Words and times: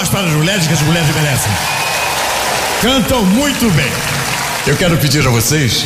Palmas 0.00 0.08
para 0.08 0.26
as 0.26 0.32
mulheres 0.32 0.66
que 0.66 0.72
as 0.72 0.80
mulheres 0.82 1.14
merecem. 1.14 1.52
Cantam 2.80 3.22
muito 3.24 3.70
bem. 3.72 3.92
Eu 4.66 4.76
quero 4.76 4.96
pedir 4.96 5.26
a 5.26 5.30
vocês. 5.30 5.84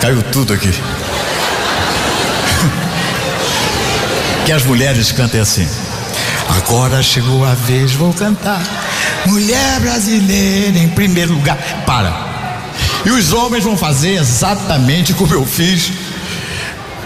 Caiu 0.00 0.22
tudo 0.22 0.54
aqui. 0.54 0.72
que 4.46 4.52
as 4.52 4.64
mulheres 4.64 5.12
cantem 5.12 5.40
assim. 5.40 5.68
Agora 6.56 7.02
chegou 7.02 7.44
a 7.44 7.52
vez, 7.54 7.92
vou 7.92 8.14
cantar. 8.14 8.62
Mulher 9.26 9.80
brasileira 9.80 10.78
em 10.78 10.88
primeiro 10.88 11.34
lugar. 11.34 11.58
Para. 11.84 12.14
E 13.04 13.10
os 13.10 13.30
homens 13.32 13.64
vão 13.64 13.76
fazer 13.76 14.14
exatamente 14.14 15.12
como 15.12 15.34
eu 15.34 15.44
fiz. 15.44 15.92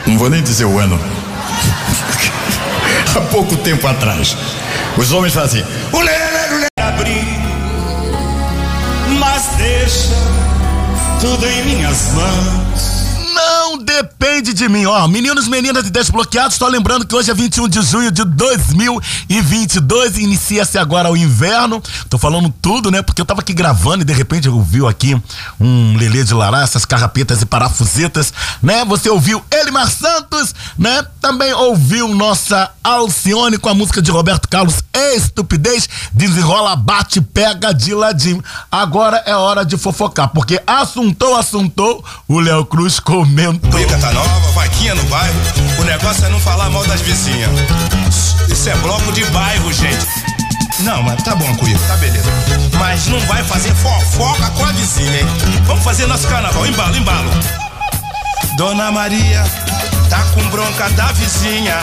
Não 0.06 0.18
vou 0.18 0.30
nem 0.30 0.42
dizer 0.42 0.66
o 0.66 0.78
ano. 0.78 1.00
Há 3.16 3.20
pouco 3.22 3.56
tempo 3.56 3.88
atrás. 3.88 4.36
Os 4.96 5.12
homens 5.12 5.34
fazem. 5.34 5.64
Mulher, 5.92 6.48
mulher. 6.50 6.66
Abrir, 6.78 7.26
mas 9.18 9.42
deixa 9.58 10.14
tudo 11.20 11.46
em 11.46 11.64
minhas 11.64 12.12
mãos 12.14 12.95
depende 13.96 14.52
de 14.52 14.68
mim. 14.68 14.84
Ó, 14.84 15.08
meninos, 15.08 15.48
meninas 15.48 15.86
e 15.86 15.90
desbloqueados, 15.90 16.56
só 16.56 16.68
lembrando 16.68 17.06
que 17.06 17.14
hoje 17.14 17.30
é 17.30 17.34
21 17.34 17.68
de 17.68 17.80
junho 17.82 18.10
de 18.10 18.24
2022 18.24 20.18
inicia-se 20.18 20.76
agora 20.76 21.10
o 21.10 21.16
inverno. 21.16 21.82
Tô 22.10 22.18
falando 22.18 22.52
tudo, 22.60 22.90
né? 22.90 23.00
Porque 23.00 23.20
eu 23.20 23.24
tava 23.24 23.40
aqui 23.40 23.54
gravando 23.54 24.02
e 24.02 24.04
de 24.04 24.12
repente 24.12 24.48
ouviu 24.48 24.86
aqui 24.86 25.20
um 25.58 25.96
lelê 25.96 26.24
de 26.24 26.34
lará, 26.34 26.62
essas 26.62 26.84
carrapetas 26.84 27.40
e 27.40 27.46
parafusetas, 27.46 28.32
né? 28.62 28.84
Você 28.84 29.08
ouviu 29.08 29.42
Elimar 29.50 29.90
Santos, 29.90 30.54
né? 30.76 31.04
Também 31.20 31.52
ouviu 31.54 32.08
nossa 32.08 32.70
Alcione 32.84 33.58
com 33.58 33.68
a 33.68 33.74
música 33.74 34.02
de 34.02 34.10
Roberto 34.10 34.48
Carlos, 34.48 34.82
Estupidez, 34.92 35.88
desenrola, 36.12 36.76
bate, 36.76 37.20
pega 37.20 37.72
de 37.72 37.94
ladinho. 37.94 38.42
Agora 38.70 39.22
é 39.26 39.34
hora 39.34 39.64
de 39.64 39.76
fofocar, 39.76 40.28
porque 40.28 40.60
assuntou, 40.66 41.36
assuntou, 41.36 42.04
o 42.28 42.40
Léo 42.40 42.64
Cruz 42.66 43.00
comenta. 43.00 43.85
Briga 43.86 44.00
tá 44.00 44.12
nova, 44.12 44.50
vaquinha 44.50 44.96
no 44.96 45.04
bairro, 45.04 45.40
o 45.78 45.84
negócio 45.84 46.24
é 46.24 46.28
não 46.28 46.40
falar 46.40 46.68
mal 46.70 46.84
das 46.86 47.00
vizinhas. 47.02 47.48
Isso 48.48 48.68
é 48.68 48.74
bloco 48.78 49.12
de 49.12 49.24
bairro, 49.26 49.72
gente. 49.72 50.04
Não, 50.80 51.04
mas 51.04 51.22
tá 51.22 51.36
bom, 51.36 51.54
Cuico, 51.54 51.78
tá 51.86 51.96
beleza. 51.96 52.28
Mas 52.80 53.06
não 53.06 53.20
vai 53.20 53.44
fazer 53.44 53.72
fofoca 53.76 54.50
com 54.50 54.64
a 54.64 54.72
vizinha, 54.72 55.20
hein? 55.20 55.26
Vamos 55.66 55.84
fazer 55.84 56.06
nosso 56.06 56.26
carnaval, 56.26 56.66
embalo, 56.66 56.96
embalo. 56.96 57.30
Dona 58.56 58.90
Maria 58.90 59.44
tá 60.10 60.20
com 60.34 60.42
bronca 60.48 60.90
da 60.90 61.12
vizinha 61.12 61.78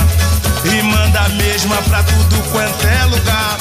e 0.65 0.83
manda 0.83 1.21
a 1.21 1.29
mesma 1.29 1.77
pra 1.83 2.03
tudo 2.03 2.51
quanto 2.51 2.85
é 2.85 3.05
lugar. 3.05 3.57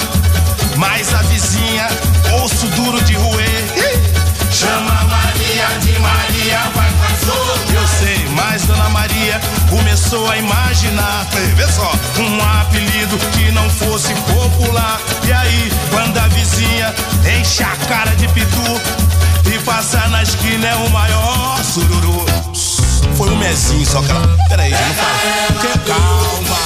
Mas 0.77 1.15
a 1.15 1.23
vizinha, 1.23 1.87
osso 2.43 2.67
duro 2.69 3.01
de 3.05 3.15
roer, 3.15 3.65
chama 4.51 5.05
Maria 5.05 5.79
de 5.81 5.99
Maria, 6.01 6.59
vai 6.75 6.92
mas 8.45 8.63
Dona 8.65 8.89
Maria 8.89 9.41
começou 9.71 10.29
a 10.29 10.37
imaginar, 10.37 11.29
vê 11.55 11.65
só, 11.69 11.93
um 12.19 12.43
apelido 12.61 13.17
que 13.33 13.53
não 13.53 13.71
fosse 13.71 14.13
popular. 14.15 15.01
E 15.25 15.33
aí, 15.33 15.73
quando 15.91 16.19
a 16.19 16.27
vizinha 16.29 16.93
enche 17.39 17.63
a 17.63 17.77
cara 17.87 18.11
de 18.17 18.27
pitu 18.29 18.81
e 19.47 19.57
passa 19.61 20.09
na 20.09 20.25
esquina 20.25 20.67
é 20.67 20.75
o 20.75 20.91
maior 20.91 21.63
sururu. 21.63 22.27
Foi 23.17 23.31
um 23.31 23.37
mesinho 23.37 23.87
só 23.87 24.03
que 24.03 24.11
ela. 24.11 24.37
Peraí, 24.49 24.73
não 24.73 24.95
fala. 24.95 25.21
Calma. 25.87 26.57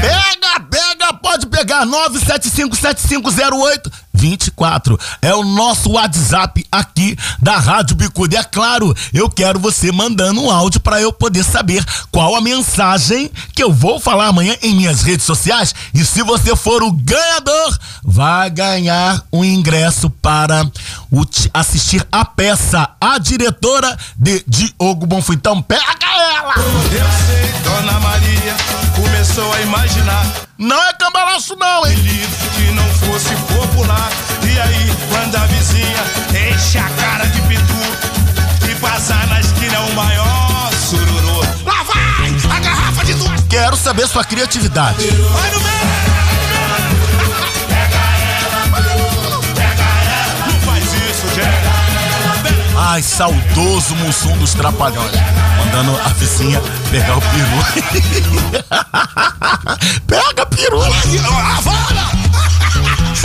Pega, 0.00 0.60
pega, 0.70 1.12
pode 1.14 1.48
pegar 1.48 1.84
9757508 1.86 3.90
24. 4.20 5.00
É 5.22 5.34
o 5.34 5.42
nosso 5.42 5.92
WhatsApp 5.92 6.64
aqui 6.70 7.16
da 7.40 7.56
Rádio 7.56 7.96
Bicuda. 7.96 8.36
E 8.36 8.38
é 8.38 8.44
claro, 8.44 8.94
eu 9.14 9.30
quero 9.30 9.58
você 9.58 9.90
mandando 9.90 10.42
um 10.42 10.50
áudio 10.50 10.78
para 10.80 11.00
eu 11.00 11.10
poder 11.10 11.42
saber 11.42 11.82
qual 12.10 12.36
a 12.36 12.40
mensagem 12.40 13.30
que 13.54 13.62
eu 13.62 13.72
vou 13.72 13.98
falar 13.98 14.26
amanhã 14.26 14.54
em 14.62 14.74
minhas 14.74 15.02
redes 15.02 15.24
sociais. 15.24 15.74
E 15.94 16.04
se 16.04 16.22
você 16.22 16.54
for 16.54 16.82
o 16.82 16.92
ganhador, 16.92 17.78
vai 18.04 18.50
ganhar 18.50 19.22
um 19.32 19.42
ingresso 19.42 20.10
para 20.10 20.64
o, 21.10 21.24
assistir 21.54 22.06
a 22.12 22.24
peça 22.24 22.90
A 23.00 23.18
Diretora 23.18 23.96
de 24.16 24.44
Diogo 24.46 25.06
Bonfim. 25.06 25.32
Então 25.32 25.62
pega 25.62 25.82
ela! 26.36 26.54
Eu 26.56 26.90
sei, 27.26 27.60
Dona 27.62 27.98
Maria 28.00 28.56
começou 28.94 29.50
a 29.54 29.60
imaginar. 29.62 30.26
Não 30.58 30.76
é 30.76 30.92
cambalaço 30.92 31.56
não, 31.56 31.86
hein? 31.86 31.96
que 31.96 32.70
não 32.72 32.84
fosse 32.94 33.34
popular. 33.54 34.09
E 34.42 34.60
aí, 34.60 34.96
quando 35.08 35.36
a 35.36 35.46
vizinha 35.46 36.04
enche 36.52 36.78
a 36.78 36.88
cara 36.90 37.26
de 37.26 37.40
pitu 37.42 38.70
e 38.70 38.74
passar 38.76 39.26
na 39.28 39.40
esquina 39.40 39.74
é 39.74 39.78
o 39.80 39.92
maior 39.94 40.70
sururu. 40.74 41.40
Lá 41.64 41.82
vai! 41.82 42.56
A 42.56 42.60
garrafa 42.60 43.04
de 43.04 43.14
duas. 43.14 43.40
Quero 43.48 43.76
saber 43.76 44.06
sua 44.06 44.24
criatividade. 44.24 45.08
Vai 45.08 45.50
no 45.50 45.60
meio! 45.60 45.80
Ai, 52.92 53.02
saudoso 53.02 53.94
Mussum 53.96 54.36
dos 54.38 54.52
Trapalhões. 54.52 55.12
Mandando 55.58 55.96
a 56.04 56.08
vizinha 56.08 56.60
pegar 56.90 57.18
o 57.18 57.20
peru. 57.20 57.62
Pega 60.08 60.46
peru! 60.46 60.80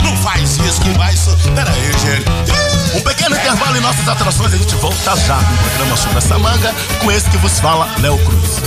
Não 0.06 0.16
faz 0.18 0.56
isso 0.58 0.80
que 0.80 0.90
vai. 0.90 1.12
Pera 1.54 1.70
aí, 1.70 1.92
gente. 1.98 2.96
Um 2.96 3.00
pequeno 3.02 3.36
intervalo 3.36 3.76
em 3.76 3.80
nossas 3.80 4.08
atrações, 4.08 4.54
a 4.54 4.56
gente 4.56 4.74
volta 4.76 5.16
já 5.16 5.36
com 5.36 5.52
o 5.52 5.56
programa 5.56 5.96
sobre 5.96 6.18
essa 6.18 6.38
manga, 6.38 6.72
com 7.00 7.10
esse 7.10 7.28
que 7.28 7.36
vos 7.38 7.58
fala, 7.58 7.88
Léo 7.98 8.16
Cruz. 8.18 8.60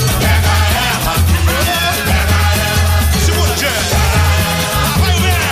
Morro, 5.08 5.26
ela, 5.28 5.50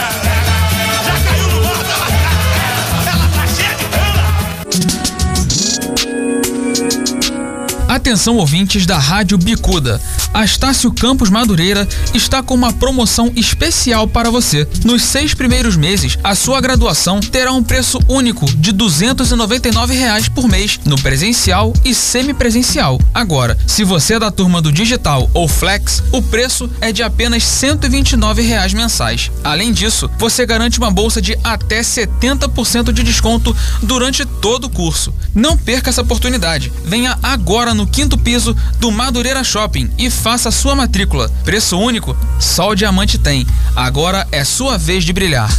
Atenção 7.87 8.35
ouvintes 8.35 8.85
da 8.85 8.99
Rádio 8.99 9.37
Bicuda. 9.37 10.01
A 10.37 10.45
Estácio 10.45 10.91
Campos 10.91 11.31
Madureira 11.31 11.87
está 12.13 12.43
com 12.43 12.53
uma 12.53 12.71
promoção 12.71 13.31
especial 13.35 14.07
para 14.07 14.29
você. 14.29 14.67
Nos 14.85 15.01
seis 15.01 15.33
primeiros 15.33 15.75
meses, 15.75 16.15
a 16.23 16.35
sua 16.35 16.61
graduação 16.61 17.19
terá 17.19 17.51
um 17.51 17.63
preço 17.63 17.99
único 18.07 18.45
de 18.45 18.71
299 18.71 19.95
reais 19.95 20.29
por 20.29 20.47
mês 20.47 20.79
no 20.85 20.95
presencial 21.01 21.73
e 21.83 21.91
semipresencial. 21.91 23.01
Agora, 23.15 23.57
se 23.65 23.83
você 23.83 24.13
é 24.13 24.19
da 24.19 24.29
turma 24.29 24.61
do 24.61 24.71
digital 24.71 25.27
ou 25.33 25.47
flex, 25.47 26.03
o 26.11 26.21
preço 26.21 26.69
é 26.81 26.91
de 26.91 27.01
apenas 27.01 27.41
129 27.43 28.43
reais 28.43 28.75
mensais. 28.75 29.31
Além 29.43 29.73
disso, 29.73 30.07
você 30.19 30.45
garante 30.45 30.77
uma 30.77 30.91
bolsa 30.91 31.19
de 31.19 31.35
até 31.43 31.81
70% 31.81 32.91
de 32.91 33.01
desconto 33.01 33.57
durante 33.81 34.23
todo 34.23 34.65
o 34.65 34.69
curso. 34.69 35.11
Não 35.33 35.57
perca 35.57 35.89
essa 35.89 36.03
oportunidade. 36.03 36.71
Venha 36.85 37.17
agora 37.23 37.73
no 37.73 37.87
quinto 37.87 38.19
piso 38.19 38.55
do 38.79 38.91
Madureira 38.91 39.43
Shopping 39.43 39.89
e 39.97 40.11
faça 40.11 40.26
sua 40.51 40.75
matrícula. 40.75 41.29
Preço 41.45 41.79
único? 41.79 42.15
Só 42.39 42.71
o 42.71 42.75
Diamante 42.75 43.17
tem. 43.17 43.47
Agora 43.75 44.27
é 44.31 44.43
sua 44.43 44.77
vez 44.77 45.05
de 45.05 45.13
brilhar. 45.13 45.49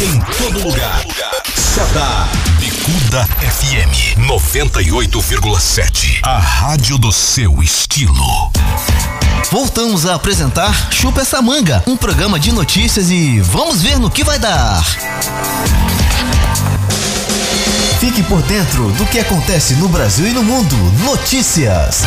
Em 0.00 0.20
todo 0.36 0.64
lugar. 0.68 1.04
Sada. 1.54 2.28
Bicuda 2.58 3.24
FM 3.26 4.18
98,7. 4.26 6.20
A 6.24 6.38
rádio 6.38 6.98
do 6.98 7.12
seu 7.12 7.62
estilo. 7.62 8.50
Voltamos 9.52 10.04
a 10.04 10.16
apresentar 10.16 10.90
Chupa 10.90 11.20
essa 11.20 11.40
manga, 11.40 11.82
um 11.86 11.96
programa 11.96 12.40
de 12.40 12.50
notícias 12.50 13.08
e 13.10 13.40
vamos 13.40 13.80
ver 13.82 13.98
no 13.98 14.10
que 14.10 14.24
vai 14.24 14.38
dar. 14.38 14.84
Fique 17.98 18.22
por 18.22 18.40
dentro 18.42 18.92
do 18.92 19.04
que 19.06 19.18
acontece 19.18 19.74
no 19.74 19.88
Brasil 19.88 20.28
e 20.28 20.32
no 20.32 20.44
mundo. 20.44 20.76
Notícias. 21.04 22.04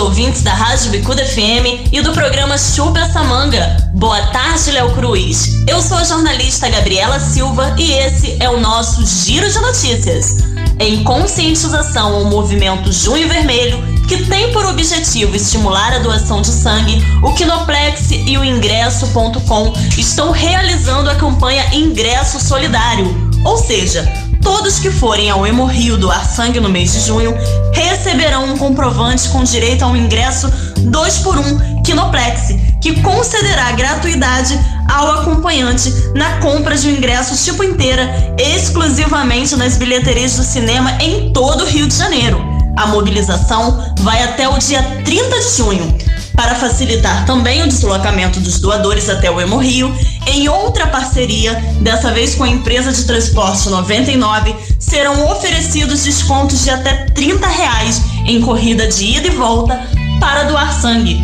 Ouvintes 0.00 0.42
da 0.42 0.54
Rádio 0.54 0.90
Bicuda 0.90 1.24
FM 1.24 1.92
e 1.92 2.00
do 2.00 2.12
programa 2.12 2.56
Chupa 2.56 3.00
essa 3.00 3.22
manga. 3.22 3.76
Boa 3.94 4.20
tarde, 4.28 4.70
Léo 4.70 4.94
Cruz. 4.94 5.62
Eu 5.68 5.82
sou 5.82 5.98
a 5.98 6.04
jornalista 6.04 6.68
Gabriela 6.68 7.20
Silva 7.20 7.74
e 7.78 7.92
esse 7.92 8.36
é 8.40 8.48
o 8.48 8.58
nosso 8.58 9.04
Giro 9.06 9.48
de 9.48 9.58
Notícias. 9.60 10.38
Em 10.78 11.04
conscientização 11.04 12.14
ao 12.14 12.24
movimento 12.24 12.90
Junho 12.90 13.28
Vermelho, 13.28 13.78
que 14.08 14.24
tem 14.24 14.50
por 14.52 14.64
objetivo 14.64 15.36
estimular 15.36 15.92
a 15.92 15.98
doação 15.98 16.40
de 16.40 16.48
sangue, 16.48 17.04
o 17.22 17.34
Kinoplex 17.34 18.10
e 18.10 18.38
o 18.38 18.44
Ingresso.com 18.44 19.72
estão 19.98 20.30
realizando 20.30 21.10
a 21.10 21.14
campanha 21.14 21.74
Ingresso 21.74 22.40
Solidário, 22.40 23.30
ou 23.44 23.58
seja, 23.58 24.29
todos 24.42 24.78
que 24.78 24.90
forem 24.90 25.30
ao 25.30 25.46
Hemorrio 25.46 25.96
doar 25.96 26.24
sangue 26.24 26.60
no 26.60 26.68
mês 26.68 26.92
de 26.92 27.00
junho 27.00 27.34
receberão 27.72 28.44
um 28.44 28.56
comprovante 28.56 29.28
com 29.28 29.42
direito 29.44 29.84
a 29.84 29.88
um 29.88 29.96
ingresso 29.96 30.50
2 30.78 31.18
por 31.18 31.38
1 31.38 31.82
Kinoplex, 31.82 32.54
que 32.80 33.00
concederá 33.02 33.72
gratuidade 33.72 34.58
ao 34.88 35.20
acompanhante 35.20 35.92
na 36.14 36.38
compra 36.38 36.76
de 36.76 36.88
um 36.88 36.92
ingresso 36.92 37.42
tipo 37.44 37.62
inteira, 37.62 38.34
exclusivamente 38.38 39.56
nas 39.56 39.76
bilheterias 39.76 40.36
do 40.36 40.42
cinema 40.42 40.92
em 41.00 41.32
todo 41.32 41.64
o 41.64 41.66
Rio 41.66 41.86
de 41.86 41.96
Janeiro. 41.96 42.40
A 42.76 42.86
mobilização 42.86 43.94
vai 44.00 44.22
até 44.22 44.48
o 44.48 44.58
dia 44.58 44.82
30 45.04 45.38
de 45.38 45.56
junho. 45.56 45.98
Para 46.40 46.54
facilitar 46.54 47.26
também 47.26 47.62
o 47.62 47.68
deslocamento 47.68 48.40
dos 48.40 48.58
doadores 48.60 49.10
até 49.10 49.30
o 49.30 49.38
Hemorrio, 49.38 49.94
em 50.26 50.48
outra 50.48 50.86
parceria, 50.86 51.52
dessa 51.82 52.12
vez 52.12 52.34
com 52.34 52.44
a 52.44 52.48
empresa 52.48 52.90
de 52.90 53.04
transporte 53.04 53.68
99, 53.68 54.56
serão 54.78 55.30
oferecidos 55.30 56.04
descontos 56.04 56.64
de 56.64 56.70
até 56.70 57.04
30 57.14 57.46
reais 57.46 58.00
em 58.24 58.40
corrida 58.40 58.88
de 58.88 59.04
ida 59.18 59.26
e 59.26 59.32
volta 59.32 59.86
para 60.18 60.44
doar 60.44 60.72
sangue. 60.80 61.22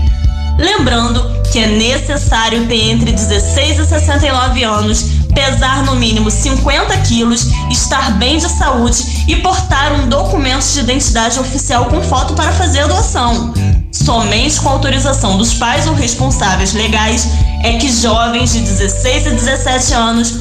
Lembrando 0.58 1.24
que 1.50 1.60
é 1.60 1.66
necessário 1.66 2.66
ter 2.66 2.90
entre 2.90 3.10
16 3.10 3.78
e 3.78 3.86
69 3.86 4.64
anos, 4.64 5.06
pesar 5.34 5.84
no 5.84 5.96
mínimo 5.96 6.30
50 6.30 6.96
quilos, 6.98 7.48
estar 7.70 8.12
bem 8.18 8.38
de 8.38 8.48
saúde 8.48 9.24
e 9.28 9.36
portar 9.36 9.92
um 9.92 10.08
documento 10.08 10.64
de 10.64 10.80
identidade 10.80 11.38
oficial 11.38 11.86
com 11.86 12.02
foto 12.02 12.34
para 12.34 12.52
fazer 12.52 12.80
a 12.80 12.86
doação. 12.86 13.52
Somente 13.92 14.60
com 14.60 14.68
autorização 14.68 15.38
dos 15.38 15.54
pais 15.54 15.86
ou 15.86 15.94
responsáveis 15.94 16.72
legais 16.74 17.28
é 17.62 17.74
que 17.74 17.90
jovens 17.90 18.52
de 18.52 18.60
16 18.60 19.26
a 19.26 19.30
17 19.30 19.94
anos 19.94 20.34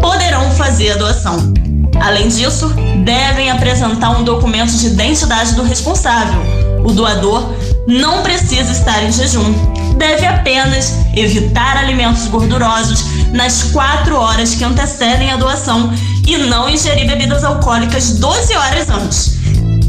poderão 0.00 0.50
fazer 0.52 0.92
a 0.92 0.96
doação. 0.96 1.52
Além 2.00 2.28
disso, 2.28 2.68
devem 3.04 3.50
apresentar 3.50 4.10
um 4.10 4.24
documento 4.24 4.72
de 4.72 4.86
identidade 4.88 5.54
do 5.54 5.62
responsável. 5.62 6.40
O 6.84 6.92
doador 6.92 7.52
não 7.88 8.22
precisa 8.22 8.70
estar 8.70 9.02
em 9.02 9.10
jejum. 9.10 9.50
Deve 9.96 10.26
apenas 10.26 10.92
evitar 11.16 11.78
alimentos 11.78 12.26
gordurosos 12.28 13.02
nas 13.32 13.64
4 13.72 14.14
horas 14.14 14.54
que 14.54 14.62
antecedem 14.62 15.32
a 15.32 15.36
doação 15.36 15.90
e 16.26 16.36
não 16.36 16.68
ingerir 16.68 17.06
bebidas 17.06 17.42
alcoólicas 17.42 18.18
12 18.18 18.54
horas 18.54 18.90
antes. 18.90 19.38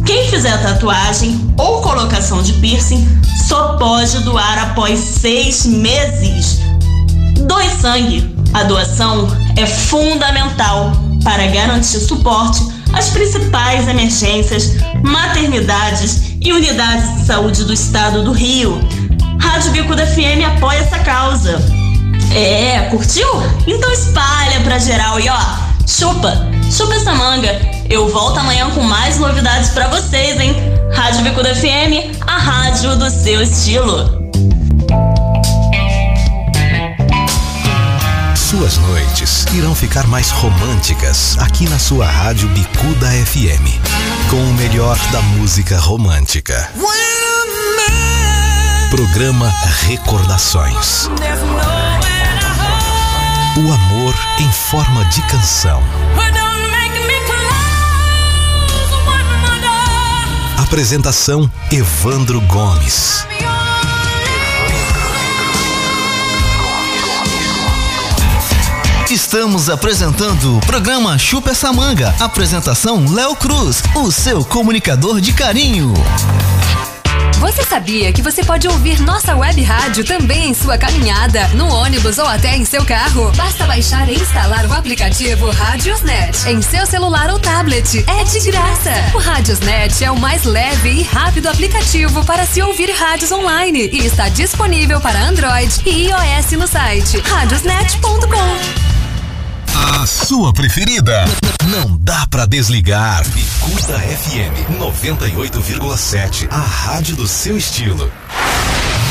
Quem 0.05 0.25
fizer 0.29 0.57
tatuagem 0.61 1.53
ou 1.57 1.81
colocação 1.81 2.41
de 2.41 2.53
piercing 2.53 3.05
só 3.47 3.77
pode 3.77 4.17
doar 4.19 4.57
após 4.69 4.97
seis 4.97 5.65
meses. 5.65 6.59
Doe 7.47 7.69
sangue. 7.81 8.33
A 8.53 8.63
doação 8.63 9.27
é 9.57 9.67
fundamental 9.67 10.93
para 11.23 11.45
garantir 11.47 11.99
suporte 11.99 12.65
às 12.93 13.09
principais 13.09 13.87
emergências, 13.87 14.77
maternidades 15.03 16.28
e 16.41 16.53
unidades 16.53 17.19
de 17.19 17.25
saúde 17.25 17.63
do 17.63 17.73
estado 17.73 18.23
do 18.23 18.31
Rio. 18.31 18.79
Rádio 19.39 19.71
Bicuda 19.71 20.05
FM 20.05 20.45
apoia 20.55 20.79
essa 20.79 20.99
causa. 20.99 21.59
É, 22.35 22.87
curtiu? 22.91 23.27
Então 23.65 23.91
espalha 23.91 24.59
pra 24.61 24.77
geral 24.77 25.19
e 25.19 25.29
ó, 25.29 25.39
chupa, 25.87 26.47
chupa 26.71 26.93
essa 26.95 27.13
manga. 27.13 27.59
Eu 27.89 28.07
volto 28.09 28.39
amanhã 28.39 28.69
com 28.69 28.83
mais 28.83 29.17
novidades 29.17 29.69
para 29.71 29.87
vocês, 29.87 30.39
hein? 30.39 30.55
Rádio 30.93 31.23
Bicuda 31.23 31.55
FM, 31.55 32.21
a 32.27 32.37
rádio 32.37 32.95
do 32.95 33.09
seu 33.09 33.41
estilo. 33.41 34.18
Suas 38.49 38.77
noites 38.79 39.45
irão 39.53 39.75
ficar 39.75 40.07
mais 40.07 40.31
românticas 40.31 41.37
aqui 41.37 41.69
na 41.69 41.77
sua 41.77 42.07
rádio 42.07 42.49
Bicuda 42.49 43.07
FM, 43.07 43.61
com 44.27 44.37
o 44.37 44.53
melhor 44.55 44.97
da 45.11 45.21
música 45.21 45.77
romântica. 45.77 46.67
Programa 48.89 49.53
Recordações. 49.85 51.05
O 53.55 53.71
amor 53.71 54.15
em 54.39 54.51
forma 54.51 55.05
de 55.05 55.21
canção. 55.27 55.83
Apresentação 60.57 61.51
Evandro 61.71 62.41
Gomes. 62.41 63.27
Estamos 69.09 69.71
apresentando 69.71 70.57
o 70.57 70.61
programa 70.61 71.17
Chupa 71.17 71.49
essa 71.49 71.73
manga. 71.73 72.13
Apresentação 72.19 73.11
Léo 73.11 73.35
Cruz, 73.35 73.81
o 73.95 74.11
seu 74.11 74.45
comunicador 74.45 75.19
de 75.19 75.33
carinho. 75.33 75.95
Você 77.39 77.63
sabia 77.63 78.13
que 78.13 78.21
você 78.21 78.43
pode 78.43 78.67
ouvir 78.67 79.01
nossa 79.01 79.35
web 79.35 79.63
rádio 79.63 80.05
também 80.05 80.51
em 80.51 80.53
sua 80.53 80.77
caminhada, 80.77 81.47
no 81.55 81.67
ônibus 81.69 82.19
ou 82.19 82.27
até 82.27 82.55
em 82.55 82.63
seu 82.65 82.85
carro? 82.85 83.31
Basta 83.35 83.65
baixar 83.65 84.07
e 84.07 84.13
instalar 84.13 84.67
o 84.67 84.73
aplicativo 84.73 85.49
Radiosnet 85.49 86.47
em 86.47 86.61
seu 86.61 86.85
celular 86.85 87.31
ou 87.31 87.39
tablet. 87.39 88.05
É 88.07 88.23
de 88.23 88.51
graça. 88.51 88.91
O 89.15 89.17
Radiosnet 89.17 90.03
é 90.03 90.11
o 90.11 90.19
mais 90.19 90.43
leve 90.43 90.91
e 90.91 91.01
rápido 91.01 91.47
aplicativo 91.47 92.23
para 92.25 92.45
se 92.45 92.61
ouvir 92.61 92.91
rádios 92.91 93.31
online 93.31 93.89
e 93.91 94.05
está 94.05 94.29
disponível 94.29 95.01
para 95.01 95.19
Android 95.19 95.81
e 95.83 96.09
iOS 96.09 96.51
no 96.51 96.67
site 96.67 97.19
radiosnet.com. 97.21 98.88
A 99.81 100.05
sua 100.05 100.51
preferida. 100.51 101.23
Não 101.67 101.97
dá 102.01 102.27
pra 102.29 102.45
desligar. 102.45 103.23
Bicuda 103.29 103.97
FM 103.97 104.77
98,7. 104.77 106.47
A 106.51 106.57
rádio 106.59 107.15
do 107.15 107.25
seu 107.25 107.57
estilo. 107.57 108.11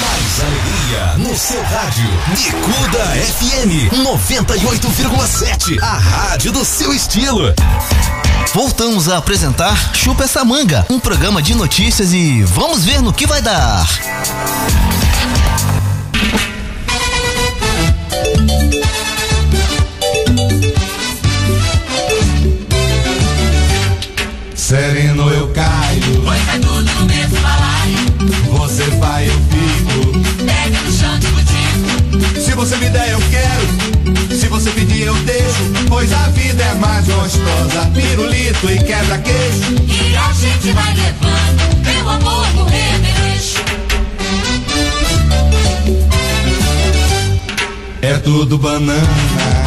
Mais 0.03 0.41
alegria 0.43 1.17
no 1.19 1.35
seu 1.37 1.62
rádio. 1.62 2.09
Bicuda 2.29 3.05
FM 3.38 3.91
98,7. 4.05 5.82
A 5.82 5.98
rádio 5.98 6.53
do 6.53 6.65
seu 6.65 6.93
estilo. 6.93 7.55
Voltamos 8.53 9.08
a 9.08 9.17
apresentar 9.17 9.94
Chupa 9.94 10.25
essa 10.25 10.44
manga, 10.44 10.84
um 10.91 11.01
programa 11.01 11.41
de 11.41 11.55
notícias 11.55 12.13
e 12.13 12.43
vamos 12.43 12.84
ver 12.84 13.01
no 13.01 13.13
que 13.13 13.27
vai 13.27 13.41
dar. 13.41 13.87
Tudo 48.48 48.62
banana, 48.62 49.57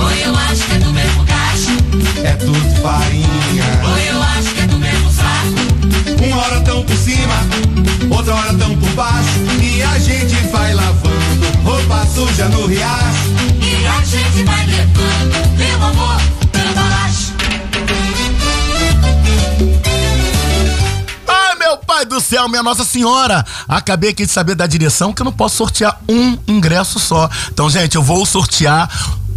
céu, 22.41 22.49
minha 22.49 22.63
Nossa 22.63 22.83
Senhora! 22.83 23.45
Acabei 23.67 24.09
aqui 24.09 24.25
de 24.25 24.31
saber 24.31 24.55
da 24.55 24.65
direção 24.65 25.13
que 25.13 25.21
eu 25.21 25.25
não 25.25 25.31
posso 25.31 25.57
sortear 25.57 26.01
um 26.09 26.35
ingresso 26.47 26.99
só. 26.99 27.29
Então, 27.51 27.69
gente, 27.69 27.95
eu 27.95 28.01
vou 28.01 28.25
sortear 28.25 28.89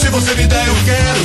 Se 0.00 0.08
você 0.08 0.34
me 0.34 0.46
der 0.46 0.66
eu 0.66 0.74
quero, 0.84 1.20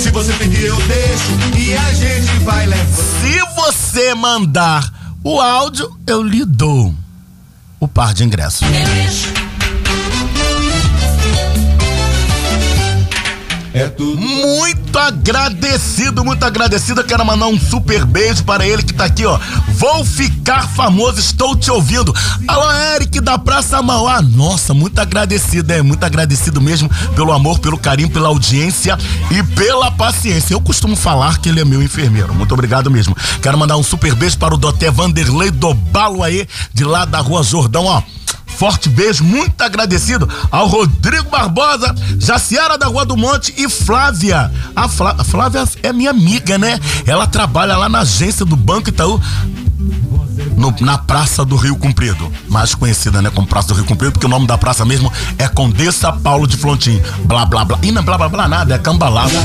se 0.00 0.10
você 0.10 0.32
pedir 0.32 0.64
eu 0.64 0.76
deixo. 0.76 1.32
E 1.56 1.76
a 1.76 1.94
gente 1.94 2.36
vai 2.44 2.66
levando. 2.66 3.14
Se 3.20 3.38
você 3.54 4.12
mandar 4.14 5.03
o 5.26 5.40
áudio 5.40 5.90
eu 6.06 6.22
lhe 6.22 6.44
dou 6.44 6.94
o 7.80 7.88
par 7.88 8.12
de 8.12 8.22
ingressos. 8.22 8.60
É 8.60 9.43
É 13.74 13.88
tudo. 13.88 14.16
Muito 14.20 14.96
agradecido, 14.96 16.24
muito 16.24 16.44
agradecido. 16.44 17.02
Quero 17.02 17.26
mandar 17.26 17.48
um 17.48 17.58
super 17.58 18.04
beijo 18.04 18.44
para 18.44 18.64
ele 18.64 18.84
que 18.84 18.94
tá 18.94 19.06
aqui, 19.06 19.26
ó. 19.26 19.36
Vou 19.70 20.04
ficar 20.04 20.68
famoso, 20.68 21.18
estou 21.18 21.56
te 21.56 21.72
ouvindo. 21.72 22.14
Alô, 22.46 22.72
Eric 22.94 23.20
da 23.20 23.36
Praça 23.36 23.82
Mauá. 23.82 24.22
Nossa, 24.22 24.72
muito 24.72 25.00
agradecido, 25.00 25.72
é 25.72 25.82
muito 25.82 26.04
agradecido 26.04 26.60
mesmo 26.60 26.88
pelo 27.16 27.32
amor, 27.32 27.58
pelo 27.58 27.76
carinho, 27.76 28.08
pela 28.08 28.28
audiência 28.28 28.96
e 29.32 29.42
pela 29.42 29.90
paciência. 29.90 30.54
Eu 30.54 30.60
costumo 30.60 30.94
falar 30.94 31.38
que 31.38 31.48
ele 31.48 31.58
é 31.60 31.64
meu 31.64 31.82
enfermeiro. 31.82 32.32
Muito 32.32 32.54
obrigado 32.54 32.88
mesmo. 32.88 33.16
Quero 33.42 33.58
mandar 33.58 33.76
um 33.76 33.82
super 33.82 34.14
beijo 34.14 34.38
para 34.38 34.54
o 34.54 34.56
Doté 34.56 34.88
Vanderlei 34.88 35.50
do 35.50 35.74
Balo 35.74 36.22
aí, 36.22 36.46
de 36.72 36.84
lá 36.84 37.04
da 37.04 37.18
Rua 37.18 37.42
Jordão, 37.42 37.86
ó. 37.86 38.00
Forte 38.56 38.88
beijo, 38.88 39.24
muito 39.24 39.60
agradecido 39.62 40.28
ao 40.50 40.66
Rodrigo 40.66 41.28
Barbosa, 41.30 41.94
Jaciara 42.18 42.78
da 42.78 42.86
Rua 42.86 43.04
do 43.04 43.16
Monte 43.16 43.52
e 43.56 43.68
Flávia. 43.68 44.50
A, 44.74 44.88
Flá- 44.88 45.16
Flávia 45.24 45.64
é 45.82 45.92
minha 45.92 46.10
amiga, 46.10 46.56
né? 46.58 46.78
Ela 47.06 47.26
trabalha 47.26 47.76
lá 47.76 47.88
na 47.88 48.00
agência 48.00 48.44
do 48.44 48.56
Banco 48.56 48.88
Itaú. 48.88 49.20
no- 50.56 50.74
na 50.80 50.96
Praça 50.98 51.44
do 51.44 51.56
Rio 51.56 51.76
Comprido, 51.76 52.32
mais 52.48 52.74
conhecida, 52.74 53.20
né, 53.20 53.30
como 53.34 53.46
Praça 53.46 53.68
do 53.68 53.74
Rio 53.74 53.84
Comprido, 53.84 54.12
porque 54.12 54.26
o 54.26 54.28
nome 54.28 54.46
da 54.46 54.56
praça 54.56 54.84
mesmo 54.84 55.12
é 55.38 55.48
Condessa 55.48 56.12
Paulo 56.12 56.46
de 56.46 56.56
Flontim. 56.56 57.00
Blá, 57.24 57.44
blá, 57.44 57.64
blá. 57.64 57.78
E 57.82 57.90
não 57.92 58.02
é 58.02 58.04
blá, 58.04 58.16
blá, 58.16 58.28
blá 58.28 58.48
nada, 58.48 58.78
é. 58.78 58.78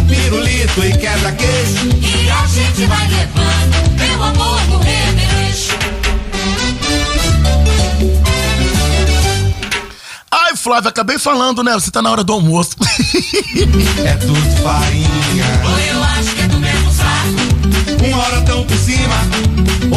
Pirulito 0.08 0.84
e 0.84 0.92
quebra-queixo. 0.98 1.88
E 2.02 2.30
a 2.30 2.46
gente 2.48 2.86
vai 2.86 3.08
levando, 3.08 3.98
meu 3.98 4.24
amor, 4.24 4.62
no. 4.68 5.19
Flávia, 10.60 10.90
acabei 10.90 11.18
falando, 11.18 11.64
né? 11.64 11.74
Você 11.74 11.90
tá 11.90 12.02
na 12.02 12.12
hora 12.12 12.24
do 12.24 12.34
almoço. 12.34 12.72
É 14.06 14.16
tudo 14.16 14.64
farinha. 14.64 15.62
Ou 15.64 15.80
eu 15.80 16.04
acho 16.04 16.36
que 16.36 16.42
é 16.42 16.48
do 16.48 16.60
mesmo 16.60 16.92
saco. 16.92 18.06
Uma 18.06 18.18
hora 18.24 18.42
tão 18.42 18.66
por 18.66 18.78
cima, 18.78 19.16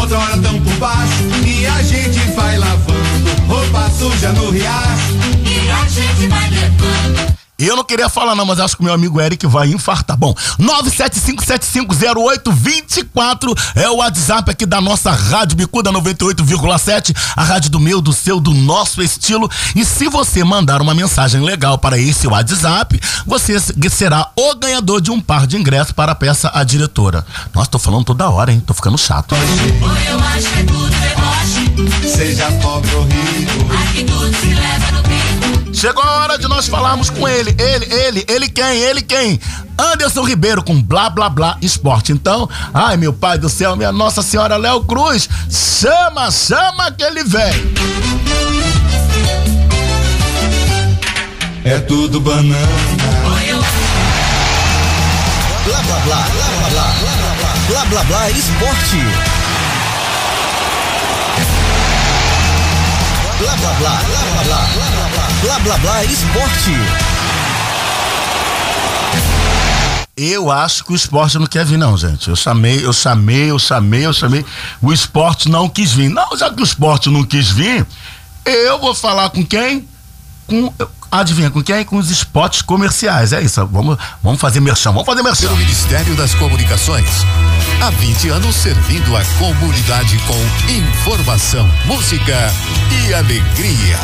outra 0.01 0.19
hora 0.19 0.39
tão 0.39 0.61
por 0.61 0.75
baixo. 0.75 1.23
E 1.45 1.67
a 1.67 1.83
gente 1.83 2.19
vai 2.35 2.59
lavando 2.59 3.31
roupa 3.49 3.91
suja 3.91 4.33
no 4.33 4.51
riacho. 4.51 5.13
E 5.45 5.71
a 5.71 5.89
gente 5.89 6.29
vai 6.29 6.51
levando. 6.51 7.42
Eu 7.65 7.77
não 7.77 7.85
queria 7.85 8.09
falar 8.09 8.35
não, 8.35 8.45
mas 8.45 8.59
acho 8.59 8.75
que 8.77 8.83
o 8.83 8.85
meu 8.85 8.93
amigo 8.93 9.21
Eric 9.21 9.47
vai 9.47 9.69
infartar. 9.69 10.17
Bom, 10.17 10.35
975750824 10.61 13.57
é 13.77 13.89
o 13.89 13.95
WhatsApp 13.97 14.51
aqui 14.51 14.67
da 14.67 14.81
nossa 14.81 15.13
Rádio 15.13 15.57
Bicuda 15.57 15.93
98,7, 15.93 17.17
a 17.37 17.45
rádio 17.45 17.71
do 17.71 17.79
meu, 17.79 18.01
do 18.01 18.13
seu, 18.13 18.41
do 18.41 18.53
nosso 18.53 19.01
estilo. 19.01 19.49
E 19.77 19.85
se 19.85 20.09
você 20.09 20.43
mandar 20.43 20.83
uma 20.83 20.95
mensagem 20.95 21.41
legal 21.41 21.79
para 21.79 21.97
esse 21.99 22.27
WhatsApp, 22.27 23.01
você 23.25 23.61
será 23.91 24.29
o 24.37 24.57
ganhador 24.57 25.01
de 25.01 25.13
um 25.13 25.21
par 25.21 25.47
de 25.47 25.57
ingressos 25.57 25.93
para 25.93 26.11
a 26.13 26.15
peça 26.15 26.51
A 26.53 26.65
Diretora. 26.65 27.25
Nossa, 27.55 27.71
tô 27.71 27.79
falando 27.79 28.05
toda 28.05 28.29
hora, 28.29 28.53
hein? 28.53 28.63
Tô 28.67 28.75
ficando 28.75 28.99
chato. 28.99 29.35
Ou 29.35 29.39
eu 29.99 30.21
acho 30.21 30.49
que 30.49 30.59
é 30.59 30.65
tudo 30.65 30.91
deboche. 30.91 32.09
Seja 32.09 32.51
pobre 32.61 32.93
ou 32.95 33.05
rico. 33.05 33.73
Aqui 33.83 34.03
tudo 34.05 34.35
se 34.37 34.55
leva 34.55 34.93
no. 34.93 35.12
Chegou 35.73 36.03
a 36.03 36.23
hora 36.23 36.39
de 36.39 36.47
nós 36.47 36.69
falarmos 36.69 37.11
com 37.11 37.27
ele. 37.27 37.55
Ele, 37.59 37.87
ele, 37.93 38.25
ele 38.29 38.49
quem? 38.49 38.79
Ele 38.79 39.03
quem? 39.03 39.41
Anderson 39.79 40.23
Ribeiro 40.23 40.63
com 40.63 40.81
Blá 40.81 41.09
Blá 41.09 41.29
Blá 41.29 41.57
Esporte. 41.63 42.13
Então, 42.13 42.49
ai 42.73 42.97
meu 42.97 43.13
pai 43.13 43.39
do 43.39 43.49
céu, 43.49 43.75
minha 43.75 43.91
Nossa 43.91 44.23
Senhora 44.23 44.57
Léo 44.57 44.85
Cruz, 44.85 45.29
chama, 45.51 46.31
chama 46.31 46.93
que 46.93 47.03
ele 47.03 47.25
vem. 47.25 47.53
É 51.65 51.79
tudo 51.79 52.21
banana. 52.21 52.57
Blá 55.65 55.81
blá 55.83 55.97
blá, 56.01 56.17
blá 56.17 56.27
blá 56.27 56.69
blá, 56.71 56.93
blá 57.01 57.13
blá 57.17 57.35
blá, 57.35 57.55
blá 57.69 57.85
blá 57.85 58.05
blá 58.05 58.31
esporte. 58.31 59.32
Blá 63.43 63.57
blá 63.57 63.73
blá, 63.75 63.91
blá 63.91 64.21
blá 64.21 64.45
blá, 64.45 64.69
blá 64.73 65.09
blá 65.11 65.59
blá, 65.59 65.59
blá 65.59 65.79
blá 65.79 66.05
esporte. 66.05 66.71
Eu 70.17 70.49
acho 70.49 70.85
que 70.85 70.93
o 70.93 70.95
esporte 70.95 71.37
não 71.41 71.47
quer 71.49 71.65
vir, 71.65 71.77
não, 71.77 71.97
gente. 71.99 72.29
Eu 72.29 72.37
chamei, 72.37 72.87
eu 72.87 72.93
chamei, 72.93 73.51
eu 73.51 73.59
chamei, 73.59 74.07
eu 74.07 74.13
chamei. 74.13 74.47
O 74.81 74.93
esporte 74.93 75.49
não 75.49 75.69
quis 75.69 75.91
vir. 75.91 76.09
Não, 76.09 76.37
já 76.37 76.53
que 76.53 76.61
o 76.61 76.65
esporte 76.65 77.11
não 77.11 77.25
quis 77.25 77.51
vir, 77.51 77.85
eu 78.45 78.79
vou 78.79 78.95
falar 78.95 79.29
com 79.31 79.45
quem? 79.45 79.89
Com. 80.47 80.73
Adivinha 81.13 81.51
com 81.51 81.63
quem? 81.63 81.85
Com 81.85 81.99
os 81.99 82.11
spots 82.11 82.63
comerciais. 82.63 83.35
É 83.35 83.43
isso. 83.43 83.67
Vamos, 83.67 83.99
vamos 84.23 84.41
fazer 84.41 84.61
merchan. 84.61 84.93
Vamos 84.93 85.05
fazer 85.05 85.23
merchan. 85.23 85.49
Pelo 85.49 85.59
Ministério 85.59 86.17
das 86.17 86.35
Comunicações. 86.35 87.07
Há 87.83 87.91
20 87.91 88.31
anos 88.31 88.57
servindo 88.57 89.15
a 89.15 89.23
comunidade 89.39 90.17
com 90.21 90.73
informação, 90.73 91.69
música 91.85 92.51
e 93.05 93.13
alegria. 93.13 93.99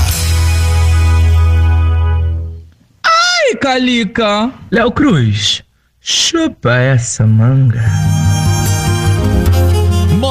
Ai, 3.03 3.55
Calica! 3.59 4.51
Léo 4.71 4.93
Cruz, 4.93 5.63
chupa 6.03 6.75
essa 6.75 7.27
manga. 7.27 7.85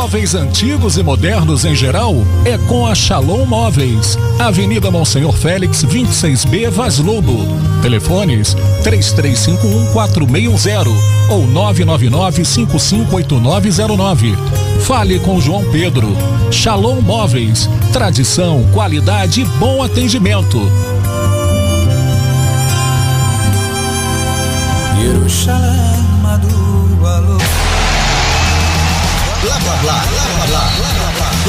Móveis 0.07 0.35
antigos 0.35 0.97
e 0.97 1.03
modernos 1.03 1.65
em 1.65 1.75
geral 1.75 2.15
é 2.45 2.57
com 2.57 2.87
a 2.87 2.95
Shalom 2.95 3.45
Móveis. 3.45 4.17
Avenida 4.39 4.89
Monsenhor 4.89 5.33
Félix, 5.33 5.83
26B, 5.83 6.69
Vaz 6.69 6.97
Lobo. 6.97 7.37
Telefones 7.81 8.55
33514610 8.85 10.87
ou 11.29 11.45
999558909. 11.49 14.37
Fale 14.85 15.19
com 15.19 15.41
João 15.41 15.69
Pedro. 15.73 16.07
Shalom 16.51 17.01
Móveis. 17.01 17.69
Tradição, 17.91 18.65
qualidade 18.71 19.41
e 19.41 19.45
bom 19.59 19.83
atendimento. 19.83 20.57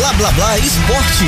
Blá 0.08 0.12
blá, 0.12 0.32
blá 0.32 0.58
esporte. 0.58 1.24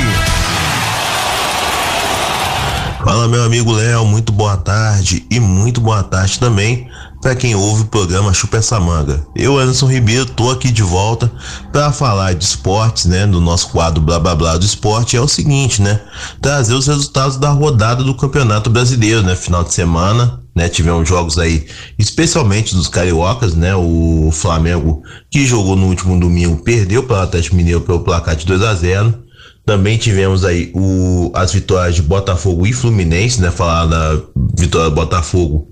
Fala 3.03 3.27
meu 3.27 3.43
amigo 3.43 3.71
Léo, 3.71 4.05
muito 4.05 4.31
boa 4.31 4.57
tarde 4.57 5.25
e 5.29 5.39
muito 5.39 5.81
boa 5.81 6.03
tarde 6.03 6.39
também 6.39 6.89
para 7.21 7.35
quem 7.35 7.53
ouve 7.53 7.83
o 7.83 7.85
programa 7.85 8.33
Chupa 8.33 8.57
essa 8.57 8.79
manga. 8.79 9.23
Eu, 9.35 9.59
Anderson 9.59 9.85
Ribeiro, 9.87 10.25
tô 10.25 10.49
aqui 10.49 10.71
de 10.71 10.81
volta 10.81 11.31
para 11.71 11.91
falar 11.91 12.33
de 12.33 12.43
esportes, 12.43 13.05
né, 13.05 13.27
do 13.27 13.39
nosso 13.39 13.69
quadro 13.69 14.01
Blá 14.01 14.19
Blá 14.19 14.35
Blá 14.35 14.57
do 14.57 14.65
esporte. 14.65 15.15
É 15.15 15.21
o 15.21 15.27
seguinte, 15.27 15.81
né, 15.81 16.01
trazer 16.41 16.73
os 16.73 16.87
resultados 16.87 17.37
da 17.37 17.49
rodada 17.49 18.03
do 18.03 18.15
Campeonato 18.15 18.69
Brasileiro, 18.69 19.21
né, 19.21 19.35
final 19.35 19.63
de 19.63 19.73
semana, 19.73 20.40
né, 20.61 20.69
tivemos 20.69 21.09
jogos 21.09 21.39
aí, 21.39 21.65
especialmente 21.97 22.75
dos 22.75 22.87
cariocas, 22.87 23.55
né, 23.55 23.75
o 23.75 24.29
Flamengo 24.31 25.01
que 25.29 25.45
jogou 25.45 25.75
no 25.75 25.87
último 25.87 26.19
domingo 26.19 26.63
perdeu 26.63 27.03
para 27.03 27.17
o 27.17 27.21
Atlético 27.21 27.55
Mineiro 27.55 27.81
pelo 27.81 28.01
placar 28.01 28.35
de 28.35 28.45
2 28.45 28.61
a 28.61 28.75
0. 28.75 29.23
Também 29.65 29.97
tivemos 29.97 30.43
aí 30.43 30.71
o, 30.73 31.31
as 31.35 31.53
vitórias 31.53 31.95
de 31.95 32.01
Botafogo 32.01 32.65
e 32.65 32.73
Fluminense, 32.73 33.39
né? 33.39 33.51
Falar 33.51 33.85
da 33.85 34.19
vitória 34.57 34.89
do 34.89 34.95
Botafogo, 34.95 35.69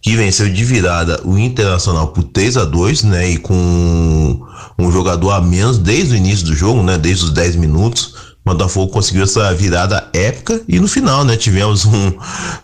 que 0.00 0.16
venceu 0.16 0.48
de 0.48 0.64
virada 0.64 1.20
o 1.24 1.36
Internacional 1.36 2.08
por 2.08 2.22
3 2.22 2.56
a 2.56 2.64
2 2.64 3.02
né? 3.02 3.30
E 3.30 3.38
com 3.38 4.40
um 4.78 4.92
jogador 4.92 5.32
a 5.32 5.40
menos 5.40 5.78
desde 5.78 6.14
o 6.14 6.16
início 6.16 6.46
do 6.46 6.54
jogo, 6.54 6.84
né? 6.84 6.96
Desde 6.96 7.24
os 7.24 7.30
10 7.30 7.56
minutos. 7.56 8.31
Botafogo 8.44 8.92
conseguiu 8.92 9.22
essa 9.24 9.54
virada 9.54 10.08
épica 10.12 10.60
e 10.68 10.80
no 10.80 10.88
final, 10.88 11.24
né? 11.24 11.36
Tivemos 11.36 11.84
um, 11.84 12.12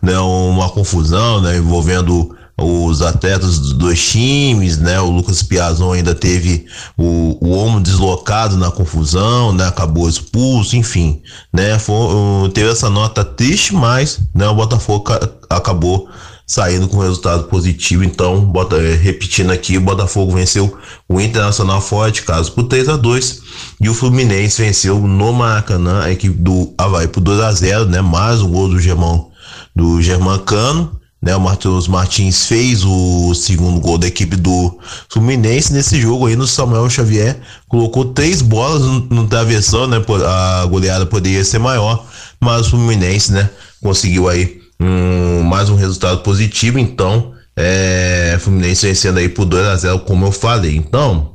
né, 0.03 0.19
uma 0.19 0.69
confusão, 0.71 1.41
né? 1.41 1.57
Envolvendo 1.57 2.35
os 2.61 3.03
atletas 3.03 3.57
dos 3.61 3.73
dois 3.73 4.05
times, 4.11 4.79
né? 4.79 5.01
O 5.01 5.11
Lucas 5.11 5.43
Piazon 5.43 5.93
ainda 5.93 6.13
teve 6.15 6.67
o, 6.97 7.39
o 7.41 7.53
ombro 7.57 7.81
deslocado 7.81 8.57
na 8.57 8.71
confusão, 8.71 9.53
né? 9.53 9.67
Acabou 9.69 10.09
expulso, 10.09 10.75
enfim, 10.77 11.23
né? 11.53 11.79
Foi, 11.79 12.51
teve 12.53 12.69
essa 12.71 12.91
nota 12.91 13.25
triste, 13.25 13.73
mas, 13.73 14.19
né? 14.35 14.49
O 14.49 14.55
Botafogo 14.57 15.05
ca- 15.05 15.29
acabou 15.49 16.09
saindo 16.49 16.89
com 16.89 16.99
resultado 16.99 17.45
positivo. 17.45 18.03
Então, 18.03 18.41
bota, 18.41 18.77
eh, 18.77 18.97
repetindo 18.97 19.51
aqui, 19.51 19.77
o 19.77 19.83
Botafogo 19.83 20.35
venceu 20.35 20.79
o 21.07 21.21
Internacional 21.21 21.81
fora 21.83 22.11
de 22.11 22.23
casa 22.23 22.51
por 22.51 22.65
3 22.65 22.89
a 22.89 22.97
2 22.97 23.43
e 23.83 23.89
o 23.91 23.95
Fluminense 23.95 24.63
venceu 24.63 24.99
no 24.99 25.33
Maracanã 25.35 26.03
a 26.03 26.11
equipe 26.11 26.35
do 26.35 26.73
Havaí 26.79 27.07
por 27.07 27.21
2 27.21 27.41
a 27.41 27.53
0 27.53 27.85
né? 27.85 28.01
Mais 28.01 28.41
um 28.41 28.51
gol 28.51 28.71
do 28.71 28.81
Germão, 28.81 29.31
do 29.77 30.01
Germancano 30.01 30.99
né? 31.21 31.35
O 31.37 31.41
Matheus 31.41 31.89
Martins 31.89 32.47
fez 32.47 32.85
o 32.85 33.35
segundo 33.35 33.81
gol 33.81 33.99
da 33.99 34.07
equipe 34.07 34.37
do 34.37 34.79
Fluminense 35.09 35.73
nesse 35.73 36.01
jogo 36.01 36.27
aí 36.27 36.37
no 36.37 36.47
Samuel 36.47 36.89
Xavier 36.89 37.41
colocou 37.69 38.07
três 38.07 38.41
bolas 38.41 38.83
no, 38.83 39.01
no 39.01 39.27
travessão, 39.27 39.87
né? 39.87 40.03
A 40.27 40.65
goleada 40.67 41.05
poderia 41.05 41.45
ser 41.45 41.59
maior, 41.59 42.07
mas 42.41 42.67
o 42.67 42.71
Fluminense, 42.71 43.33
né, 43.33 43.51
conseguiu 43.83 44.29
aí 44.29 44.58
um, 44.81 45.43
mais 45.43 45.69
um 45.69 45.77
resultado 45.77 46.23
positivo, 46.23 46.79
então 46.79 47.35
é, 47.57 48.39
Fluminense 48.41 48.87
vencendo 48.87 49.19
aí 49.19 49.29
por 49.29 49.45
2 49.45 49.67
a 49.67 49.77
0 49.77 49.99
como 50.01 50.27
eu 50.27 50.33
falei. 50.33 50.77
Então, 50.77 51.35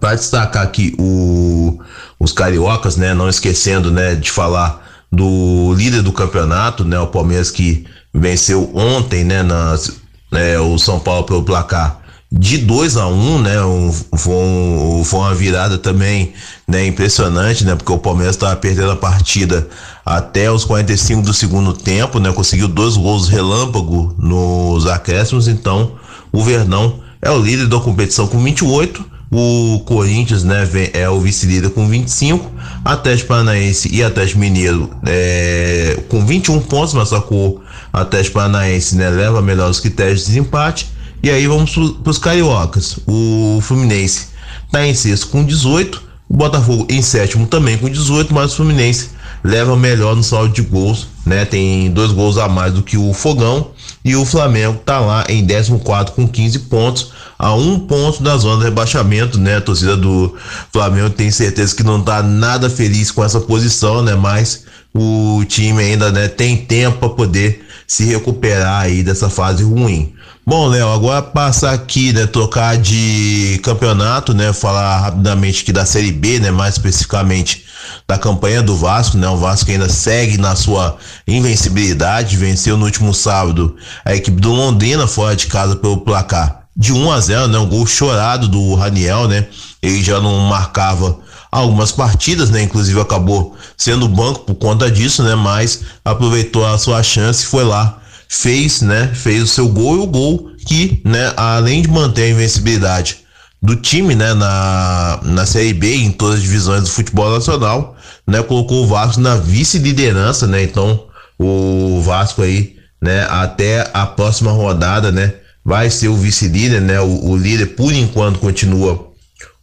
para 0.00 0.16
destacar 0.16 0.64
aqui 0.64 0.94
o, 0.98 1.78
os 2.18 2.32
cariocas, 2.32 2.96
né, 2.96 3.14
não 3.14 3.28
esquecendo, 3.28 3.90
né, 3.90 4.16
de 4.16 4.30
falar 4.30 4.82
do 5.10 5.74
líder 5.74 6.02
do 6.02 6.12
campeonato, 6.12 6.84
né, 6.84 6.98
o 6.98 7.06
Palmeiras 7.06 7.50
que 7.50 7.86
venceu 8.12 8.70
ontem, 8.74 9.22
né, 9.22 9.42
nas, 9.42 9.92
né, 10.30 10.58
o 10.58 10.76
São 10.78 10.98
Paulo 10.98 11.24
pelo 11.24 11.44
placar 11.44 12.01
de 12.34 12.56
2 12.56 12.96
a 12.96 13.06
1 13.06 13.10
um, 13.12 13.38
né? 13.42 13.62
Um, 13.62 13.92
foi, 13.92 14.34
um, 14.34 15.04
foi 15.04 15.20
uma 15.20 15.34
virada 15.34 15.76
também 15.76 16.32
né, 16.66 16.86
impressionante, 16.86 17.62
né? 17.62 17.74
Porque 17.74 17.92
o 17.92 17.98
Palmeiras 17.98 18.36
estava 18.36 18.56
perdendo 18.56 18.90
a 18.90 18.96
partida 18.96 19.68
até 20.04 20.50
os 20.50 20.64
45 20.64 21.22
do 21.22 21.34
segundo 21.34 21.74
tempo, 21.74 22.18
né? 22.18 22.32
Conseguiu 22.32 22.68
dois 22.68 22.96
gols 22.96 23.28
relâmpago 23.28 24.14
nos 24.18 24.86
acréscimos, 24.86 25.46
então 25.46 25.92
o 26.32 26.42
Verdão 26.42 27.00
é 27.20 27.30
o 27.30 27.38
líder 27.38 27.66
da 27.66 27.78
competição 27.78 28.26
com 28.26 28.42
28. 28.42 29.12
O 29.34 29.80
Corinthians, 29.86 30.44
né, 30.44 30.68
é 30.92 31.08
o 31.08 31.18
vice-líder 31.18 31.70
com 31.70 31.88
25. 31.88 32.50
Atlético 32.84 33.28
Paranaense 33.28 33.88
e 33.90 34.02
Atlético 34.02 34.38
Mineiro 34.38 34.90
é, 35.06 35.98
com 36.10 36.24
21 36.24 36.60
pontos, 36.60 36.92
mas 36.92 37.08
só 37.08 37.20
que 37.20 37.32
o 37.32 37.60
Atlético 37.90 38.34
Paranaense, 38.34 38.94
né, 38.94 39.08
leva 39.08 39.40
melhor 39.40 39.70
os 39.70 39.80
critérios 39.80 40.20
de 40.20 40.26
desempate. 40.26 40.92
E 41.22 41.30
aí 41.30 41.46
vamos 41.46 41.72
para 42.02 42.10
os 42.10 42.18
cariocas. 42.18 42.98
O 43.06 43.60
Fluminense 43.62 44.28
está 44.66 44.86
em 44.86 44.94
sexto 44.94 45.28
com 45.28 45.44
18, 45.44 46.02
o 46.28 46.36
Botafogo 46.36 46.86
em 46.90 47.00
sétimo 47.00 47.46
também 47.46 47.78
com 47.78 47.88
18, 47.88 48.34
mas 48.34 48.52
o 48.52 48.56
Fluminense 48.56 49.10
leva 49.44 49.76
melhor 49.76 50.16
no 50.16 50.22
saldo 50.22 50.52
de 50.52 50.62
gols, 50.62 51.08
né? 51.26 51.44
Tem 51.44 51.90
dois 51.90 52.10
gols 52.12 52.38
a 52.38 52.48
mais 52.48 52.72
do 52.72 52.82
que 52.82 52.96
o 52.96 53.12
Fogão 53.12 53.70
e 54.04 54.16
o 54.16 54.24
Flamengo 54.24 54.78
está 54.80 54.98
lá 54.98 55.24
em 55.28 55.46
14 55.46 56.12
com 56.12 56.26
15 56.26 56.58
pontos, 56.60 57.12
a 57.38 57.54
um 57.54 57.78
ponto 57.78 58.22
da 58.22 58.36
zona 58.36 58.58
de 58.58 58.64
rebaixamento, 58.64 59.38
né? 59.38 59.56
A 59.56 59.60
torcida 59.60 59.96
do 59.96 60.34
Flamengo 60.72 61.10
tem 61.10 61.30
certeza 61.30 61.74
que 61.74 61.82
não 61.82 62.00
está 62.00 62.22
nada 62.22 62.70
feliz 62.70 63.10
com 63.10 63.24
essa 63.24 63.40
posição, 63.40 64.02
né? 64.02 64.14
Mas 64.14 64.64
o 64.94 65.44
time 65.46 65.82
ainda 65.82 66.10
né, 66.10 66.28
tem 66.28 66.56
tempo 66.56 66.98
para 66.98 67.08
poder 67.10 67.64
se 67.86 68.04
recuperar 68.04 68.82
aí 68.82 69.02
dessa 69.02 69.28
fase 69.28 69.62
ruim. 69.62 70.12
Bom, 70.44 70.66
Léo, 70.66 70.88
agora 70.88 71.22
passar 71.22 71.72
aqui, 71.72 72.12
né, 72.12 72.26
trocar 72.26 72.76
de 72.76 73.60
campeonato, 73.62 74.34
né, 74.34 74.52
falar 74.52 74.98
rapidamente 74.98 75.62
aqui 75.62 75.72
da 75.72 75.86
Série 75.86 76.10
B, 76.10 76.40
né, 76.40 76.50
mais 76.50 76.74
especificamente 76.74 77.64
da 78.08 78.18
campanha 78.18 78.60
do 78.60 78.76
Vasco, 78.76 79.16
né, 79.16 79.28
o 79.28 79.36
Vasco 79.36 79.70
ainda 79.70 79.88
segue 79.88 80.38
na 80.38 80.56
sua 80.56 80.96
invencibilidade, 81.28 82.36
venceu 82.36 82.76
no 82.76 82.84
último 82.86 83.14
sábado 83.14 83.76
a 84.04 84.16
equipe 84.16 84.40
do 84.40 84.50
Londrina 84.52 85.06
fora 85.06 85.36
de 85.36 85.46
casa 85.46 85.76
pelo 85.76 85.98
placar 85.98 86.64
de 86.76 86.92
1 86.92 87.12
a 87.12 87.20
0, 87.20 87.46
né, 87.46 87.58
um 87.58 87.68
gol 87.68 87.86
chorado 87.86 88.48
do 88.48 88.74
Raniel, 88.74 89.28
né, 89.28 89.46
ele 89.80 90.02
já 90.02 90.20
não 90.20 90.40
marcava 90.40 91.20
algumas 91.52 91.92
partidas, 91.92 92.48
né? 92.48 92.62
Inclusive 92.62 92.98
acabou 92.98 93.54
sendo 93.76 94.08
banco 94.08 94.40
por 94.40 94.54
conta 94.54 94.90
disso, 94.90 95.22
né? 95.22 95.34
Mas 95.34 95.82
aproveitou 96.02 96.64
a 96.64 96.78
sua 96.78 97.02
chance 97.02 97.44
e 97.44 97.46
foi 97.46 97.62
lá 97.62 97.98
fez, 98.32 98.80
né, 98.80 99.10
fez 99.14 99.42
o 99.42 99.46
seu 99.46 99.68
gol 99.68 99.96
e 99.96 99.98
o 99.98 100.06
gol 100.06 100.50
que, 100.66 101.02
né, 101.04 101.34
além 101.36 101.82
de 101.82 101.88
manter 101.88 102.22
a 102.22 102.30
invencibilidade 102.30 103.18
do 103.62 103.76
time, 103.76 104.14
né, 104.14 104.32
na, 104.32 105.20
na 105.22 105.44
Série 105.44 105.74
B 105.74 105.96
em 105.96 106.10
todas 106.10 106.36
as 106.36 106.42
divisões 106.42 106.82
do 106.84 106.88
futebol 106.88 107.30
nacional, 107.30 107.94
né, 108.26 108.42
colocou 108.42 108.84
o 108.84 108.86
Vasco 108.86 109.20
na 109.20 109.36
vice-liderança, 109.36 110.46
né? 110.46 110.62
Então, 110.62 111.04
o 111.38 112.00
Vasco 112.00 112.40
aí, 112.40 112.76
né, 113.00 113.26
até 113.28 113.88
a 113.92 114.06
próxima 114.06 114.50
rodada, 114.50 115.12
né, 115.12 115.34
vai 115.62 115.90
ser 115.90 116.08
o 116.08 116.16
vice-líder, 116.16 116.80
né? 116.80 117.00
O, 117.00 117.32
o, 117.32 117.36
líder 117.36 117.76
por 117.76 117.92
enquanto 117.92 118.38
continua 118.38 119.12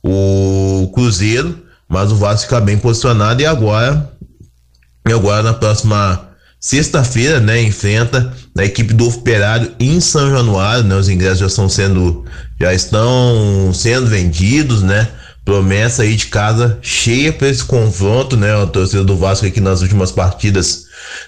o 0.03 0.91
Cruzeiro, 0.93 1.57
mas 1.87 2.11
o 2.11 2.15
Vasco 2.15 2.43
fica 2.43 2.61
bem 2.61 2.77
posicionado 2.77 3.41
e 3.41 3.47
agora 3.47 4.13
e 5.07 5.11
agora 5.11 5.41
na 5.41 5.53
próxima 5.53 6.28
Sexta-feira, 6.59 7.39
né, 7.39 7.61
enfrenta 7.61 8.33
a 8.57 8.65
equipe 8.65 8.93
do 8.93 9.07
Operário 9.07 9.71
em 9.79 10.01
São 10.01 10.29
Januário, 10.29 10.83
né? 10.83 10.95
Os 10.95 11.07
ingressos 11.07 11.39
já 11.39 11.47
estão 11.47 11.69
sendo 11.69 12.25
já 12.59 12.73
estão 12.73 13.71
sendo 13.73 14.07
vendidos, 14.07 14.81
né? 14.81 15.07
Promessa 15.45 16.03
aí 16.03 16.17
de 16.17 16.27
casa 16.27 16.77
cheia 16.81 17.31
para 17.31 17.47
esse 17.47 17.63
confronto, 17.63 18.35
né? 18.35 18.53
O 18.57 18.67
torcedor 18.67 19.05
do 19.05 19.15
Vasco 19.15 19.45
aqui 19.45 19.61
nas 19.61 19.81
últimas 19.81 20.11
partidas, 20.11 20.83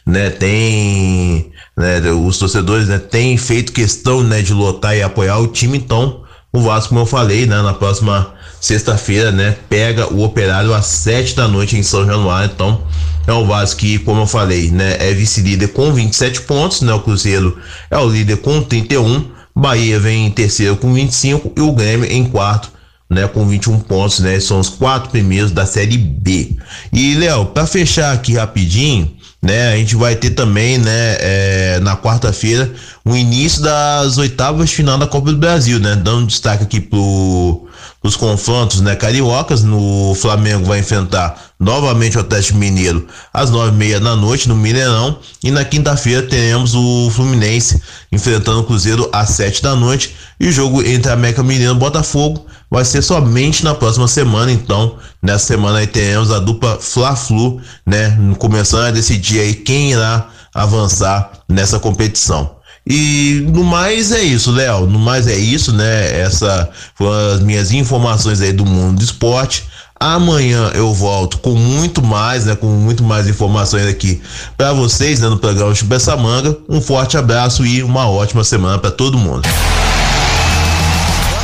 né, 0.06 0.30
tem, 0.30 1.52
né, 1.78 2.02
os 2.12 2.38
torcedores, 2.38 2.88
né, 2.88 3.00
têm 3.00 3.38
feito 3.38 3.72
questão, 3.72 4.22
né, 4.22 4.42
de 4.42 4.54
lotar 4.54 4.96
e 4.96 5.02
apoiar 5.02 5.40
o 5.40 5.48
time, 5.48 5.78
então 5.78 6.24
o 6.52 6.62
Vasco, 6.62 6.90
como 6.90 7.02
eu 7.02 7.06
falei, 7.06 7.46
né, 7.46 7.62
na 7.62 7.74
próxima 7.74 8.34
sexta-feira, 8.62 9.32
né, 9.32 9.58
pega 9.68 10.14
o 10.14 10.24
Operário 10.24 10.74
às 10.74 10.86
sete 10.86 11.36
da 11.36 11.48
noite 11.48 11.76
em 11.76 11.84
São 11.84 12.06
Januário, 12.06 12.52
então 12.54 12.82
é 13.26 13.34
o 13.34 13.46
Vasco 13.46 13.80
que, 13.80 13.98
como 14.00 14.22
eu 14.22 14.28
falei, 14.28 14.70
né, 14.70 14.98
é 15.00 15.14
vice-líder 15.14 15.70
com 15.70 15.92
27 15.92 16.42
pontos, 16.42 16.82
né? 16.82 16.94
O 16.94 17.00
Cruzeiro 17.00 17.58
é 17.90 17.98
o 17.98 18.08
líder 18.08 18.38
com 18.38 18.62
31, 18.62 19.26
Bahia 19.56 20.00
vem 20.00 20.28
em 20.28 20.32
terceiro 20.32 20.78
com 20.78 20.94
25 20.94 21.54
e 21.58 21.62
o 21.62 21.72
Grêmio 21.72 22.10
em 22.10 22.24
quarto, 22.24 22.72
né, 23.10 23.28
com 23.28 23.46
21 23.46 23.80
pontos, 23.80 24.20
né? 24.20 24.40
São 24.40 24.60
os 24.60 24.70
quatro 24.70 25.10
primeiros 25.10 25.52
da 25.52 25.66
Série 25.66 25.98
B. 25.98 26.56
E 26.94 27.16
Léo, 27.16 27.48
para 27.48 27.68
fechar 27.68 28.14
aqui 28.14 28.36
rapidinho, 28.36 29.12
né? 29.42 29.74
A 29.74 29.78
gente 29.78 29.96
vai 29.96 30.16
ter 30.16 30.32
também, 30.32 30.78
né, 30.78 31.18
é, 31.20 31.80
na 31.82 31.98
quarta-feira, 31.98 32.72
o 33.04 33.16
início 33.16 33.62
das 33.62 34.18
oitavas 34.18 34.70
de 34.70 34.76
final 34.76 34.98
da 34.98 35.08
Copa 35.08 35.32
do 35.32 35.38
Brasil, 35.38 35.80
né? 35.80 35.96
Dando 35.96 36.28
destaque 36.28 36.64
aqui 36.64 36.80
pro 36.80 37.68
os 38.04 38.16
confrontos, 38.16 38.82
né, 38.82 38.96
cariocas, 38.96 39.64
no 39.64 40.16
Flamengo 40.16 40.66
vai 40.66 40.80
enfrentar 40.80 41.52
novamente 41.60 42.18
o 42.18 42.22
Atlético 42.22 42.58
Mineiro 42.58 43.08
às 43.34 43.50
nove 43.50 43.70
e 43.70 43.76
meia 43.76 44.00
da 44.00 44.16
noite 44.16 44.50
no 44.50 44.56
Mineirão. 44.56 45.20
E 45.44 45.52
na 45.52 45.64
quinta-feira 45.64 46.24
teremos 46.24 46.74
o 46.74 47.10
Fluminense 47.12 47.82
enfrentando 48.12 48.62
o 48.62 48.64
Cruzeiro 48.64 49.10
às 49.14 49.30
sete 49.30 49.62
da 49.62 49.76
noite. 49.76 50.16
E 50.40 50.48
o 50.48 50.52
jogo 50.52 50.82
entre 50.84 51.12
América 51.12 51.44
Mineiro 51.44 51.74
e 51.74 51.78
Botafogo 51.78 52.46
vai 52.70 52.86
ser 52.86 53.02
somente 53.02 53.64
na 53.64 53.76
próxima 53.76 54.08
semana, 54.08 54.52
então. 54.52 54.96
Nessa 55.22 55.48
semana 55.48 55.80
aí 55.80 55.88
teremos 55.88 56.32
a 56.32 56.40
dupla 56.40 56.80
Fla-Flu, 56.80 57.62
né, 57.86 58.18
começando 58.40 58.86
a 58.86 58.92
decidir 58.92 59.40
aí 59.40 59.54
quem 59.54 59.92
irá 59.92 60.30
avançar 60.54 61.32
nessa 61.48 61.80
competição. 61.80 62.61
E 62.86 63.46
no 63.54 63.64
mais 63.64 64.12
é 64.12 64.22
isso, 64.22 64.52
Léo. 64.52 64.88
No 64.88 65.00
mais 65.00 65.28
é 65.28 65.36
isso, 65.36 65.72
né? 65.72 66.20
Essa 66.20 66.70
foram 66.96 67.36
as 67.36 67.40
minhas 67.40 67.72
informações 67.72 68.42
aí 68.42 68.52
do 68.52 68.66
mundo 68.66 68.98
do 68.98 69.04
esporte. 69.04 69.66
Amanhã 70.00 70.72
eu 70.74 70.92
volto 70.92 71.38
com 71.38 71.52
muito 71.52 72.02
mais, 72.02 72.46
né? 72.46 72.56
Com 72.56 72.66
muito 72.68 73.04
mais 73.04 73.28
informações 73.28 73.86
aqui 73.86 74.20
para 74.58 74.74
vocês, 74.74 75.20
né? 75.20 75.30
No 75.30 75.38
programa 75.38 75.76
Chupa 75.76 75.96
essa 75.96 76.18
manga. 76.18 76.58
Um 76.68 76.82
forte 76.82 77.18
abraço 77.18 77.64
e 77.64 77.84
uma 77.84 78.10
ótima 78.10 78.44
semana 78.44 78.80
para 78.80 78.90
todo 78.90 79.18
mundo. 79.18 79.48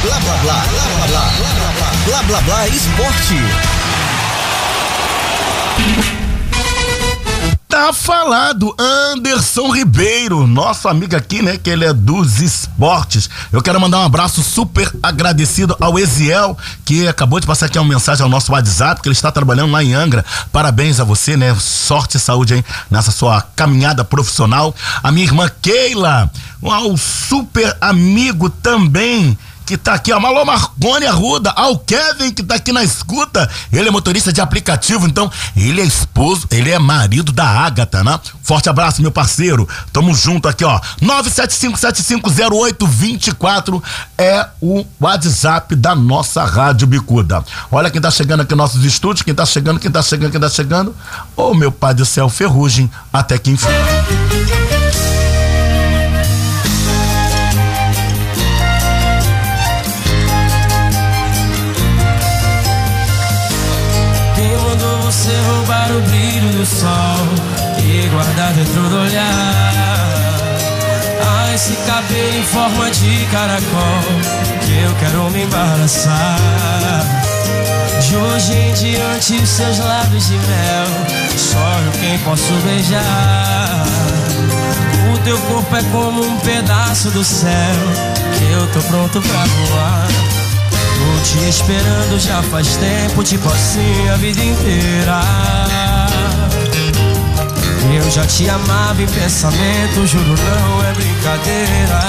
Blá 0.02 0.20
blá 0.20 0.38
blá, 0.38 0.66
blá 0.66 0.84
blá 0.84 1.08
blá, 1.08 1.32
blá 2.08 2.24
blá 2.24 2.24
blá, 2.24 2.42
blá 2.42 2.68
esporte. 2.68 3.36
Tá 7.78 7.94
falado, 7.94 8.76
Anderson 8.80 9.72
Ribeiro, 9.72 10.48
nosso 10.48 10.88
amigo 10.88 11.16
aqui, 11.16 11.44
né? 11.44 11.60
Que 11.60 11.70
ele 11.70 11.86
é 11.86 11.94
dos 11.94 12.42
esportes. 12.42 13.30
Eu 13.52 13.62
quero 13.62 13.80
mandar 13.80 14.00
um 14.00 14.06
abraço 14.06 14.42
super 14.42 14.92
agradecido 15.04 15.78
ao 15.80 16.00
Eziel, 16.00 16.58
que 16.84 17.08
acabou 17.08 17.40
de 17.40 17.46
passar 17.46 17.68
aqui 17.68 17.78
uma 17.78 17.88
mensagem 17.88 18.24
ao 18.24 18.30
nosso 18.30 18.52
WhatsApp, 18.52 19.00
que 19.00 19.08
ele 19.08 19.14
está 19.14 19.32
trabalhando 19.32 19.72
lá 19.72 19.84
em 19.84 19.94
Angra. 19.94 20.26
Parabéns 20.52 21.00
a 21.00 21.04
você, 21.04 21.38
né? 21.38 21.56
Sorte 21.60 22.18
e 22.18 22.20
saúde 22.20 22.56
aí 22.56 22.66
nessa 22.90 23.12
sua 23.12 23.44
caminhada 23.56 24.04
profissional. 24.04 24.74
A 25.04 25.12
minha 25.12 25.28
irmã 25.28 25.48
Keila, 25.62 26.32
ao 26.64 26.98
super 26.98 27.78
amigo 27.80 28.50
também 28.50 29.38
que 29.68 29.78
tá 29.78 29.94
aqui, 29.96 30.14
ó. 30.14 30.20
Malô 30.20 30.46
Marconi 30.46 31.06
Arruda, 31.06 31.52
ao 31.52 31.78
Kevin, 31.78 32.32
que 32.32 32.42
tá 32.42 32.56
aqui 32.56 32.72
na 32.72 32.86
escuta. 32.86 33.50
Ele 33.72 33.90
é 33.90 33.92
motorista 33.92 34.32
de 34.32 34.40
aplicativo, 34.40 35.06
então 35.06 35.30
ele 35.58 35.82
é 35.82 35.84
esposo, 35.84 36.48
ele 36.50 36.72
é 36.72 36.80
marido 36.80 37.34
da 37.34 37.46
Ágata, 37.46 38.02
né? 38.02 38.18
Forte 38.42 38.70
abraço, 38.70 39.02
meu 39.02 39.12
parceiro. 39.12 39.68
Tamo 39.92 40.16
junto 40.16 40.48
aqui, 40.48 40.64
ó. 40.64 40.80
975750824 41.02 43.84
é 44.18 44.48
o 44.62 44.86
WhatsApp 45.02 45.76
da 45.76 45.94
nossa 45.94 46.46
Rádio 46.46 46.88
Bicuda. 46.88 47.44
Olha 47.70 47.92
quem 47.92 48.00
tá 48.00 48.10
chegando 48.10 48.44
aqui 48.44 48.56
nos 48.56 48.60
nossos 48.60 48.86
estúdios, 48.86 49.24
quem 49.24 49.36
tá 49.36 49.46
chegando, 49.46 49.82
quem 49.82 49.92
tá 49.92 50.02
chegando, 50.02 50.32
quem 50.32 50.40
tá 50.40 50.50
chegando. 50.50 50.96
Ô, 51.36 51.50
oh, 51.50 51.54
meu 51.54 51.74
pai 51.74 51.94
do 51.94 52.06
céu, 52.06 52.30
ferrugem, 52.30 52.90
até 53.12 53.38
que 53.38 53.52
enfim. 53.52 53.68
sol 66.68 67.28
e 67.82 68.08
guardar 68.10 68.54
dentro 68.54 68.82
do 68.90 68.98
olhar. 69.00 70.34
Ah, 71.26 71.54
esse 71.56 71.74
cabelo 71.88 72.36
em 72.38 72.44
forma 72.44 72.92
de 72.92 73.26
caracol 73.32 74.04
que 74.66 74.78
eu 74.84 74.96
quero 75.00 75.30
me 75.32 75.44
embaraçar. 75.44 76.38
De 78.02 78.16
hoje 78.16 78.54
em 78.54 78.74
diante, 78.74 79.46
seus 79.48 79.80
lábios 79.80 80.28
de 80.28 80.34
mel, 80.34 80.88
só 81.38 81.80
eu 81.86 81.92
quem 82.00 82.18
posso 82.20 82.54
beijar. 82.64 83.86
O 85.14 85.18
teu 85.20 85.38
corpo 85.40 85.76
é 85.76 85.84
como 85.92 86.24
um 86.24 86.38
pedaço 86.40 87.10
do 87.12 87.24
céu 87.24 87.76
que 88.38 88.52
eu 88.52 88.68
tô 88.68 88.82
pronto 88.88 89.22
pra 89.22 89.46
voar. 89.46 90.08
Tô 90.98 91.24
te 91.24 91.50
esperando 91.50 92.20
já 92.20 92.42
faz 92.44 92.76
tempo, 92.78 93.24
tipo 93.24 93.48
assim 93.50 94.10
a 94.10 94.18
vida 94.18 94.44
inteira. 94.44 95.87
Eu 97.94 98.12
já 98.12 98.26
te 98.26 98.50
amava 98.50 99.02
em 99.02 99.08
pensamento, 99.08 100.06
juro 100.06 100.36
não 100.36 100.84
é 100.86 100.94
brincadeira. 100.94 102.00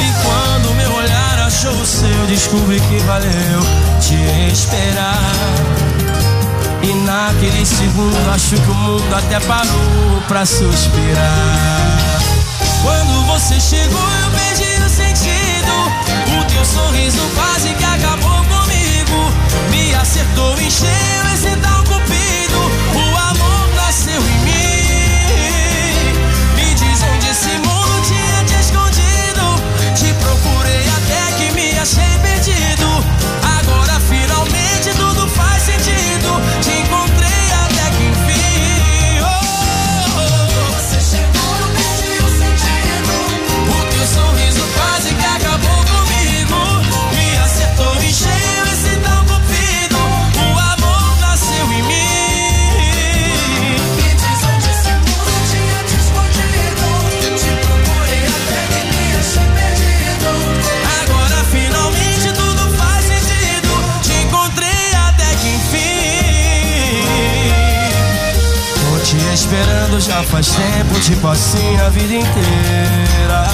E 0.00 0.12
quando 0.22 0.74
meu 0.76 0.94
olhar 0.94 1.38
achou 1.46 1.72
o 1.72 1.86
seu, 1.86 2.26
descobri 2.28 2.80
que 2.80 2.98
valeu 3.00 3.60
te 4.00 4.14
esperar. 4.52 5.32
E 6.82 6.94
naquele 7.04 7.66
segundo 7.66 8.30
acho 8.32 8.56
que 8.56 8.70
o 8.70 8.74
mundo 8.74 9.14
até 9.14 9.40
parou 9.40 10.22
pra 10.28 10.46
suspirar. 10.46 12.02
Quando 12.82 13.26
você 13.26 13.60
chegou 13.60 14.00
eu 14.24 14.30
perdi 14.30 14.82
o 14.84 14.88
sentido 14.88 15.72
O 16.40 16.44
teu 16.52 16.64
sorriso 16.64 17.20
quase 17.34 17.72
que 17.74 17.84
acabou 17.84 18.44
comigo 18.44 19.32
Me 19.70 19.94
acertou 19.94 20.58
em 20.60 20.68
cheio 20.68 21.32
esse 21.32 21.56
tal 21.58 21.81
já 70.02 70.20
faz 70.24 70.48
tempo, 70.48 70.98
tipo 71.00 71.28
assim 71.28 71.76
a 71.80 71.88
vida 71.88 72.14
inteira. 72.14 73.46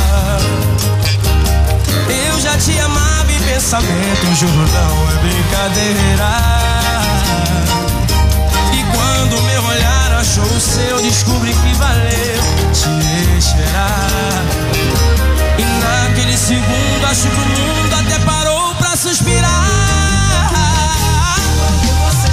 Eu 2.08 2.40
já 2.40 2.56
te 2.56 2.78
amava 2.78 3.30
em 3.30 3.38
pensamento, 3.40 4.34
juro 4.34 4.54
não 4.56 5.10
é 5.10 5.16
brincadeira. 5.20 6.30
E 8.72 8.82
quando 8.96 9.42
meu 9.42 9.62
olhar 9.62 10.12
achou 10.18 10.44
o 10.44 10.60
seu, 10.60 11.02
descobri 11.02 11.52
que 11.52 11.74
valeu 11.74 12.42
te 12.72 13.38
esperar. 13.38 14.08
E 15.58 15.62
naquele 15.62 16.36
segundo 16.36 17.04
acho 17.10 17.28
que 17.28 17.40
o 17.40 17.46
mundo 17.46 17.94
até 17.94 18.18
parou 18.20 18.74
pra 18.76 18.96
suspirar. 18.96 19.68
Quando 21.84 22.06
você 22.06 22.32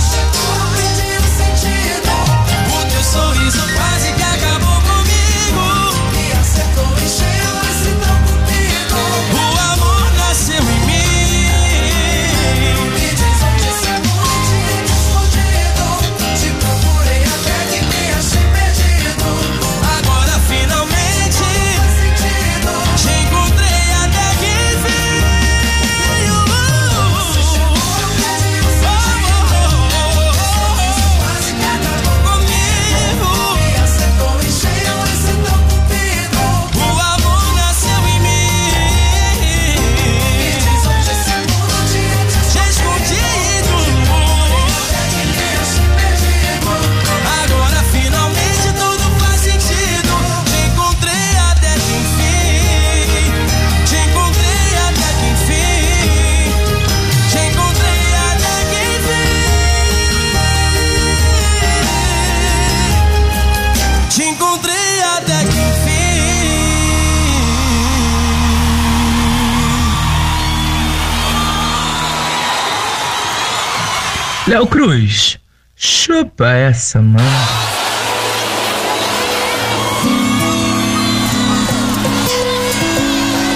Léo 74.47 74.67
Cruz, 74.67 75.39
chupa 75.75 76.47
essa, 76.49 77.01
mano. 77.01 77.25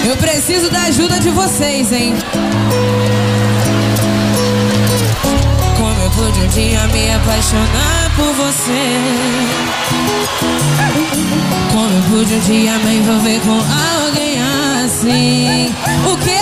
Eu 0.04 0.17
preciso 0.17 0.71
da 0.71 0.82
ajuda 0.82 1.19
de 1.19 1.30
vocês, 1.30 1.93
hein? 1.93 2.15
Como 5.78 6.02
eu 6.02 6.10
pude 6.10 6.39
um 6.39 6.47
dia 6.47 6.88
me 6.88 7.13
apaixonar 7.13 8.12
por 8.15 8.34
você? 8.34 8.97
Como 11.71 11.97
eu 11.97 12.04
pude 12.10 12.34
um 12.34 12.39
dia 12.39 12.80
me 12.80 12.95
envolver 12.95 13.39
com 13.41 13.62
alguém 14.08 14.39
assim? 14.84 15.71
O 16.12 16.17
quê? 16.17 16.38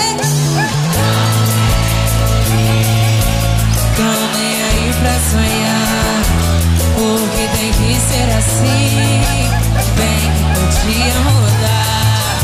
Podia 10.80 11.20
mudar. 11.20 12.38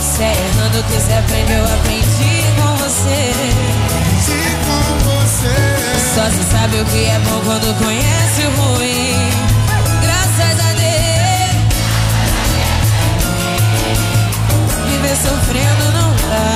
Se 0.00 0.22
é 0.22 0.32
errando 0.32 0.82
que 0.84 1.00
se 1.00 1.12
aprende, 1.12 1.52
eu 1.52 1.64
aprendi 1.64 2.44
com 2.56 2.76
você. 2.76 3.32
com 4.66 4.82
você. 5.08 5.56
Só 6.14 6.24
se 6.30 6.42
sabe 6.50 6.80
o 6.80 6.84
que 6.84 7.04
é 7.04 7.18
bom 7.20 7.40
quando 7.44 7.74
conhece 7.78 8.42
o 8.46 8.50
ruim. 8.60 9.30
Graças 10.02 10.60
a 10.60 10.72
Deus. 10.74 11.62
Viver 14.86 15.16
sofrendo 15.16 15.84
não 15.92 16.10
dá. 16.28 16.54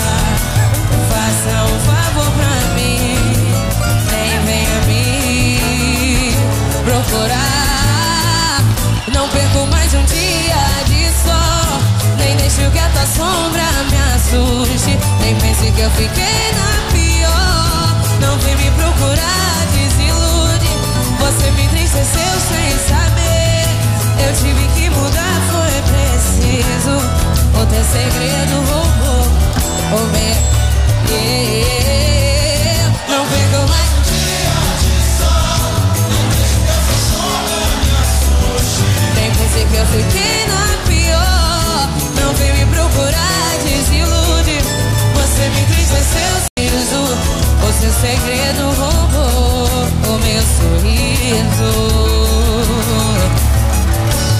Faça 1.10 1.54
um 1.64 1.78
favor 1.80 2.30
pra 2.32 2.54
mim. 2.74 3.16
Nem 4.10 4.32
venha 4.44 4.78
me 4.86 6.30
procurar. 6.84 8.60
Não 9.14 9.28
perco 9.28 9.66
mais 9.66 9.94
um 9.94 10.04
dia 10.04 10.16
de 10.16 10.35
deixo 12.56 12.70
que 12.70 12.78
a 12.78 12.88
tua 12.88 13.06
sombra 13.06 13.62
me 13.90 13.98
assuste. 14.14 14.98
Nem 15.20 15.36
pense 15.36 15.70
que 15.72 15.80
eu 15.80 15.90
fiquei 15.90 16.52
na 16.54 16.90
pior. 16.92 17.96
Não 18.20 18.38
vem 18.38 18.56
me 18.56 18.70
procurar, 18.70 19.66
desilude. 19.72 20.68
Você 21.20 21.50
me 21.50 21.64
entristeceu 21.64 22.40
sem 22.48 22.78
saber. 22.88 23.66
Eu 24.26 24.32
tive 24.34 24.68
que 24.74 24.90
mudar, 24.90 25.40
foi 25.52 25.82
preciso. 25.92 26.96
Ou 27.58 27.66
ter 27.66 27.84
segredo, 27.84 28.54
roubou. 28.70 29.26
Ou 29.92 30.06
bem, 30.08 30.36
yeah. 31.10 32.92
não 33.08 33.26
pegou 33.26 33.68
mais. 33.68 33.90
Nem 39.14 39.30
pensei 39.32 39.64
que 39.66 39.76
eu 39.76 39.86
fiquei 39.86 40.35
Você 45.36 45.50
me 45.50 45.60
entristeceu, 45.60 46.32
sorriso. 46.56 47.02
O 47.62 47.72
seu 47.78 47.92
segredo 47.92 48.62
roubou 48.70 49.68
o 50.08 50.18
meu 50.18 50.42
sorriso. 50.56 51.70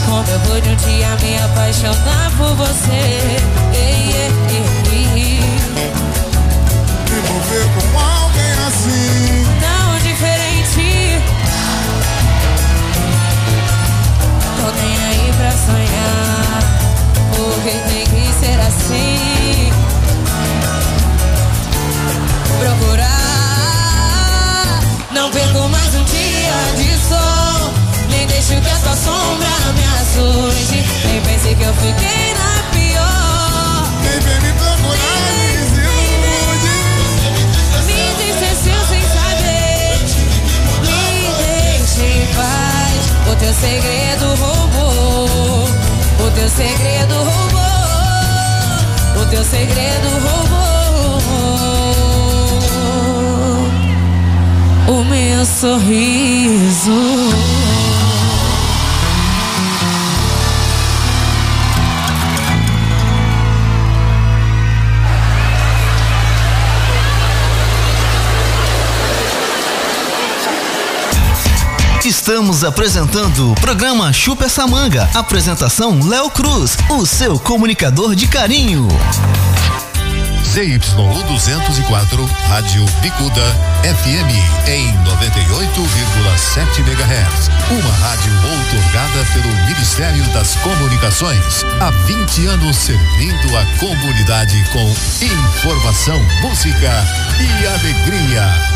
Como 0.06 0.26
eu 0.26 0.38
vou 0.38 0.59
de 0.59 0.70
um 0.70 0.76
dia 0.76 1.14
me 1.16 1.37
apaixonar 1.37 2.30
por 2.38 2.54
você? 2.54 3.65
Nem 30.16 31.20
pense 31.20 31.55
que 31.55 31.62
eu 31.62 31.74
fiquei 31.74 32.33
na 32.33 32.62
pior. 32.72 33.85
Quem 34.02 34.18
vem 34.20 34.40
me 34.40 34.52
procurar 34.55 35.18
me 35.20 35.37
desilude. 35.59 36.76
Me 37.87 38.00
desceu 38.16 38.81
sem 38.88 39.02
saber. 39.02 39.98
Me 40.81 41.05
deixe 41.37 42.02
em 42.02 42.26
paz. 42.35 43.00
O 43.31 43.37
teu 43.37 43.52
segredo 43.52 44.26
roubou. 44.37 45.68
O 46.18 46.31
teu 46.31 46.48
segredo 46.48 47.14
roubou. 47.14 47.66
O 49.20 49.26
teu 49.26 49.44
segredo 49.44 50.09
roubou. 50.24 51.20
O 54.88 55.05
meu 55.05 55.44
sorriso. 55.44 56.96
Estamos 72.26 72.64
apresentando 72.64 73.52
o 73.52 73.54
programa 73.54 74.12
Chupa 74.12 74.46
essa 74.46 74.66
manga. 74.66 75.08
Apresentação 75.14 76.00
Léo 76.08 76.28
Cruz, 76.28 76.76
o 76.90 77.06
seu 77.06 77.38
comunicador 77.38 78.16
de 78.16 78.26
carinho. 78.26 78.88
ZYU 80.42 80.80
204, 81.28 82.24
Rádio 82.48 82.84
Bicuda 83.00 83.44
FM 83.84 84.68
em 84.68 84.92
98,7 85.04 86.80
MHz. 86.80 87.48
Uma 87.70 87.92
rádio 87.92 88.32
outorgada 88.42 89.24
pelo 89.32 89.54
Ministério 89.68 90.24
das 90.34 90.56
Comunicações. 90.56 91.64
Há 91.78 91.92
20 91.92 92.46
anos 92.46 92.76
servindo 92.76 93.56
a 93.56 93.64
comunidade 93.78 94.68
com 94.72 94.92
informação, 95.24 96.20
música 96.42 96.90
e 97.38 97.66
alegria. 97.68 98.75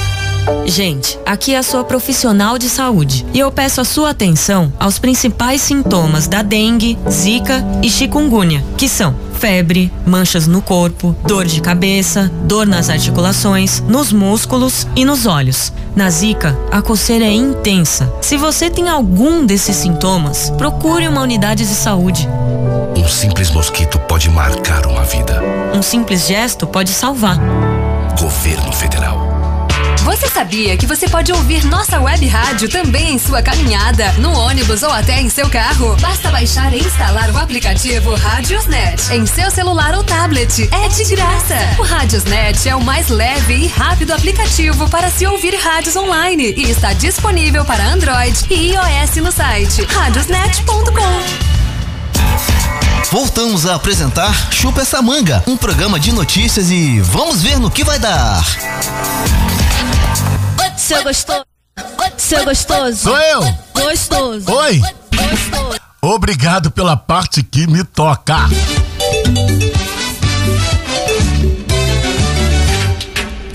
Gente, 0.66 1.18
aqui 1.26 1.54
é 1.54 1.58
a 1.58 1.62
sua 1.62 1.82
profissional 1.82 2.56
de 2.56 2.68
saúde 2.68 3.26
e 3.34 3.38
eu 3.40 3.50
peço 3.50 3.80
a 3.80 3.84
sua 3.84 4.10
atenção 4.10 4.72
aos 4.78 4.98
principais 4.98 5.60
sintomas 5.60 6.28
da 6.28 6.42
dengue, 6.42 6.96
zika 7.10 7.64
e 7.82 7.90
chikungunya, 7.90 8.64
que 8.76 8.88
são 8.88 9.14
febre, 9.40 9.90
manchas 10.06 10.46
no 10.46 10.60
corpo, 10.60 11.16
dor 11.26 11.46
de 11.46 11.60
cabeça, 11.62 12.30
dor 12.44 12.66
nas 12.66 12.90
articulações, 12.90 13.80
nos 13.80 14.12
músculos 14.12 14.86
e 14.94 15.04
nos 15.04 15.26
olhos. 15.26 15.72
Na 15.96 16.10
zika, 16.10 16.56
a 16.70 16.82
coceira 16.82 17.24
é 17.24 17.32
intensa. 17.32 18.12
Se 18.20 18.36
você 18.36 18.70
tem 18.70 18.88
algum 18.88 19.44
desses 19.44 19.76
sintomas, 19.76 20.50
procure 20.50 21.08
uma 21.08 21.22
unidade 21.22 21.66
de 21.66 21.74
saúde. 21.74 22.28
Um 22.96 23.08
simples 23.08 23.50
mosquito 23.50 23.98
pode 24.00 24.28
marcar 24.28 24.86
uma 24.86 25.04
vida. 25.04 25.42
Um 25.74 25.82
simples 25.82 26.26
gesto 26.26 26.66
pode 26.66 26.90
salvar. 26.90 27.38
Governo 28.18 28.70
Federal. 28.72 29.29
Você 30.04 30.28
sabia 30.28 30.76
que 30.78 30.86
você 30.86 31.06
pode 31.08 31.30
ouvir 31.30 31.64
nossa 31.66 32.00
web 32.00 32.26
rádio 32.26 32.70
também 32.70 33.14
em 33.14 33.18
sua 33.18 33.42
caminhada, 33.42 34.10
no 34.12 34.32
ônibus 34.32 34.82
ou 34.82 34.90
até 34.90 35.20
em 35.20 35.28
seu 35.28 35.48
carro? 35.50 35.94
Basta 36.00 36.30
baixar 36.30 36.72
e 36.72 36.78
instalar 36.78 37.30
o 37.30 37.36
aplicativo 37.36 38.14
Radiosnet 38.14 39.12
em 39.12 39.26
seu 39.26 39.50
celular 39.50 39.94
ou 39.94 40.02
tablet. 40.02 40.70
É 40.72 40.88
de 40.88 41.04
graça. 41.14 41.54
O 41.78 41.82
Radiosnet 41.82 42.66
é 42.66 42.74
o 42.74 42.82
mais 42.82 43.08
leve 43.08 43.54
e 43.54 43.66
rápido 43.66 44.12
aplicativo 44.12 44.88
para 44.88 45.10
se 45.10 45.26
ouvir 45.26 45.54
rádios 45.56 45.96
online 45.96 46.54
e 46.56 46.70
está 46.70 46.94
disponível 46.94 47.64
para 47.64 47.84
Android 47.84 48.46
e 48.48 48.72
iOS 48.72 49.16
no 49.16 49.30
site 49.30 49.82
radiosnet.com. 49.82 51.50
Voltamos 53.10 53.66
a 53.66 53.74
apresentar 53.74 54.50
Chupa 54.52 54.80
essa 54.80 55.02
manga, 55.02 55.42
um 55.46 55.56
programa 55.56 56.00
de 56.00 56.12
notícias 56.12 56.70
e 56.70 57.00
vamos 57.00 57.42
ver 57.42 57.58
no 57.58 57.70
que 57.70 57.84
vai 57.84 57.98
dar. 57.98 59.49
Seu 60.90 61.04
gostoso. 61.04 61.44
Seu 62.18 62.44
gostoso. 62.44 62.96
Sou 62.96 63.16
eu. 63.16 63.40
Gostoso. 63.72 64.52
Oi. 64.52 64.82
Obrigado 66.02 66.68
pela 66.72 66.96
parte 66.96 67.44
que 67.44 67.64
me 67.68 67.84
toca. 67.84 68.48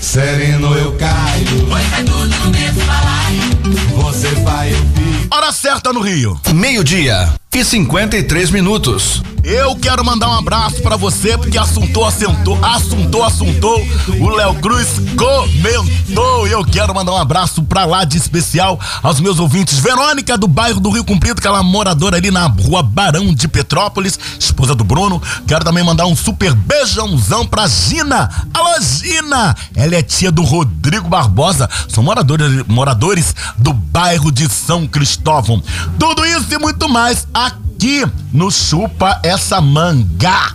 Sereno 0.00 0.74
eu 0.78 0.96
caio. 0.96 1.66
Vai 1.66 2.04
tudo 2.06 2.26
no 2.26 2.50
mesmo 2.52 2.84
balaio. 2.86 4.02
Você 4.02 4.28
vai, 4.36 4.72
eu 4.72 4.78
fico. 4.78 5.36
Hora 5.36 5.52
certa 5.52 5.92
no 5.92 6.00
Rio. 6.00 6.40
Meio-dia 6.54 7.30
e 7.56 7.64
53 7.64 8.50
minutos. 8.50 9.22
Eu 9.42 9.76
quero 9.76 10.04
mandar 10.04 10.28
um 10.28 10.32
abraço 10.32 10.82
pra 10.82 10.96
você, 10.96 11.38
porque 11.38 11.56
assuntou, 11.56 12.04
assentou, 12.04 12.58
assuntou, 12.64 13.22
assuntou. 13.22 13.86
O 14.20 14.28
Léo 14.28 14.56
Cruz 14.56 14.88
comentou. 15.16 16.48
Eu 16.48 16.64
quero 16.64 16.92
mandar 16.92 17.12
um 17.12 17.16
abraço 17.16 17.62
pra 17.62 17.84
lá 17.84 18.04
de 18.04 18.16
especial 18.16 18.78
aos 19.04 19.20
meus 19.20 19.38
ouvintes. 19.38 19.78
Verônica, 19.78 20.36
do 20.36 20.48
bairro 20.48 20.80
do 20.80 20.90
Rio 20.90 21.04
Comprido, 21.04 21.40
que 21.40 21.46
ela 21.46 21.60
é 21.60 21.62
moradora 21.62 22.16
ali 22.16 22.28
na 22.28 22.46
rua 22.46 22.82
Barão 22.82 23.32
de 23.32 23.46
Petrópolis, 23.46 24.18
esposa 24.36 24.74
do 24.74 24.82
Bruno. 24.82 25.22
Quero 25.46 25.64
também 25.64 25.84
mandar 25.84 26.06
um 26.06 26.16
super 26.16 26.52
beijãozão 26.52 27.46
pra 27.46 27.68
Gina. 27.68 28.28
Alô, 28.52 28.80
Gina! 28.80 29.54
Ela 29.76 29.94
é 29.94 30.02
tia 30.02 30.32
do 30.32 30.42
Rodrigo 30.42 31.08
Barbosa. 31.08 31.70
São 31.88 32.02
moradores, 32.02 32.64
moradores 32.66 33.32
do 33.56 33.72
bairro 33.72 34.32
de 34.32 34.48
São 34.48 34.88
Cristóvão. 34.88 35.62
Tudo 36.00 36.26
isso 36.26 36.52
e 36.52 36.58
muito 36.58 36.88
mais 36.88 37.28
aqui 37.46 38.04
no 38.32 38.50
Chupa 38.50 39.20
Essa 39.22 39.60
Manga. 39.60 40.54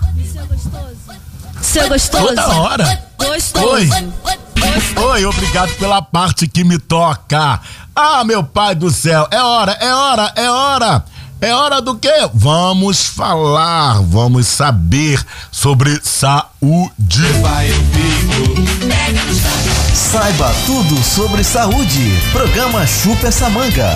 Seu 1.61 1.87
gostoso. 1.87 2.27
Toda 2.27 2.47
hora. 2.47 3.03
Gostoso. 3.17 3.67
Oi. 3.67 3.89
Oi, 4.95 5.25
obrigado 5.25 5.73
pela 5.75 6.01
parte 6.01 6.47
que 6.47 6.63
me 6.63 6.77
toca. 6.77 7.59
Ah, 7.95 8.23
meu 8.23 8.43
pai 8.43 8.73
do 8.73 8.89
céu, 8.89 9.27
é 9.31 9.41
hora, 9.41 9.73
é 9.73 9.93
hora, 9.93 10.33
é 10.35 10.49
hora. 10.49 11.05
É 11.41 11.55
hora 11.55 11.81
do 11.81 11.95
quê? 11.95 12.29
Vamos 12.33 13.07
falar, 13.07 13.99
vamos 14.03 14.47
saber 14.47 15.19
sobre 15.51 15.99
saúde. 16.03 16.91
Saiba 19.93 20.53
tudo 20.67 21.03
sobre 21.03 21.43
saúde. 21.43 22.21
Programa 22.31 22.85
Chupa 22.85 23.27
essa 23.27 23.49
manga. 23.49 23.95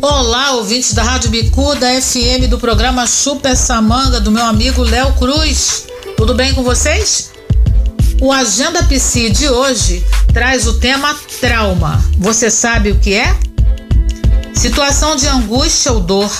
Olá, 0.00 0.52
ouvintes 0.52 0.94
da 0.94 1.02
Rádio 1.02 1.28
Bicuda 1.28 1.88
FM 2.00 2.48
do 2.48 2.56
programa 2.56 3.04
Chupa 3.04 3.48
essa 3.48 3.82
manga 3.82 4.20
do 4.20 4.30
meu 4.30 4.44
amigo 4.44 4.80
Léo 4.84 5.12
Cruz. 5.14 5.86
Tudo 6.16 6.34
bem 6.34 6.54
com 6.54 6.62
vocês? 6.62 7.32
O 8.20 8.30
Agenda 8.30 8.84
Psi 8.84 9.28
de 9.28 9.48
hoje 9.48 10.06
traz 10.32 10.68
o 10.68 10.74
tema 10.74 11.16
trauma. 11.40 12.00
Você 12.16 12.48
sabe 12.48 12.92
o 12.92 12.98
que 13.00 13.14
é? 13.14 13.36
Situação 14.54 15.16
de 15.16 15.26
angústia 15.26 15.90
ou 15.90 15.98
dor 15.98 16.30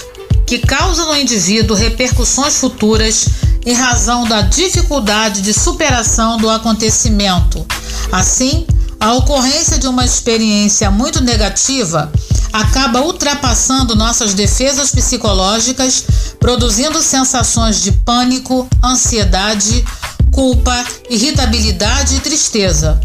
que 0.46 0.60
causa 0.60 1.04
no 1.06 1.16
indivíduo 1.16 1.76
repercussões 1.76 2.58
futuras 2.58 3.26
em 3.66 3.72
razão 3.72 4.24
da 4.24 4.40
dificuldade 4.40 5.42
de 5.42 5.52
superação 5.52 6.38
do 6.38 6.48
acontecimento. 6.48 7.66
Assim, 8.12 8.64
a 9.00 9.12
ocorrência 9.14 9.78
de 9.78 9.86
uma 9.86 10.04
experiência 10.04 10.90
muito 10.90 11.22
negativa 11.22 12.10
acaba 12.52 13.00
ultrapassando 13.00 13.94
nossas 13.94 14.34
defesas 14.34 14.90
psicológicas, 14.90 16.04
produzindo 16.40 17.00
sensações 17.00 17.80
de 17.82 17.92
pânico, 17.92 18.68
ansiedade, 18.82 19.84
culpa, 20.32 20.84
irritabilidade 21.08 22.16
e 22.16 22.20
tristeza. 22.20 23.00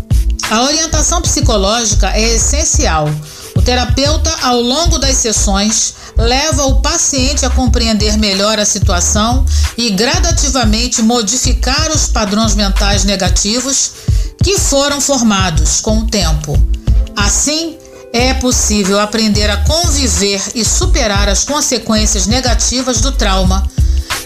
A 0.50 0.64
orientação 0.64 1.22
psicológica 1.22 2.10
é 2.10 2.36
essencial. 2.36 3.10
O 3.56 3.62
terapeuta, 3.62 4.36
ao 4.42 4.60
longo 4.60 4.98
das 4.98 5.18
sessões, 5.18 5.94
leva 6.18 6.66
o 6.66 6.82
paciente 6.82 7.46
a 7.46 7.50
compreender 7.50 8.18
melhor 8.18 8.60
a 8.60 8.66
situação 8.66 9.46
e 9.78 9.92
gradativamente 9.92 11.02
modificar 11.02 11.92
os 11.92 12.08
padrões 12.08 12.56
mentais 12.56 13.04
negativos 13.04 13.92
que 14.42 14.58
foram 14.58 15.02
formados 15.02 15.82
com 15.82 16.00
o 16.00 16.08
tempo. 16.08 16.58
Assim, 17.16 17.78
é 18.14 18.34
possível 18.36 19.00
aprender 19.00 19.50
a 19.50 19.58
conviver 19.58 20.42
e 20.54 20.64
superar 20.64 21.28
as 21.28 21.44
consequências 21.44 22.28
negativas 22.28 23.02
do 23.02 23.12
trauma. 23.12 23.68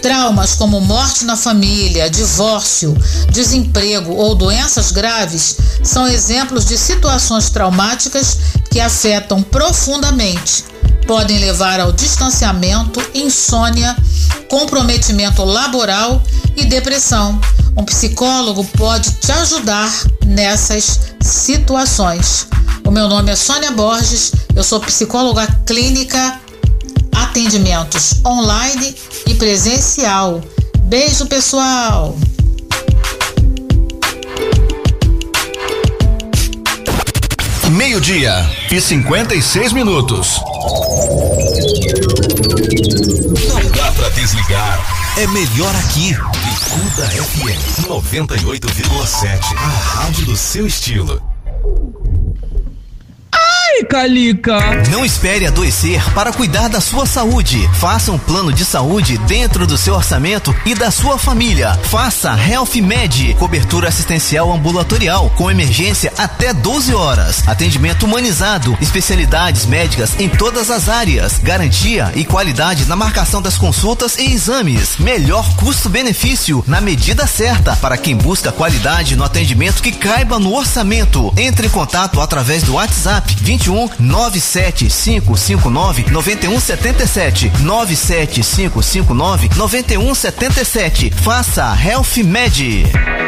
Traumas 0.02 0.54
como 0.54 0.80
morte 0.80 1.24
na 1.24 1.36
família, 1.36 2.08
divórcio, 2.08 2.96
desemprego 3.30 4.12
ou 4.12 4.34
doenças 4.34 4.92
graves 4.92 5.56
são 5.82 6.06
exemplos 6.06 6.64
de 6.64 6.78
situações 6.78 7.50
traumáticas 7.50 8.38
que 8.70 8.78
afetam 8.78 9.42
profundamente. 9.42 10.64
Podem 11.08 11.38
levar 11.38 11.80
ao 11.80 11.90
distanciamento, 11.90 13.00
insônia, 13.14 13.96
comprometimento 14.46 15.42
laboral 15.42 16.22
e 16.54 16.66
depressão. 16.66 17.40
Um 17.74 17.82
psicólogo 17.82 18.62
pode 18.76 19.12
te 19.12 19.32
ajudar 19.32 19.90
nessas 20.26 21.14
situações. 21.22 22.46
O 22.86 22.90
meu 22.90 23.08
nome 23.08 23.32
é 23.32 23.36
Sônia 23.36 23.70
Borges, 23.70 24.32
eu 24.54 24.62
sou 24.62 24.80
psicóloga 24.80 25.46
clínica, 25.64 26.38
atendimentos 27.16 28.22
online 28.22 28.94
e 29.26 29.32
presencial. 29.32 30.42
Beijo, 30.80 31.24
pessoal! 31.24 32.18
Meio-dia 37.70 38.32
e 38.72 38.80
56 38.80 39.72
minutos. 39.74 40.40
Não 43.48 43.70
dá 43.72 43.92
pra 43.92 44.08
desligar. 44.10 44.80
É 45.18 45.26
melhor 45.26 45.74
aqui. 45.76 46.14
Bicuda 46.14 47.06
FM 47.06 47.86
98,7. 47.86 49.54
A 49.56 49.68
rádio 49.68 50.24
do 50.24 50.36
seu 50.36 50.66
estilo. 50.66 51.22
Calica! 53.84 54.58
Não 54.90 55.04
espere 55.04 55.46
adoecer 55.46 56.02
para 56.12 56.32
cuidar 56.32 56.68
da 56.68 56.80
sua 56.80 57.06
saúde. 57.06 57.68
Faça 57.74 58.10
um 58.10 58.18
plano 58.18 58.52
de 58.52 58.64
saúde 58.64 59.18
dentro 59.18 59.66
do 59.66 59.78
seu 59.78 59.94
orçamento 59.94 60.54
e 60.66 60.74
da 60.74 60.90
sua 60.90 61.18
família. 61.18 61.74
Faça 61.84 62.36
Health 62.38 62.76
Med, 62.82 63.34
cobertura 63.38 63.88
assistencial 63.88 64.52
ambulatorial 64.52 65.30
com 65.36 65.50
emergência 65.50 66.12
até 66.18 66.52
12 66.52 66.94
horas. 66.94 67.46
Atendimento 67.46 68.04
humanizado, 68.04 68.76
especialidades 68.80 69.66
médicas 69.66 70.18
em 70.18 70.28
todas 70.28 70.70
as 70.70 70.88
áreas, 70.88 71.38
garantia 71.38 72.10
e 72.14 72.24
qualidade 72.24 72.86
na 72.86 72.96
marcação 72.96 73.40
das 73.40 73.56
consultas 73.56 74.16
e 74.18 74.32
exames. 74.32 74.96
Melhor 74.98 75.48
custo-benefício 75.56 76.64
na 76.66 76.80
medida 76.80 77.26
certa 77.26 77.76
para 77.76 77.96
quem 77.96 78.16
busca 78.16 78.52
qualidade 78.52 79.16
no 79.16 79.24
atendimento 79.24 79.82
que 79.82 79.92
caiba 79.92 80.38
no 80.38 80.54
orçamento. 80.54 81.32
Entre 81.36 81.66
em 81.66 81.70
contato 81.70 82.20
através 82.20 82.62
do 82.62 82.74
WhatsApp 82.74 83.36
21 83.40 83.67
97559 83.98 86.10
9177 86.10 87.50
97559 87.62 89.48
9177. 89.56 91.10
Faça 91.10 91.74
Health 91.74 92.24
Med. 92.24 93.27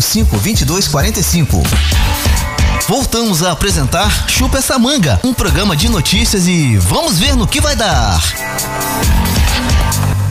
2245. 0.01 1.61
Voltamos 2.87 3.43
a 3.43 3.51
apresentar 3.51 4.27
Chupa 4.27 4.57
essa 4.57 4.77
manga, 4.79 5.19
um 5.23 5.33
programa 5.33 5.75
de 5.75 5.87
notícias 5.87 6.47
e 6.47 6.75
vamos 6.77 7.19
ver 7.19 7.35
no 7.35 7.47
que 7.47 7.61
vai 7.61 7.75
dar. 7.75 8.19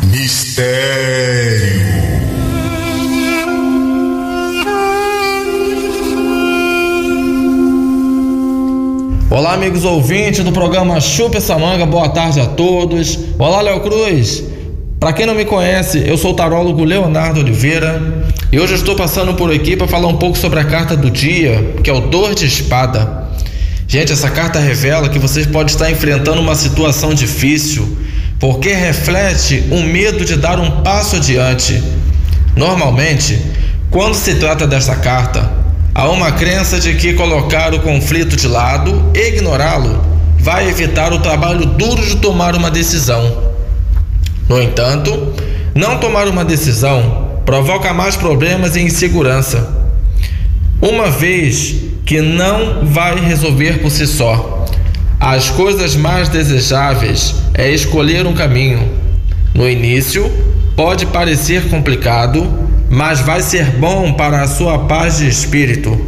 Mistério. 0.02 2.00
Olá, 9.30 9.54
amigos 9.54 9.84
ouvintes 9.84 10.44
do 10.44 10.50
programa 10.50 11.00
Chupa 11.00 11.38
essa 11.38 11.56
manga, 11.56 11.86
boa 11.86 12.08
tarde 12.08 12.40
a 12.40 12.46
todos. 12.46 13.16
Olá, 13.38 13.60
Léo 13.62 13.80
Cruz. 13.80 14.42
Para 14.98 15.14
quem 15.14 15.24
não 15.24 15.34
me 15.34 15.46
conhece, 15.46 16.02
eu 16.06 16.18
sou 16.18 16.32
o 16.32 16.36
tarólogo 16.36 16.84
Leonardo 16.84 17.40
Oliveira 17.40 18.28
e 18.52 18.58
hoje 18.58 18.72
eu 18.72 18.78
estou 18.78 18.96
passando 18.96 19.34
por 19.34 19.52
aqui 19.52 19.76
para 19.76 19.86
falar 19.86 20.08
um 20.08 20.16
pouco 20.16 20.36
sobre 20.36 20.58
a 20.58 20.64
carta 20.64 20.96
do 20.96 21.08
dia, 21.08 21.76
que 21.84 21.88
é 21.88 21.92
o 21.92 22.00
Dor 22.00 22.34
de 22.34 22.46
Espada. 22.46 23.28
Gente, 23.86 24.12
essa 24.12 24.28
carta 24.28 24.58
revela 24.58 25.08
que 25.08 25.20
vocês 25.20 25.46
podem 25.46 25.72
estar 25.72 25.88
enfrentando 25.88 26.40
uma 26.40 26.56
situação 26.56 27.14
difícil, 27.14 27.96
porque 28.40 28.72
reflete 28.72 29.62
um 29.70 29.84
medo 29.84 30.24
de 30.24 30.34
dar 30.34 30.58
um 30.58 30.82
passo 30.82 31.16
adiante. 31.16 31.80
Normalmente, 32.56 33.40
quando 33.88 34.14
se 34.14 34.34
trata 34.34 34.66
dessa 34.66 34.96
carta, 34.96 35.48
há 35.94 36.08
uma 36.08 36.32
crença 36.32 36.80
de 36.80 36.94
que 36.96 37.14
colocar 37.14 37.72
o 37.72 37.78
conflito 37.78 38.34
de 38.34 38.48
lado 38.48 39.12
ignorá-lo 39.14 40.04
vai 40.40 40.68
evitar 40.68 41.12
o 41.12 41.20
trabalho 41.20 41.66
duro 41.66 42.04
de 42.04 42.16
tomar 42.16 42.56
uma 42.56 42.70
decisão. 42.70 43.52
No 44.48 44.60
entanto, 44.60 45.34
não 45.72 45.98
tomar 45.98 46.26
uma 46.26 46.44
decisão 46.44 47.29
provoca 47.50 47.92
mais 47.92 48.14
problemas 48.14 48.76
e 48.76 48.80
insegurança, 48.80 49.76
uma 50.80 51.10
vez 51.10 51.74
que 52.06 52.20
não 52.20 52.86
vai 52.86 53.18
resolver 53.18 53.80
por 53.80 53.90
si 53.90 54.06
só. 54.06 54.64
As 55.18 55.50
coisas 55.50 55.96
mais 55.96 56.28
desejáveis 56.28 57.34
é 57.52 57.68
escolher 57.68 58.24
um 58.24 58.34
caminho. 58.34 58.88
No 59.52 59.68
início, 59.68 60.30
pode 60.76 61.06
parecer 61.06 61.68
complicado, 61.68 62.48
mas 62.88 63.18
vai 63.18 63.42
ser 63.42 63.64
bom 63.78 64.12
para 64.12 64.42
a 64.42 64.46
sua 64.46 64.86
paz 64.86 65.18
de 65.18 65.26
espírito. 65.26 66.00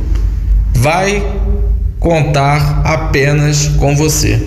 Vai 0.72 1.26
contar 1.98 2.82
apenas 2.84 3.66
com 3.80 3.96
você. 3.96 4.40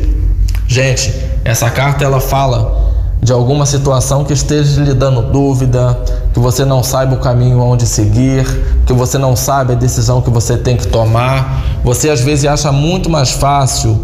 Gente, 0.65 1.13
essa 1.43 1.69
carta 1.69 2.05
ela 2.05 2.21
fala 2.21 2.85
de 3.25 3.33
alguma 3.33 3.65
situação 3.65 4.23
que 4.23 4.33
esteja 4.33 4.84
lhe 4.84 4.93
dando 4.93 5.19
dúvida, 5.23 5.99
que 6.32 6.39
você 6.39 6.63
não 6.63 6.84
saiba 6.84 7.15
o 7.15 7.17
caminho 7.17 7.59
onde 7.59 7.88
seguir, 7.88 8.45
que 8.86 8.93
você 8.93 9.17
não 9.17 9.36
sabe 9.36 9.73
a 9.73 9.76
decisão 9.76 10.21
que 10.21 10.30
você 10.30 10.55
tem 10.55 10.78
que 10.78 10.86
tomar. 10.86 11.63
Você 11.84 12.11
às 12.11 12.21
vezes 12.21 12.45
acha 12.45 12.71
muito 12.71 13.09
mais 13.09 13.32
fácil 13.32 13.99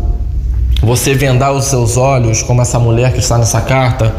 você 0.82 1.14
vendar 1.14 1.52
os 1.52 1.66
seus 1.66 1.98
olhos, 1.98 2.42
como 2.42 2.64
essa 2.64 2.80
mulher 2.80 3.14
que 3.14 3.20
está 3.20 3.38
nessa 3.38 3.62
carta, 3.62 4.12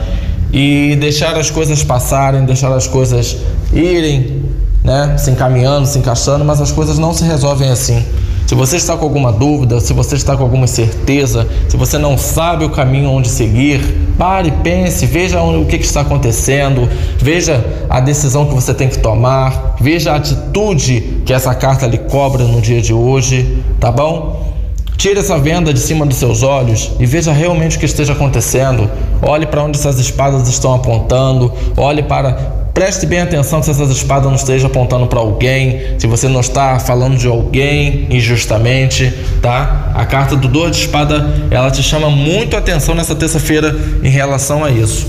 e 0.52 0.94
deixar 1.00 1.36
as 1.36 1.50
coisas 1.50 1.82
passarem, 1.82 2.44
deixar 2.44 2.72
as 2.72 2.86
coisas 2.86 3.36
irem, 3.72 4.44
né, 4.84 5.16
se 5.18 5.32
encaminhando, 5.32 5.84
se 5.84 5.98
encaixando, 5.98 6.44
mas 6.44 6.60
as 6.60 6.70
coisas 6.70 6.96
não 6.96 7.12
se 7.12 7.24
resolvem 7.24 7.68
assim. 7.70 8.04
Se 8.52 8.56
você 8.56 8.76
está 8.76 8.94
com 8.98 9.04
alguma 9.04 9.32
dúvida, 9.32 9.80
se 9.80 9.94
você 9.94 10.14
está 10.14 10.36
com 10.36 10.42
alguma 10.42 10.66
certeza, 10.66 11.48
se 11.70 11.74
você 11.74 11.96
não 11.96 12.18
sabe 12.18 12.66
o 12.66 12.68
caminho 12.68 13.08
onde 13.08 13.26
seguir, 13.26 13.80
pare, 14.18 14.52
pense, 14.62 15.06
veja 15.06 15.42
o 15.42 15.64
que 15.64 15.76
está 15.76 16.02
acontecendo, 16.02 16.86
veja 17.16 17.64
a 17.88 17.98
decisão 17.98 18.44
que 18.44 18.54
você 18.54 18.74
tem 18.74 18.90
que 18.90 18.98
tomar, 18.98 19.76
veja 19.80 20.12
a 20.12 20.16
atitude 20.16 21.22
que 21.24 21.32
essa 21.32 21.54
carta 21.54 21.86
lhe 21.86 21.96
cobra 21.96 22.44
no 22.44 22.60
dia 22.60 22.82
de 22.82 22.92
hoje, 22.92 23.64
tá 23.80 23.90
bom? 23.90 24.52
Tire 24.98 25.20
essa 25.20 25.38
venda 25.38 25.72
de 25.72 25.80
cima 25.80 26.04
dos 26.04 26.18
seus 26.18 26.42
olhos 26.42 26.92
e 27.00 27.06
veja 27.06 27.32
realmente 27.32 27.78
o 27.78 27.80
que 27.80 27.86
esteja 27.86 28.12
acontecendo. 28.12 28.86
Olhe 29.22 29.46
para 29.46 29.64
onde 29.64 29.78
essas 29.78 29.98
espadas 29.98 30.46
estão 30.46 30.74
apontando, 30.74 31.50
olhe 31.74 32.02
para 32.02 32.61
Preste 32.74 33.04
bem 33.04 33.20
atenção 33.20 33.62
se 33.62 33.70
essas 33.70 33.90
espadas 33.90 34.28
não 34.28 34.34
estejam 34.34 34.70
apontando 34.70 35.06
para 35.06 35.20
alguém, 35.20 35.82
se 35.98 36.06
você 36.06 36.26
não 36.26 36.40
está 36.40 36.78
falando 36.78 37.18
de 37.18 37.26
alguém 37.26 38.06
injustamente, 38.08 39.12
tá? 39.42 39.92
A 39.94 40.06
carta 40.06 40.34
do 40.34 40.48
dor 40.48 40.70
de 40.70 40.78
espada, 40.78 41.34
ela 41.50 41.70
te 41.70 41.82
chama 41.82 42.08
muito 42.08 42.56
atenção 42.56 42.94
nessa 42.94 43.14
terça-feira 43.14 43.76
em 44.02 44.08
relação 44.08 44.64
a 44.64 44.70
isso. 44.70 45.06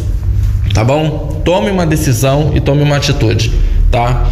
Tá 0.73 0.83
bom? 0.83 1.41
Tome 1.45 1.71
uma 1.71 1.85
decisão 1.85 2.51
e 2.53 2.59
tome 2.59 2.81
uma 2.83 2.97
atitude, 2.97 3.53
tá? 3.89 4.25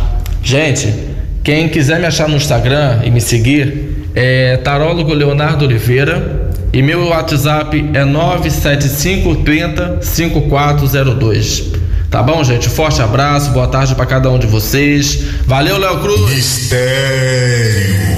Gente, 0.43 0.93
quem 1.41 1.69
quiser 1.69 1.99
me 1.99 2.07
achar 2.07 2.27
no 2.27 2.35
Instagram 2.35 2.99
e 3.05 3.09
me 3.09 3.21
seguir 3.21 4.09
é 4.13 4.57
tarólogo 4.57 5.13
Leonardo 5.13 5.63
Oliveira 5.63 6.51
e 6.73 6.81
meu 6.81 7.07
WhatsApp 7.07 7.91
é 7.93 8.03
97530 8.03 9.99
5402. 10.01 11.80
Tá 12.11 12.21
bom, 12.21 12.43
gente? 12.43 12.67
Forte 12.69 13.01
abraço, 13.01 13.51
boa 13.51 13.69
tarde 13.69 13.95
para 13.95 14.05
cada 14.05 14.29
um 14.29 14.37
de 14.37 14.45
vocês. 14.45 15.17
Valeu, 15.45 15.77
Léo 15.77 16.01
Cruz. 16.01 16.29
Mistério. 16.29 18.11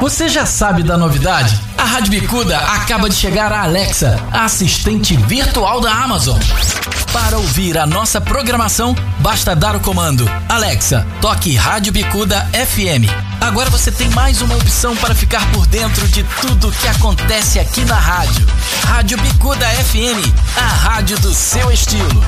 Você 0.00 0.28
já 0.28 0.46
sabe 0.46 0.84
da 0.84 0.96
novidade? 0.96 1.60
A 1.76 1.84
Rádio 1.84 2.12
Bicuda 2.12 2.56
acaba 2.56 3.08
de 3.08 3.16
chegar 3.16 3.52
a 3.52 3.62
Alexa, 3.62 4.20
a 4.30 4.44
assistente 4.44 5.16
virtual 5.16 5.80
da 5.80 5.92
Amazon. 5.92 6.38
Para 7.12 7.38
ouvir 7.38 7.76
a 7.76 7.84
nossa 7.86 8.20
programação, 8.20 8.94
basta 9.18 9.56
dar 9.56 9.74
o 9.74 9.80
comando 9.80 10.30
Alexa, 10.48 11.04
toque 11.20 11.56
Rádio 11.56 11.92
Bicuda 11.92 12.46
FM. 12.52 13.29
Agora 13.40 13.70
você 13.70 13.90
tem 13.90 14.08
mais 14.10 14.42
uma 14.42 14.54
opção 14.54 14.94
para 14.96 15.14
ficar 15.14 15.50
por 15.52 15.66
dentro 15.66 16.06
de 16.08 16.22
tudo 16.40 16.70
que 16.72 16.86
acontece 16.88 17.58
aqui 17.58 17.84
na 17.84 17.96
rádio. 17.96 18.46
Rádio 18.84 19.18
Bicuda 19.18 19.66
FM, 19.66 20.22
a 20.56 20.66
rádio 20.66 21.18
do 21.20 21.34
seu 21.34 21.72
estilo. 21.72 22.24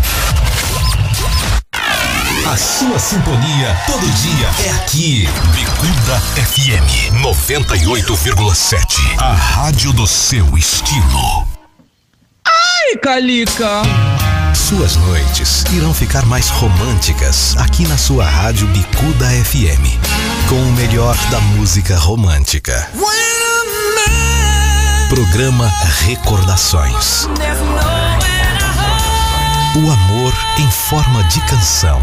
A 2.50 2.56
sua 2.56 2.98
sintonia 2.98 3.76
todo 3.86 4.10
dia 4.10 4.48
é 4.66 4.70
aqui. 4.82 5.28
Bicuda 5.54 6.20
FM 6.44 7.22
98,7. 7.22 9.18
A 9.18 9.32
rádio 9.32 9.92
do 9.92 10.06
seu 10.06 10.56
estilo. 10.56 11.46
Ai, 12.44 12.98
Calica. 13.00 13.82
Suas 14.54 14.96
noites 14.96 15.64
irão 15.72 15.94
ficar 15.94 16.26
mais 16.26 16.48
românticas 16.48 17.56
aqui 17.56 17.86
na 17.86 17.96
sua 17.96 18.24
rádio 18.24 18.66
Bicuda 18.68 19.26
FM. 19.26 19.98
Com 20.48 20.62
o 20.62 20.72
melhor 20.72 21.16
da 21.30 21.40
música 21.40 21.96
romântica. 21.96 22.88
Programa 25.08 25.70
Recordações. 26.04 27.28
O 29.74 29.90
amor 29.90 30.34
em 30.58 30.70
forma 30.70 31.24
de 31.24 31.40
canção. 31.42 32.00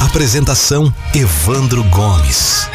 Apresentação 0.00 0.92
Evandro 1.14 1.84
Gomes. 1.84 2.70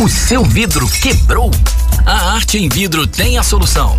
O 0.00 0.08
seu 0.08 0.44
vidro 0.44 0.86
quebrou? 0.88 1.50
A 2.06 2.34
Arte 2.34 2.56
em 2.56 2.68
Vidro 2.68 3.04
tem 3.04 3.36
a 3.36 3.42
solução. 3.42 3.98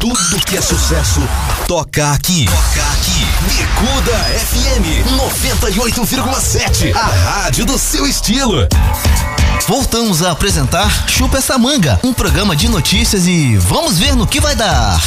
Tudo 0.00 0.44
que 0.46 0.56
é 0.56 0.60
sucesso 0.60 1.20
toca 1.66 2.12
aqui. 2.12 2.46
Toca 2.46 2.82
aqui. 2.92 3.26
Bicuda 3.48 4.12
FM 4.46 5.04
98,7. 5.42 6.94
A 6.94 7.06
rádio 7.06 7.66
do 7.66 7.78
seu 7.78 8.06
estilo. 8.06 8.66
Voltamos 9.66 10.22
a 10.22 10.30
apresentar 10.30 11.08
Chupa 11.08 11.38
essa 11.38 11.58
manga, 11.58 12.00
um 12.02 12.12
programa 12.12 12.54
de 12.56 12.68
notícias 12.68 13.26
e 13.26 13.56
vamos 13.56 13.98
ver 13.98 14.14
no 14.14 14.26
que 14.26 14.40
vai 14.40 14.54
dar. 14.54 15.00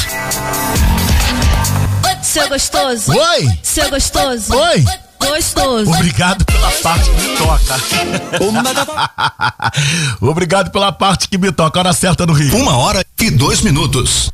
Seu 2.21 2.47
gostoso. 2.47 3.11
Oi. 3.11 3.49
Seu 3.63 3.89
gostoso. 3.89 4.55
Oi. 4.55 4.85
Gostoso. 5.19 5.89
Obrigado 5.91 6.45
pela 6.45 6.71
parte 6.71 7.09
que 7.09 7.21
me 7.21 7.37
toca. 7.37 7.75
Obrigado 10.21 10.71
pela 10.71 10.91
parte 10.91 11.27
que 11.27 11.37
me 11.37 11.51
toca. 11.51 11.79
Hora 11.79 11.93
certa 11.93 12.25
no 12.25 12.33
Rio. 12.33 12.55
Uma 12.55 12.77
hora 12.77 13.05
e 13.19 13.31
dois 13.31 13.61
minutos. 13.61 14.31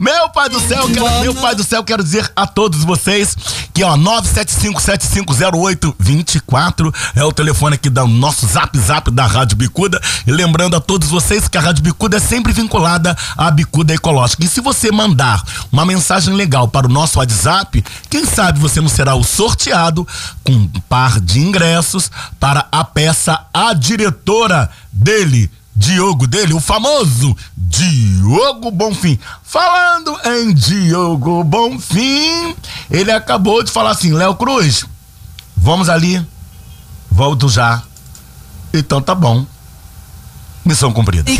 Meu 0.00 0.28
pai 0.30 0.48
do 0.48 0.58
céu, 0.58 0.88
quero, 0.88 1.20
meu 1.20 1.34
pai 1.34 1.54
do 1.54 1.62
céu, 1.62 1.84
quero 1.84 2.02
dizer 2.02 2.32
a 2.34 2.46
todos 2.46 2.82
vocês 2.84 3.36
que 3.74 3.84
ó, 3.84 3.98
975750824 3.98 6.94
é 7.14 7.22
o 7.22 7.30
telefone 7.30 7.74
aqui 7.74 7.90
do 7.90 8.06
nosso 8.06 8.46
Zap 8.46 8.78
Zap 8.78 9.10
da 9.10 9.26
Rádio 9.26 9.58
Bicuda. 9.58 10.00
E 10.26 10.32
lembrando 10.32 10.74
a 10.74 10.80
todos 10.80 11.10
vocês 11.10 11.48
que 11.48 11.58
a 11.58 11.60
Rádio 11.60 11.84
Bicuda 11.84 12.16
é 12.16 12.20
sempre 12.20 12.50
vinculada 12.50 13.14
à 13.36 13.50
Bicuda 13.50 13.92
Ecológica. 13.92 14.42
E 14.42 14.48
se 14.48 14.62
você 14.62 14.90
mandar 14.90 15.44
uma 15.70 15.84
mensagem 15.84 16.32
legal 16.32 16.66
para 16.66 16.86
o 16.86 16.90
nosso 16.90 17.18
WhatsApp, 17.18 17.84
quem 18.08 18.24
sabe 18.24 18.58
você 18.58 18.80
não 18.80 18.88
será 18.88 19.14
o 19.14 19.22
sorteado 19.22 20.08
com 20.42 20.52
um 20.52 20.66
par 20.88 21.20
de 21.20 21.40
ingressos 21.40 22.10
para 22.38 22.66
a 22.72 22.82
peça 22.84 23.38
A 23.52 23.74
Diretora 23.74 24.70
dele. 24.90 25.50
Diogo 25.80 26.26
dele, 26.26 26.52
o 26.52 26.60
famoso 26.60 27.34
Diogo 27.56 28.70
Bonfim. 28.70 29.18
Falando 29.42 30.14
em 30.26 30.52
Diogo 30.52 31.42
Bonfim, 31.42 32.54
ele 32.90 33.10
acabou 33.10 33.62
de 33.62 33.70
falar 33.70 33.92
assim: 33.92 34.12
Léo 34.12 34.34
Cruz, 34.34 34.84
vamos 35.56 35.88
ali, 35.88 36.22
volto 37.10 37.48
já. 37.48 37.82
Então 38.74 39.00
tá 39.00 39.14
bom. 39.14 39.46
Missão 40.66 40.92
cumprida. 40.92 41.32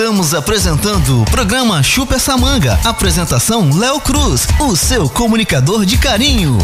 Estamos 0.00 0.32
apresentando 0.32 1.20
o 1.20 1.24
programa 1.26 1.82
Chupa 1.82 2.14
essa 2.14 2.34
manga. 2.34 2.72
Apresentação 2.84 3.68
Léo 3.76 4.00
Cruz, 4.00 4.48
o 4.58 4.74
seu 4.74 5.10
comunicador 5.10 5.84
de 5.84 5.98
carinho. 5.98 6.56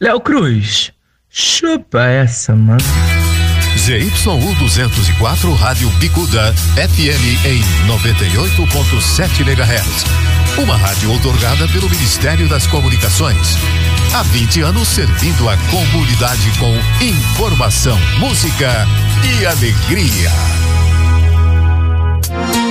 Léo 0.00 0.20
Cruz, 0.20 0.90
chupa 1.30 2.02
essa 2.02 2.56
manga. 2.56 2.82
ZYU 3.78 4.54
204 4.58 5.54
Rádio 5.54 5.88
Bicuda 5.90 6.52
FM 6.74 7.46
em 7.46 7.62
98.7 7.86 9.42
MHz. 9.42 10.58
Uma 10.58 10.76
rádio 10.76 11.12
otorgada 11.14 11.68
pelo 11.68 11.88
Ministério 11.88 12.48
das 12.48 12.66
Comunicações. 12.66 13.56
Há 14.12 14.24
20 14.24 14.60
anos 14.62 14.88
servindo 14.88 15.48
a 15.48 15.56
comunidade 15.70 16.50
com 16.58 16.74
informação, 17.00 17.96
música 18.18 18.88
e 19.22 19.46
alegria. 19.46 20.32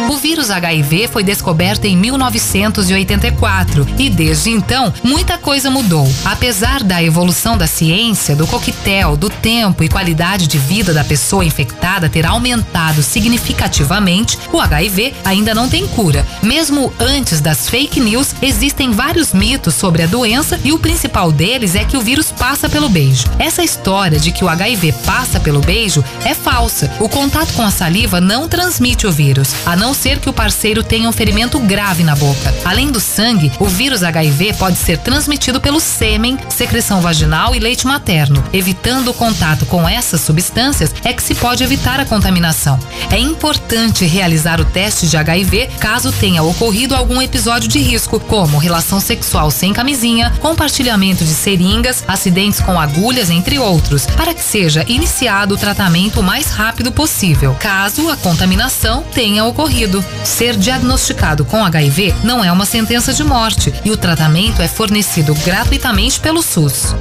O 0.07 0.17
vírus 0.17 0.51
HIV 0.51 1.07
foi 1.07 1.23
descoberto 1.23 1.85
em 1.85 1.97
1984 1.97 3.87
e 3.97 4.07
desde 4.07 4.51
então 4.51 4.93
muita 5.03 5.35
coisa 5.35 5.71
mudou. 5.71 6.07
Apesar 6.23 6.83
da 6.83 7.01
evolução 7.01 7.57
da 7.57 7.65
ciência, 7.65 8.35
do 8.35 8.45
coquetel, 8.45 9.17
do 9.17 9.31
tempo 9.31 9.83
e 9.83 9.89
qualidade 9.89 10.45
de 10.45 10.59
vida 10.59 10.93
da 10.93 11.03
pessoa 11.03 11.43
infectada 11.43 12.07
ter 12.07 12.23
aumentado 12.23 13.01
significativamente, 13.01 14.37
o 14.53 14.61
HIV 14.61 15.15
ainda 15.25 15.55
não 15.55 15.67
tem 15.67 15.87
cura. 15.87 16.25
Mesmo 16.43 16.93
antes 16.99 17.41
das 17.41 17.67
fake 17.67 17.99
news, 17.99 18.35
existem 18.43 18.91
vários 18.91 19.33
mitos 19.33 19.73
sobre 19.73 20.03
a 20.03 20.07
doença 20.07 20.59
e 20.63 20.71
o 20.71 20.77
principal 20.77 21.31
deles 21.31 21.73
é 21.73 21.83
que 21.83 21.97
o 21.97 22.01
vírus 22.01 22.31
passa 22.31 22.69
pelo 22.69 22.89
beijo. 22.89 23.25
Essa 23.39 23.63
história 23.63 24.19
de 24.19 24.31
que 24.31 24.45
o 24.45 24.49
HIV 24.49 24.93
passa 25.03 25.39
pelo 25.39 25.61
beijo 25.61 26.03
é 26.23 26.35
falsa. 26.35 26.91
O 26.99 27.09
contato 27.09 27.53
com 27.53 27.63
a 27.63 27.71
saliva 27.71 28.21
não 28.21 28.47
transmite 28.47 29.07
o 29.07 29.11
vírus, 29.11 29.55
a 29.65 29.75
não 29.75 29.94
ser 29.95 30.19
que 30.19 30.29
o 30.29 30.33
parceiro 30.33 30.83
tenha 30.83 31.09
um 31.09 31.11
ferimento 31.11 31.57
grave 31.59 32.03
na 32.03 32.15
boca. 32.15 32.53
Além 32.63 32.91
do 32.91 32.99
sangue, 32.99 33.51
o 33.59 33.65
vírus 33.65 34.03
HIV 34.03 34.53
pode 34.53 34.77
ser 34.77 34.97
transmitido 34.99 35.59
pelo 35.59 35.79
sêmen, 35.79 36.37
secreção 36.49 37.01
vaginal 37.01 37.55
e 37.55 37.59
leite 37.59 37.87
materno. 37.87 38.43
Evitando 38.53 39.09
o 39.09 39.13
contato 39.13 39.65
com 39.65 39.87
essas 39.87 40.21
substâncias 40.21 40.93
é 41.03 41.13
que 41.13 41.23
se 41.23 41.33
pode 41.35 41.63
evitar 41.63 41.99
a 41.99 42.05
contaminação. 42.05 42.77
É 43.09 43.17
importante 43.17 44.05
realizar 44.05 44.59
o 44.59 44.65
teste 44.65 45.07
de 45.07 45.17
HIV 45.17 45.69
caso 45.79 46.11
tenha 46.11 46.43
ocorrido 46.43 46.95
algum 46.95 47.21
episódio 47.21 47.69
de 47.69 47.79
risco, 47.79 48.19
como 48.19 48.57
relação 48.57 48.99
sexual 48.99 49.49
sem 49.49 49.73
camisinha, 49.73 50.33
compartilhamento 50.41 51.23
de 51.23 51.33
seringas, 51.33 52.03
acidentes 52.07 52.59
com 52.59 52.79
agulhas, 52.79 53.29
entre 53.29 53.57
outros, 53.59 54.05
para 54.05 54.33
que 54.33 54.43
seja 54.43 54.83
iniciado 54.87 55.55
o 55.55 55.57
tratamento 55.57 56.19
o 56.19 56.23
mais 56.23 56.47
rápido 56.47 56.91
possível, 56.91 57.55
caso 57.59 58.09
a 58.09 58.17
contaminação 58.17 59.03
tenha 59.13 59.45
ocorrido. 59.45 59.84
Ser 60.23 60.55
diagnosticado 60.55 61.45
com 61.45 61.63
HIV 61.63 62.15
não 62.23 62.43
é 62.43 62.51
uma 62.51 62.65
sentença 62.65 63.13
de 63.13 63.23
morte 63.23 63.73
e 63.83 63.91
o 63.91 63.97
tratamento 63.97 64.61
é 64.61 64.67
fornecido 64.67 65.33
gratuitamente 65.45 66.19
pelo 66.19 66.41
SUS. 66.41 66.95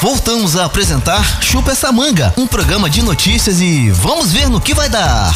Voltamos 0.00 0.56
a 0.56 0.64
apresentar 0.64 1.42
Chupa 1.42 1.72
essa 1.72 1.92
manga, 1.92 2.32
um 2.36 2.46
programa 2.46 2.88
de 2.88 3.02
notícias 3.02 3.60
e 3.60 3.90
vamos 3.90 4.32
ver 4.32 4.48
no 4.48 4.60
que 4.60 4.72
vai 4.72 4.88
dar. 4.88 5.34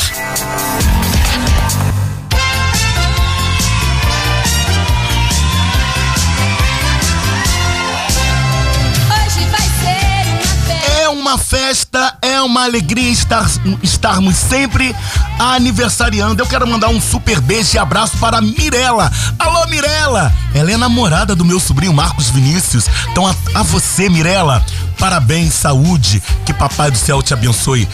Uma 11.24 11.38
festa, 11.38 12.18
é 12.20 12.38
uma 12.42 12.64
alegria 12.64 13.10
estar, 13.10 13.50
estarmos 13.82 14.36
sempre 14.36 14.94
aniversariando. 15.38 16.42
Eu 16.42 16.46
quero 16.46 16.66
mandar 16.66 16.88
um 16.88 17.00
super 17.00 17.40
beijo 17.40 17.74
e 17.74 17.78
abraço 17.78 18.18
para 18.18 18.36
a 18.36 18.40
Mirella. 18.42 19.10
Alô, 19.38 19.66
Mirella! 19.68 20.30
Ela 20.54 20.72
é 20.72 20.76
namorada 20.76 21.34
do 21.34 21.42
meu 21.42 21.58
sobrinho 21.58 21.94
Marcos 21.94 22.28
Vinícius. 22.28 22.84
Então, 23.10 23.26
a, 23.26 23.34
a 23.54 23.62
você, 23.62 24.10
Mirella, 24.10 24.62
parabéns, 24.98 25.54
saúde, 25.54 26.22
que 26.44 26.52
Papai 26.52 26.90
do 26.90 26.98
Céu 26.98 27.22
te 27.22 27.32
abençoe 27.32 27.88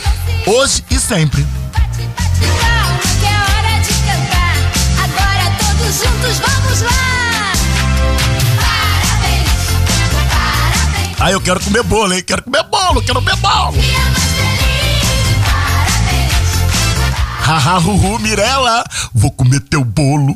hoje 0.45 0.85
e 0.91 0.99
sempre. 0.99 1.47
Que 2.37 3.27
é 3.27 3.39
hora 3.39 3.81
de 3.81 3.93
cantar. 3.93 4.57
Agora 5.05 5.57
todos 5.57 5.95
juntos 5.95 6.41
vamos 6.41 6.81
lá. 6.83 7.10
Ah, 11.23 11.31
eu 11.31 11.41
quero 11.41 11.61
comer 11.61 11.83
bolo, 11.83 12.15
hein? 12.15 12.23
Quero 12.27 12.43
comer 12.43 12.63
bolo, 12.63 13.03
quero 13.03 13.21
comer 13.21 13.37
bolo. 13.37 13.77
Haha, 17.43 17.77
Ruhu, 17.77 18.19
Mirella, 18.21 18.83
vou 19.13 19.31
comer 19.31 19.61
teu 19.61 19.85
bolo. 19.85 20.35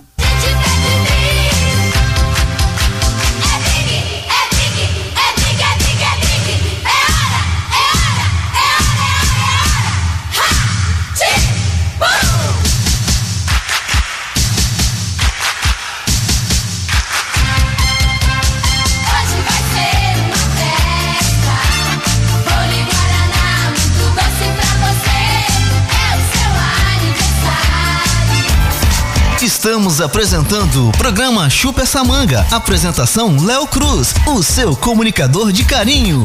Estamos 29.64 29.98
apresentando 30.02 30.90
o 30.90 30.92
programa 30.92 31.48
Chupa 31.48 31.80
essa 31.80 32.04
manga. 32.04 32.46
Apresentação 32.50 33.42
Léo 33.42 33.66
Cruz, 33.66 34.12
o 34.26 34.42
seu 34.42 34.76
comunicador 34.76 35.50
de 35.52 35.64
carinho. 35.64 36.22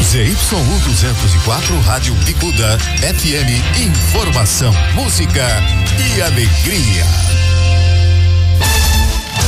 ZYU 0.00 0.78
204 0.84 1.80
Rádio 1.80 2.14
Bicuda 2.24 2.78
FM 2.78 3.76
Informação, 3.76 4.72
música 4.94 5.44
e 6.16 6.22
alegria. 6.22 7.45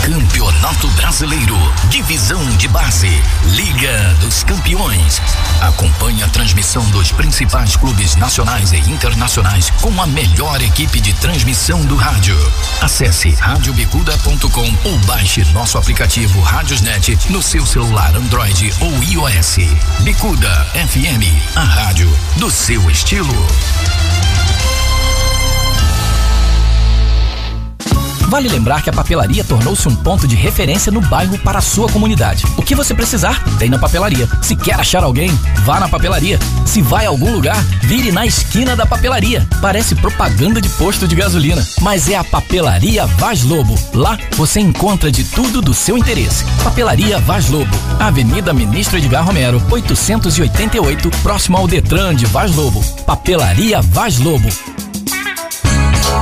Campeonato 0.03 0.89
Brasileiro, 0.93 1.57
Divisão 1.89 2.45
de 2.57 2.69
Base, 2.69 3.11
Liga 3.45 4.15
dos 4.21 4.43
Campeões. 4.43 5.21
Acompanhe 5.61 6.23
a 6.23 6.29
transmissão 6.29 6.85
dos 6.91 7.13
principais 7.13 7.77
clubes 7.77 8.17
nacionais 8.17 8.73
e 8.73 8.79
internacionais 8.79 9.71
com 9.81 10.01
a 10.01 10.07
melhor 10.07 10.61
equipe 10.63 11.01
de 11.01 11.13
transmissão 11.15 11.85
do 11.85 11.97
rádio. 11.97 12.37
Acesse 12.81 13.31
radiobicuda.com 13.31 14.73
ou 14.85 14.99
baixe 15.07 15.45
nosso 15.53 15.79
aplicativo 15.79 16.41
Radiosnet 16.41 17.19
no 17.31 17.43
seu 17.43 17.67
celular 17.67 18.15
Android 18.17 18.73
ou 18.81 19.03
iOS. 19.03 19.59
Bicuda 20.01 20.67
FM, 20.75 21.57
a 21.57 21.65
rádio 21.65 22.11
do 22.37 22.51
seu 22.51 22.91
estilo. 22.91 23.47
Vale 28.29 28.47
lembrar 28.47 28.83
que 28.83 28.91
a 28.91 28.93
papelaria 28.93 29.43
tornou-se 29.43 29.89
um 29.89 29.97
ponto 29.97 30.29
de 30.29 30.37
referência 30.37 30.93
no 30.93 31.01
bairro 31.01 31.39
para 31.39 31.61
a 31.61 31.63
sua 31.63 31.89
comunidade. 31.89 32.45
O 32.59 32.63
que 32.63 32.75
você 32.75 32.95
precisar, 32.95 33.43
tem 33.59 33.71
na 33.71 33.79
papelaria. 33.79 34.29
Se 34.43 34.55
quer 34.55 34.75
achar 34.75 35.03
alguém, 35.03 35.31
vá 35.65 35.81
na 35.81 35.89
papelaria. 35.89 36.39
Se 36.67 36.83
vai 36.83 37.07
a 37.07 37.09
algum 37.09 37.33
lugar, 37.33 37.57
vire 37.83 38.13
na 38.13 38.27
esquina 38.27 38.77
da 38.77 38.85
papelaria. 38.85 39.49
Parece 39.63 39.95
propaganda 39.95 40.61
de 40.61 40.69
posto 40.69 41.09
de 41.09 41.17
gasolina, 41.17 41.67
mas 41.81 42.07
é 42.11 42.17
a 42.17 42.25
Papelaria 42.25 43.07
Vaz 43.07 43.45
Lobo. 43.45 43.75
Lá 43.95 44.19
você 44.37 44.61
encontra 44.61 45.11
de 45.11 45.25
tudo 45.25 45.63
do 45.63 45.73
seu 45.73 45.97
interesse. 45.97 46.45
Papelaria 46.63 47.19
Vaz 47.21 47.49
Lobo, 47.49 47.75
Avenida 47.99 48.53
Ministro 48.53 48.99
Edgar 48.99 49.25
Romero, 49.25 49.63
888, 49.71 51.11
próximo 51.23 51.57
ao 51.57 51.67
Detran 51.67 52.15
de 52.15 52.27
Vaz 52.27 52.55
Lobo. 52.55 52.85
Papelaria 53.07 53.81
Vaz 53.81 54.19
Lobo. 54.19 54.49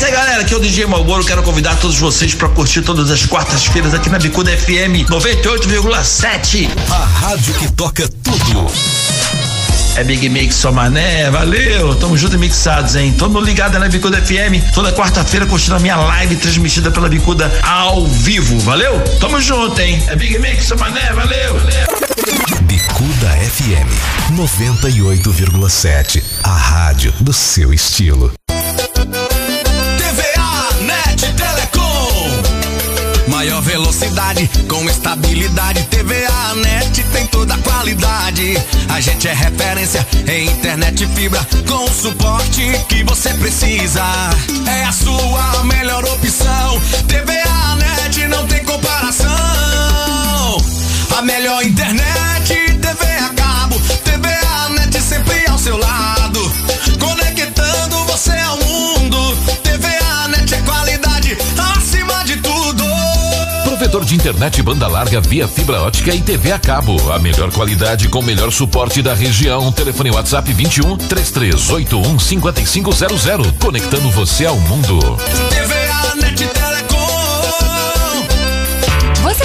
E 0.00 0.04
aí 0.04 0.12
galera, 0.12 0.42
aqui 0.42 0.52
é 0.52 0.56
o 0.56 0.60
DJ 0.60 0.86
Malboro, 0.86 1.24
quero 1.24 1.42
convidar 1.42 1.76
todos 1.76 1.98
vocês 1.98 2.34
para 2.34 2.48
curtir 2.48 2.82
todas 2.82 3.10
as 3.10 3.24
quartas-feiras 3.24 3.94
aqui 3.94 4.10
na 4.10 4.18
Bicuda 4.18 4.50
FM 4.56 5.08
98,7. 5.08 6.68
A 6.90 7.04
rádio 7.04 7.54
que 7.54 7.72
toca 7.72 8.08
tudo. 8.22 8.70
É 9.96 10.02
Big 10.02 10.28
Mix 10.28 10.56
só 10.56 10.72
mané, 10.72 11.30
valeu, 11.30 11.94
tamo 11.94 12.18
junto 12.18 12.34
e 12.34 12.38
mixados, 12.38 12.96
hein? 12.96 13.14
Tamo 13.16 13.40
ligado 13.40 13.78
na 13.78 13.88
Bicuda 13.88 14.20
FM, 14.20 14.74
toda 14.74 14.92
quarta-feira 14.92 15.46
curtindo 15.46 15.76
a 15.76 15.78
minha 15.78 15.96
live 15.96 16.34
transmitida 16.36 16.90
pela 16.90 17.08
Bicuda 17.08 17.50
ao 17.62 18.04
vivo, 18.04 18.58
valeu? 18.58 19.00
Tamo 19.20 19.40
junto, 19.40 19.80
hein? 19.80 20.02
É 20.08 20.16
Big 20.16 20.36
Mix 20.40 20.66
só 20.66 20.76
mané, 20.76 21.12
valeu, 21.12 21.54
valeu. 21.54 21.86
Bicuda 22.62 23.28
FM 23.52 23.88
98,7. 24.36 26.22
A 26.42 26.56
rádio 26.56 27.14
do 27.20 27.32
seu 27.32 27.72
estilo. 27.72 28.32
Velocidade 33.94 34.50
com 34.68 34.84
estabilidade. 34.90 35.82
TVA 35.84 36.54
Net 36.56 37.02
tem 37.12 37.26
toda 37.28 37.54
a 37.54 37.58
qualidade. 37.58 38.54
A 38.88 39.00
gente 39.00 39.28
é 39.28 39.32
referência 39.32 40.06
em 40.26 40.46
internet 40.46 41.06
fibra 41.14 41.46
com 41.68 41.84
o 41.84 41.88
suporte 41.88 42.62
que 42.88 43.04
você 43.04 43.30
precisa. 43.34 44.02
É 44.66 44.84
a 44.84 44.92
sua 44.92 45.64
melhor 45.64 46.04
opção. 46.04 46.80
TVA 47.06 47.76
Net 47.76 48.26
não 48.26 48.46
tem 48.48 48.64
comparação. 48.64 49.30
A 51.16 51.22
melhor 51.22 51.62
internet, 51.64 52.13
Provedor 63.94 64.04
de 64.04 64.16
internet 64.16 64.60
banda 64.60 64.88
larga 64.88 65.20
via 65.20 65.46
fibra 65.46 65.80
ótica 65.82 66.12
e 66.12 66.20
TV 66.20 66.50
a 66.50 66.58
cabo. 66.58 66.96
A 67.12 67.18
melhor 67.20 67.52
qualidade 67.52 68.08
com 68.08 68.18
o 68.18 68.22
melhor 68.24 68.50
suporte 68.50 69.00
da 69.00 69.14
região. 69.14 69.70
Telefone 69.70 70.10
WhatsApp 70.10 70.52
21 70.52 70.96
3381 70.96 72.18
5500. 72.18 73.52
Conectando 73.60 74.10
você 74.10 74.46
ao 74.46 74.58
mundo. 74.58 74.98
TVA 75.48 75.83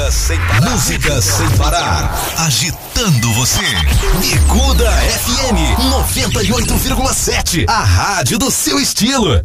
Música 0.00 0.10
sem 0.12 0.38
parar. 0.38 0.70
Música 0.70 1.20
sem 1.20 1.50
parar. 1.50 2.18
Agitando 2.38 3.32
você. 3.34 3.60
Bicuda 4.18 4.90
FM 4.90 5.78
98,7. 5.78 7.66
A 7.68 7.84
rádio 7.84 8.38
do 8.38 8.50
seu 8.50 8.80
estilo. 8.80 9.44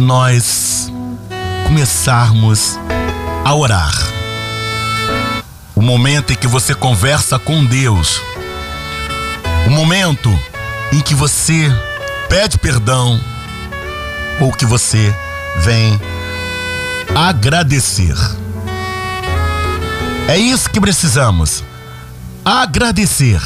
Nós 0.00 0.90
começarmos 1.66 2.78
a 3.44 3.54
orar. 3.54 3.94
O 5.76 5.82
momento 5.82 6.32
em 6.32 6.36
que 6.36 6.46
você 6.46 6.74
conversa 6.74 7.38
com 7.38 7.64
Deus. 7.64 8.20
O 9.66 9.70
momento 9.70 10.36
em 10.92 11.00
que 11.00 11.14
você 11.14 11.70
pede 12.28 12.58
perdão 12.58 13.20
ou 14.40 14.52
que 14.52 14.64
você 14.64 15.14
vem 15.58 16.00
agradecer. 17.14 18.16
É 20.28 20.36
isso 20.38 20.70
que 20.70 20.80
precisamos. 20.80 21.62
Agradecer. 22.44 23.40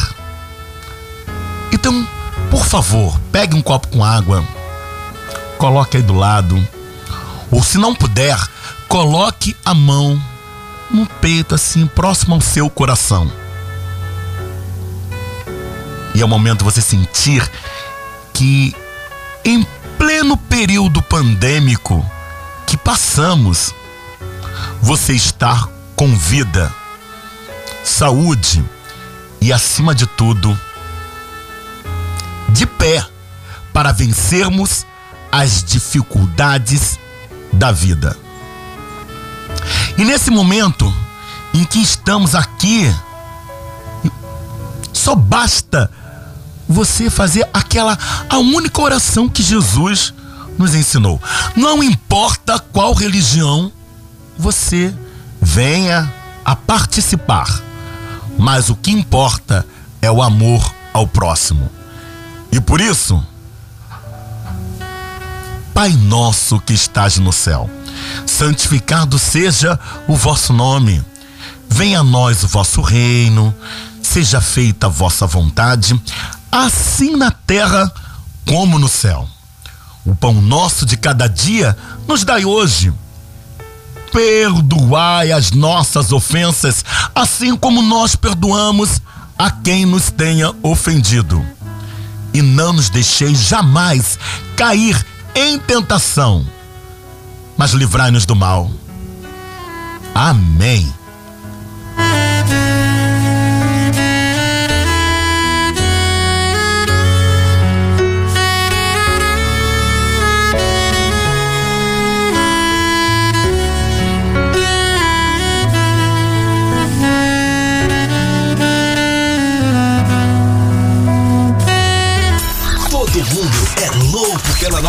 Então, 1.72 2.06
por 2.50 2.64
favor, 2.64 3.18
pegue 3.32 3.56
um 3.56 3.62
copo 3.62 3.88
com 3.88 4.04
água, 4.04 4.44
coloque 5.64 5.96
aí 5.96 6.02
do 6.02 6.12
lado. 6.12 6.68
Ou 7.50 7.62
se 7.62 7.78
não 7.78 7.94
puder, 7.94 8.36
coloque 8.86 9.56
a 9.64 9.72
mão 9.72 10.22
no 10.90 11.06
peito, 11.06 11.54
assim, 11.54 11.86
próximo 11.86 12.34
ao 12.34 12.40
seu 12.42 12.68
coração. 12.68 13.32
E 16.14 16.20
é 16.20 16.24
o 16.24 16.28
momento 16.28 16.66
você 16.66 16.82
sentir 16.82 17.50
que, 18.34 18.76
em 19.42 19.66
pleno 19.96 20.36
período 20.36 21.00
pandêmico 21.00 22.04
que 22.66 22.76
passamos, 22.76 23.74
você 24.82 25.14
está 25.14 25.66
com 25.96 26.14
vida, 26.14 26.70
saúde 27.82 28.62
e, 29.40 29.50
acima 29.50 29.94
de 29.94 30.06
tudo, 30.06 30.60
de 32.50 32.66
pé 32.66 33.02
para 33.72 33.92
vencermos 33.92 34.84
as 35.36 35.64
dificuldades 35.64 36.96
da 37.52 37.72
vida. 37.72 38.16
E 39.98 40.04
nesse 40.04 40.30
momento 40.30 40.94
em 41.52 41.64
que 41.64 41.80
estamos 41.80 42.36
aqui, 42.36 42.94
só 44.92 45.16
basta 45.16 45.90
você 46.68 47.10
fazer 47.10 47.48
aquela 47.52 47.98
a 48.30 48.38
única 48.38 48.80
oração 48.80 49.28
que 49.28 49.42
Jesus 49.42 50.14
nos 50.56 50.72
ensinou. 50.72 51.20
Não 51.56 51.82
importa 51.82 52.60
qual 52.72 52.92
religião 52.92 53.72
você 54.38 54.94
venha 55.42 56.14
a 56.44 56.54
participar, 56.54 57.60
mas 58.38 58.70
o 58.70 58.76
que 58.76 58.92
importa 58.92 59.66
é 60.00 60.08
o 60.08 60.22
amor 60.22 60.72
ao 60.92 61.08
próximo. 61.08 61.68
E 62.52 62.60
por 62.60 62.80
isso, 62.80 63.20
Pai 65.74 65.90
nosso 65.90 66.60
que 66.60 66.72
estás 66.72 67.18
no 67.18 67.32
céu, 67.32 67.68
santificado 68.24 69.18
seja 69.18 69.78
o 70.06 70.14
vosso 70.14 70.52
nome. 70.52 71.04
Venha 71.68 71.98
a 71.98 72.04
nós 72.04 72.44
o 72.44 72.48
vosso 72.48 72.80
reino, 72.80 73.52
seja 74.00 74.40
feita 74.40 74.86
a 74.86 74.88
vossa 74.88 75.26
vontade, 75.26 76.00
assim 76.52 77.16
na 77.16 77.32
terra 77.32 77.92
como 78.46 78.78
no 78.78 78.88
céu. 78.88 79.28
O 80.06 80.14
pão 80.14 80.34
nosso 80.34 80.86
de 80.86 80.96
cada 80.96 81.26
dia 81.26 81.76
nos 82.06 82.22
dai 82.22 82.44
hoje. 82.44 82.92
Perdoai 84.12 85.32
as 85.32 85.50
nossas 85.50 86.12
ofensas, 86.12 86.84
assim 87.12 87.56
como 87.56 87.82
nós 87.82 88.14
perdoamos 88.14 89.02
a 89.36 89.50
quem 89.50 89.84
nos 89.84 90.08
tenha 90.08 90.54
ofendido. 90.62 91.44
E 92.32 92.40
não 92.40 92.72
nos 92.72 92.88
deixeis 92.88 93.40
jamais 93.40 94.16
cair 94.56 95.04
em 95.34 95.58
tentação, 95.58 96.46
mas 97.56 97.72
livrai-nos 97.72 98.24
do 98.24 98.36
mal. 98.36 98.70
Amém. 100.14 100.92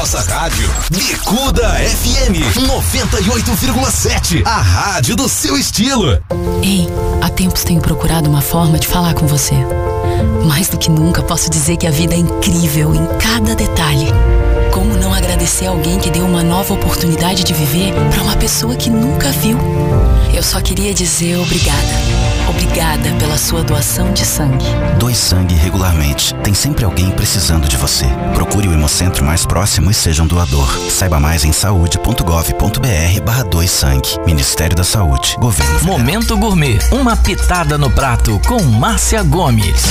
Nossa 0.06 0.22
rádio. 0.22 0.70
Bicuda 0.92 1.68
FM 1.68 2.38
98,7. 2.60 4.46
A 4.46 4.62
rádio 4.62 5.16
do 5.16 5.28
seu 5.28 5.58
estilo. 5.58 6.22
Ei, 6.62 6.88
há 7.24 7.30
tempos 7.30 7.64
tenho 7.64 7.82
procurado 7.82 8.30
uma 8.30 8.40
forma 8.40 8.78
de 8.78 8.86
falar 8.86 9.16
com 9.16 9.26
você. 9.26 9.56
Mais 10.46 10.70
do 10.70 10.78
que 10.78 10.92
nunca, 10.92 11.24
posso 11.24 11.50
dizer 11.50 11.78
que 11.78 11.88
a 11.88 11.92
vida 11.92 12.14
é 12.14 12.20
incrível 12.20 12.94
em 12.94 13.04
cada 13.18 13.56
detalhe. 13.56 14.06
Como 14.72 14.96
não 14.96 15.12
agradecer 15.12 15.66
alguém 15.66 15.98
que 15.98 16.12
deu 16.12 16.24
uma 16.24 16.44
nova 16.44 16.76
oportunidade 16.76 17.44
de 17.44 17.54
viver 17.56 17.92
para 18.12 18.22
uma 18.22 18.36
pessoa 18.36 18.76
que 18.76 18.92
nunca 18.92 19.32
viu? 19.32 19.58
Eu 20.36 20.44
só 20.44 20.62
queria 20.62 20.94
dizer 20.94 21.36
obrigada. 21.38 22.35
Obrigada 22.48 23.12
pela 23.20 23.38
sua 23.38 23.64
doação 23.64 24.12
de 24.14 24.26
sangue. 24.26 24.66
Doe 25.00 25.16
sangue 25.16 25.56
regularmente. 25.56 26.34
Tem 26.36 26.54
sempre 26.54 26.86
alguém 26.86 27.12
precisando 27.12 27.68
de 27.68 27.78
você. 27.78 28.06
Procure 28.34 28.68
o 28.68 28.74
Hemocentro 28.74 29.26
mais 29.26 29.46
próximo 29.46 29.90
e 29.90 29.94
seja 29.94 30.24
um 30.24 30.28
doador. 30.28 30.78
Saiba 30.90 31.20
mais 31.20 31.44
em 31.44 31.52
saúde.gov.br 31.52 33.22
barra 33.24 33.44
doe 33.44 33.68
sangue. 33.68 34.10
Ministério 34.26 34.76
da 34.76 34.84
Saúde. 34.84 35.36
Governo 35.40 35.80
Federal. 35.80 36.00
Momento 36.00 36.38
Gourmet, 36.38 36.80
uma 36.92 37.16
pitada 37.18 37.78
no 37.78 37.90
prato 37.90 38.40
com 38.48 38.62
Márcia 38.64 39.24
Gomes. 39.24 39.84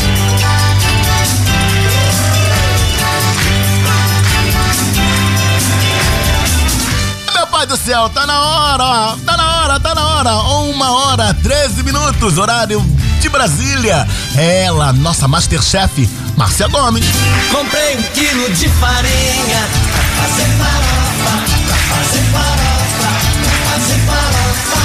Pai 7.64 7.66
do 7.66 7.76
céu, 7.76 8.08
tá 8.10 8.26
na 8.26 8.40
hora. 8.40 9.16
Tá 9.24 9.36
na 9.36 9.62
hora, 9.62 9.80
tá 9.80 9.94
na 9.94 10.06
hora. 10.06 10.32
Uma 10.70 10.90
hora, 10.92 11.34
13 11.42 11.82
minutos, 11.82 12.36
horário 12.36 12.84
de 13.20 13.28
Brasília. 13.28 14.06
Ela, 14.36 14.92
nossa 14.92 15.26
Masterchef, 15.26 16.08
Márcia 16.36 16.68
Gomes. 16.68 17.06
Comprei 17.50 17.96
um 17.96 18.02
quilo 18.02 18.50
de 18.52 18.68
farinha 18.68 19.68
pra 19.92 20.02
fazer 20.20 20.48
farofa, 20.58 21.34
pra 21.66 21.76
fazer 21.96 22.24
farofa, 22.32 23.10
pra 23.40 23.56
fazer 23.70 23.98
farofa. 24.06 24.82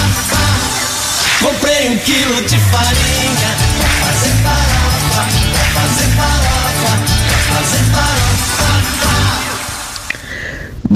Comprei 1.42 1.90
um 1.90 1.98
quilo 2.00 2.42
de 2.44 2.58
farinha 2.72 3.50
pra 3.80 3.90
fazer 4.06 4.34
farofa, 4.44 5.24
pra 5.52 5.82
fazer 5.82 6.10
farofa, 6.16 6.92
pra 7.28 7.56
fazer 7.56 7.84
farofa. 7.92 7.99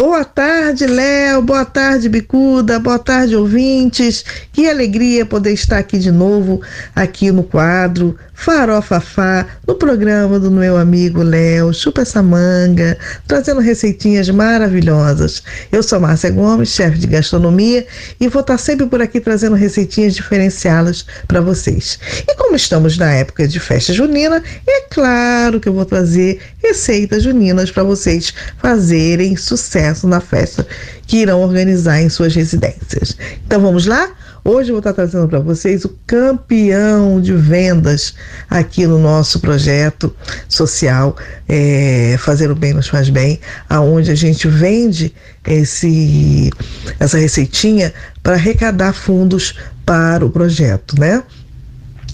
Boa 0.05 0.25
tarde, 0.25 0.85
Léo. 0.85 1.41
Boa 1.41 1.63
tarde, 1.63 2.09
Bicuda. 2.09 2.77
Boa 2.77 2.99
tarde, 2.99 3.37
ouvintes. 3.37 4.25
Que 4.51 4.69
alegria 4.69 5.25
poder 5.25 5.53
estar 5.53 5.77
aqui 5.77 5.97
de 5.97 6.11
novo, 6.11 6.61
aqui 6.93 7.31
no 7.31 7.41
quadro 7.41 8.19
Farofafá, 8.33 9.45
no 9.67 9.75
programa 9.75 10.39
do 10.39 10.51
meu 10.51 10.75
amigo 10.75 11.21
Léo. 11.23 11.73
Chupa 11.73 12.01
essa 12.01 12.21
manga, 12.21 12.97
trazendo 13.27 13.61
receitinhas 13.61 14.29
maravilhosas. 14.29 15.43
Eu 15.71 15.81
sou 15.83 15.99
Márcia 15.99 16.31
Gomes, 16.31 16.69
chefe 16.69 16.97
de 16.97 17.07
gastronomia, 17.07 17.85
e 18.19 18.27
vou 18.27 18.41
estar 18.41 18.57
sempre 18.57 18.85
por 18.87 19.01
aqui 19.01 19.21
trazendo 19.21 19.55
receitinhas 19.55 20.15
diferenciadas 20.15 21.05
para 21.27 21.41
vocês. 21.41 21.99
E 22.27 22.35
como 22.35 22.55
estamos 22.55 22.97
na 22.97 23.11
época 23.11 23.47
de 23.47 23.59
festa 23.59 23.93
junina, 23.93 24.43
é 24.67 24.81
claro 24.89 25.59
que 25.59 25.69
eu 25.69 25.73
vou 25.73 25.85
trazer 25.85 26.41
receitas 26.61 27.23
juninas 27.23 27.71
para 27.71 27.83
vocês 27.83 28.33
fazerem 28.57 29.37
sucesso 29.37 30.07
na 30.07 30.19
festa 30.19 30.65
que 31.07 31.17
irão 31.17 31.41
organizar 31.41 32.01
em 32.01 32.09
suas 32.09 32.33
residências. 32.35 33.17
Então 33.45 33.61
vamos 33.61 33.85
lá? 33.85 34.11
Hoje 34.45 34.71
eu 34.71 34.73
vou 34.73 34.79
estar 34.79 34.91
trazendo 34.91 35.25
para 35.25 35.39
vocês 35.39 35.85
o 35.85 35.97
campeão 36.05 37.21
de 37.21 37.31
vendas 37.31 38.13
aqui 38.49 38.85
no 38.85 38.99
nosso 38.99 39.39
projeto 39.39 40.13
social 40.49 41.15
é, 41.47 42.17
Fazer 42.19 42.51
o 42.51 42.55
Bem 42.55 42.73
Nos 42.73 42.89
Faz 42.89 43.09
Bem, 43.09 43.39
aonde 43.69 44.11
a 44.11 44.15
gente 44.15 44.49
vende 44.49 45.15
esse, 45.47 46.51
essa 46.99 47.17
receitinha 47.17 47.93
para 48.21 48.33
arrecadar 48.33 48.91
fundos 48.91 49.57
para 49.85 50.25
o 50.25 50.29
projeto, 50.29 50.99
né? 50.99 51.23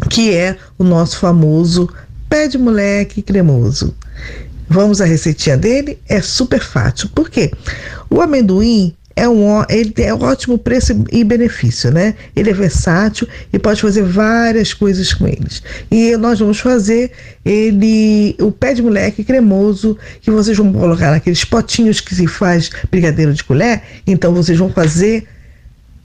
Que 0.08 0.36
é 0.36 0.56
o 0.78 0.84
nosso 0.84 1.18
famoso 1.18 1.90
pé 2.30 2.48
de 2.48 2.60
moleque 2.60 3.24
cremoso. 3.24 3.96
Vamos 4.70 5.02
à 5.02 5.06
receitinha 5.06 5.58
dele? 5.58 6.00
É 6.08 6.22
super 6.22 6.60
fácil. 6.60 7.10
Por 7.10 7.28
quê? 7.28 7.52
O 8.08 8.22
amendoim 8.22 8.96
é 9.20 9.28
um, 9.28 9.62
ele 9.68 9.94
é 9.98 10.14
um 10.14 10.22
ótimo 10.22 10.58
preço 10.58 11.04
e 11.12 11.26
benefício, 11.26 11.92
né? 11.92 12.16
Ele 12.34 12.52
é 12.52 12.54
versátil 12.54 13.28
e 13.52 13.60
pode 13.60 13.82
fazer 13.82 14.02
várias 14.02 14.74
coisas 14.74 15.14
com 15.14 15.28
eles. 15.28 15.62
E 15.92 16.16
nós 16.16 16.40
vamos 16.40 16.62
fazer 16.62 17.12
ele, 17.44 18.34
o 18.40 18.50
pé 18.50 18.74
de 18.74 18.82
moleque 18.82 19.26
cremoso, 19.26 19.98
que 20.22 20.32
vocês 20.32 20.56
vão 20.56 20.72
colocar 20.72 21.12
naqueles 21.12 21.44
potinhos 21.44 22.00
que 22.00 22.16
se 22.16 22.28
faz 22.28 22.70
brigadeiro 22.90 23.34
de 23.34 23.44
colher. 23.44 23.84
Então 24.08 24.34
vocês 24.34 24.58
vão 24.58 24.72
fazer 24.72 25.28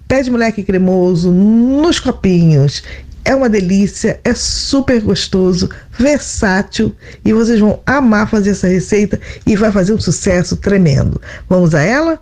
pé 0.09 0.21
de 0.21 0.33
moleque 0.33 0.65
cremoso 0.65 1.31
nos 1.31 2.01
copinhos. 2.01 2.83
É 3.25 3.33
uma 3.33 3.49
delícia, 3.49 4.19
é 4.25 4.35
super 4.35 5.01
gostoso, 5.01 5.71
versátil 5.97 6.93
e 7.25 7.33
vocês 7.33 7.61
vão 7.61 7.79
amar 7.87 8.29
fazer 8.29 8.51
essa 8.51 8.67
receita 8.67 9.21
e 9.47 9.55
vai 9.55 9.71
fazer 9.71 9.93
um 9.93 10.01
sucesso 10.01 10.57
tremendo. 10.57 11.23
Vamos 11.49 11.77
a 11.77 11.81
ela? 11.81 12.21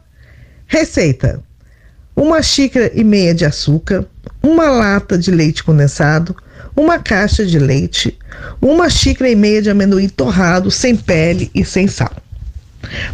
Receita: 0.72 1.38
uma 2.16 2.42
xícara 2.42 2.90
e 2.94 3.04
meia 3.04 3.34
de 3.34 3.44
açúcar, 3.44 4.06
uma 4.42 4.70
lata 4.70 5.18
de 5.18 5.30
leite 5.30 5.62
condensado, 5.62 6.34
uma 6.74 6.98
caixa 6.98 7.44
de 7.44 7.58
leite, 7.58 8.18
uma 8.58 8.88
xícara 8.88 9.28
e 9.28 9.36
meia 9.36 9.60
de 9.60 9.68
amendoim 9.68 10.08
torrado 10.08 10.70
sem 10.70 10.96
pele 10.96 11.50
e 11.54 11.62
sem 11.62 11.86
sal. 11.86 12.10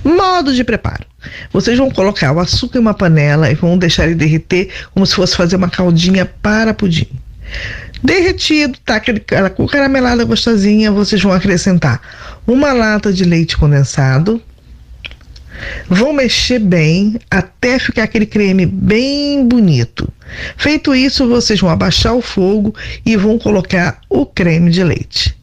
Modo 0.05 0.55
de 0.55 0.63
preparo: 0.63 1.05
vocês 1.53 1.77
vão 1.77 1.91
colocar 1.91 2.31
o 2.31 2.39
açúcar 2.39 2.79
em 2.79 2.81
uma 2.81 2.95
panela 2.95 3.51
e 3.51 3.57
vão 3.57 3.77
deixar 3.77 4.05
ele 4.05 4.15
derreter 4.15 4.69
como 4.95 5.05
se 5.05 5.17
fosse 5.17 5.35
fazer 5.35 5.57
uma 5.57 5.69
caldinha 5.69 6.25
para 6.25 6.73
pudim. 6.73 7.09
Derretido, 8.05 8.79
tá 8.85 9.01
com 9.51 9.67
caramelada 9.67 10.25
gostosinha, 10.25 10.93
vocês 10.93 11.21
vão 11.21 11.33
acrescentar 11.33 12.01
uma 12.47 12.73
lata 12.73 13.13
de 13.13 13.25
leite 13.25 13.57
condensado. 13.57 14.41
Vão 15.89 16.13
mexer 16.13 16.59
bem 16.59 17.19
até 17.31 17.79
ficar 17.79 18.05
aquele 18.05 18.27
creme 18.27 18.67
bem 18.67 19.47
bonito. 19.47 20.13
Feito 20.57 20.95
isso, 20.95 21.29
vocês 21.29 21.61
vão 21.61 21.71
abaixar 21.71 22.15
o 22.15 22.23
fogo 22.23 22.75
e 23.05 23.17
vão 23.17 23.39
colocar 23.39 24.01
o 24.09 24.27
creme 24.27 24.71
de 24.71 24.85
leite. 24.85 25.37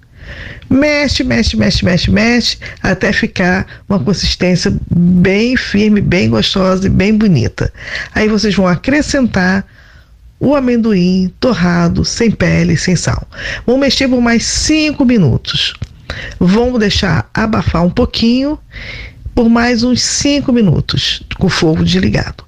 Mexe, 0.70 1.24
mexe, 1.24 1.56
mexe, 1.56 1.86
mexe, 1.86 2.12
mexe, 2.12 2.58
até 2.82 3.14
ficar 3.14 3.84
uma 3.88 4.00
consistência 4.00 4.74
bem 4.90 5.56
firme, 5.56 6.02
bem 6.02 6.30
gostosa 6.30 6.88
e 6.88 6.90
bem 6.90 7.16
bonita. 7.16 7.72
Aí 8.14 8.28
vocês 8.28 8.56
vão 8.56 8.68
acrescentar 8.68 9.66
o 10.40 10.56
amendoim 10.56 11.32
torrado, 11.40 12.04
sem 12.04 12.32
pele, 12.32 12.76
sem 12.78 12.96
sal. 12.96 13.28
Vão 13.66 13.78
mexer 13.78 14.08
por 14.08 14.22
mais 14.22 14.44
5 14.46 15.06
minutos. 15.06 15.74
Vamos 16.40 16.80
deixar 16.80 17.30
abafar 17.34 17.84
um 17.84 17.90
pouquinho 17.90 18.58
por 19.36 19.50
mais 19.50 19.84
uns 19.84 20.02
5 20.02 20.52
minutos, 20.54 21.22
com 21.38 21.48
o 21.48 21.50
fogo 21.50 21.84
desligado. 21.84 22.46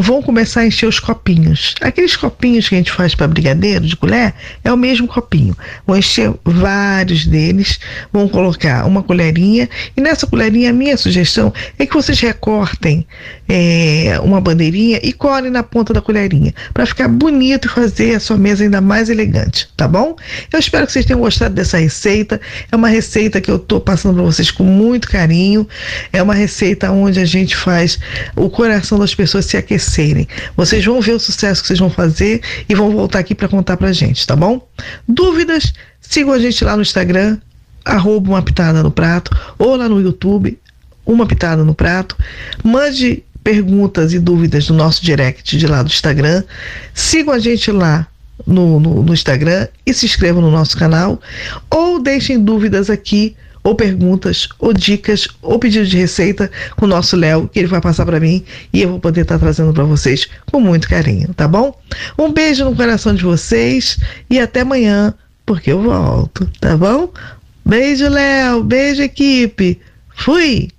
Vão 0.00 0.22
começar 0.22 0.60
a 0.62 0.66
encher 0.66 0.86
os 0.86 0.98
copinhos. 0.98 1.74
Aqueles 1.82 2.16
copinhos 2.16 2.66
que 2.66 2.74
a 2.74 2.78
gente 2.78 2.90
faz 2.90 3.14
para 3.14 3.28
brigadeiro 3.28 3.86
de 3.86 3.94
colher 3.94 4.32
é 4.64 4.72
o 4.72 4.76
mesmo 4.76 5.06
copinho. 5.06 5.54
Vão 5.86 5.94
encher 5.94 6.32
vários 6.42 7.26
deles, 7.26 7.78
vão 8.10 8.26
colocar 8.26 8.86
uma 8.86 9.02
colherinha 9.02 9.68
e 9.94 10.00
nessa 10.00 10.26
colherinha 10.26 10.70
a 10.70 10.72
minha 10.72 10.96
sugestão 10.96 11.52
é 11.78 11.84
que 11.84 11.92
vocês 11.92 12.18
recortem 12.18 13.06
é, 13.46 14.18
uma 14.22 14.40
bandeirinha 14.40 14.98
e 15.02 15.12
colhem 15.12 15.50
na 15.50 15.62
ponta 15.62 15.92
da 15.92 16.00
colherinha 16.00 16.54
para 16.72 16.86
ficar 16.86 17.06
bonito 17.06 17.66
e 17.66 17.70
fazer 17.70 18.14
a 18.14 18.20
sua 18.20 18.38
mesa 18.38 18.64
ainda 18.64 18.80
mais 18.80 19.10
elegante, 19.10 19.68
tá 19.76 19.86
bom? 19.86 20.16
Eu 20.50 20.58
espero 20.58 20.86
que 20.86 20.92
vocês 20.92 21.04
tenham 21.04 21.20
gostado 21.20 21.54
dessa 21.54 21.76
receita. 21.76 22.40
É 22.72 22.74
uma 22.74 22.88
receita 22.88 23.38
que 23.38 23.50
eu 23.50 23.56
estou 23.56 23.80
passando 23.80 24.14
para 24.14 24.24
vocês 24.24 24.50
com 24.50 24.64
muito 24.64 25.10
carinho. 25.10 25.68
É 26.10 26.22
uma 26.22 26.34
receita 26.34 26.90
onde 26.90 27.20
a 27.20 27.26
gente 27.26 27.54
faz 27.54 27.98
o 28.34 28.48
coração 28.48 28.98
das 28.98 29.14
pessoas 29.14 29.44
se 29.44 29.58
aquecerem. 29.90 30.28
Vocês 30.56 30.84
vão 30.84 31.00
ver 31.00 31.12
o 31.12 31.20
sucesso 31.20 31.60
que 31.60 31.66
vocês 31.66 31.78
vão 31.78 31.90
fazer 31.90 32.40
e 32.68 32.74
vão 32.74 32.90
voltar 32.90 33.18
aqui 33.18 33.34
para 33.34 33.48
contar 33.48 33.76
pra 33.76 33.92
gente, 33.92 34.26
tá 34.26 34.36
bom? 34.36 34.66
Dúvidas? 35.08 35.72
Sigam 36.00 36.32
a 36.32 36.38
gente 36.38 36.64
lá 36.64 36.76
no 36.76 36.82
Instagram, 36.82 37.38
arroba 37.84 38.30
uma 38.30 38.42
pitada 38.42 38.82
no 38.82 38.90
prato, 38.90 39.36
ou 39.58 39.76
lá 39.76 39.88
no 39.88 40.00
YouTube, 40.00 40.58
uma 41.04 41.26
pitada 41.26 41.64
no 41.64 41.74
prato. 41.74 42.16
Mande 42.62 43.24
perguntas 43.42 44.12
e 44.12 44.18
dúvidas 44.18 44.68
no 44.68 44.76
nosso 44.76 45.04
direct 45.04 45.56
de 45.56 45.66
lá 45.66 45.82
do 45.82 45.88
Instagram. 45.88 46.44
Sigam 46.94 47.34
a 47.34 47.38
gente 47.38 47.70
lá 47.72 48.06
no, 48.46 48.80
no, 48.80 49.02
no 49.02 49.12
Instagram 49.12 49.68
e 49.84 49.92
se 49.92 50.06
inscrevam 50.06 50.40
no 50.40 50.50
nosso 50.50 50.76
canal. 50.76 51.20
Ou 51.68 52.00
deixem 52.00 52.42
dúvidas 52.42 52.88
aqui, 52.90 53.36
ou 53.62 53.74
perguntas, 53.74 54.48
ou 54.58 54.72
dicas, 54.72 55.28
ou 55.42 55.58
pedido 55.58 55.86
de 55.86 55.96
receita 55.96 56.50
com 56.76 56.86
o 56.86 56.88
nosso 56.88 57.16
Léo, 57.16 57.48
que 57.48 57.58
ele 57.58 57.68
vai 57.68 57.80
passar 57.80 58.06
para 58.06 58.20
mim 58.20 58.44
e 58.72 58.82
eu 58.82 58.90
vou 58.90 59.00
poder 59.00 59.22
estar 59.22 59.38
trazendo 59.38 59.72
para 59.72 59.84
vocês 59.84 60.28
com 60.50 60.60
muito 60.60 60.88
carinho, 60.88 61.32
tá 61.34 61.46
bom? 61.46 61.78
Um 62.18 62.32
beijo 62.32 62.64
no 62.64 62.74
coração 62.74 63.14
de 63.14 63.24
vocês 63.24 63.98
e 64.28 64.38
até 64.38 64.60
amanhã, 64.60 65.14
porque 65.44 65.72
eu 65.72 65.82
volto, 65.82 66.50
tá 66.60 66.76
bom? 66.76 67.12
Beijo, 67.64 68.08
Léo. 68.08 68.64
Beijo, 68.64 69.02
equipe. 69.02 69.80
Fui! 70.16 70.70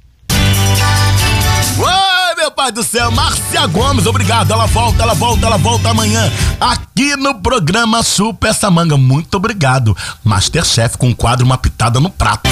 Meu 2.42 2.50
pai 2.50 2.72
do 2.72 2.84
céu, 2.84 3.12
Márcia 3.12 3.68
Gomes, 3.68 4.08
obrigado. 4.08 4.52
Ela 4.52 4.66
volta, 4.66 5.04
ela 5.04 5.14
volta, 5.14 5.46
ela 5.46 5.58
volta 5.58 5.90
amanhã 5.90 6.28
aqui 6.60 7.16
no 7.16 7.36
programa 7.36 8.02
Chupa 8.02 8.48
essa 8.48 8.68
manga. 8.72 8.98
Muito 8.98 9.36
obrigado. 9.38 9.96
Masterchef 10.24 10.98
com 10.98 11.12
o 11.12 11.16
quadro 11.16 11.46
Uma 11.46 11.56
Pitada 11.56 12.00
no 12.00 12.10
Prato. 12.10 12.50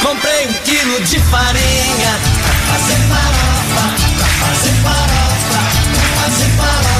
Comprei 0.00 0.46
um 0.46 0.52
quilo 0.62 1.00
de 1.04 1.18
farinha 1.18 2.18
pra 2.44 2.78
fazer 2.78 3.00
farofa, 3.08 3.92
pra 4.18 4.26
fazer 4.46 4.72
farofa, 4.84 5.62
pra 5.90 6.22
fazer 6.22 6.50
farofa. 6.56 6.93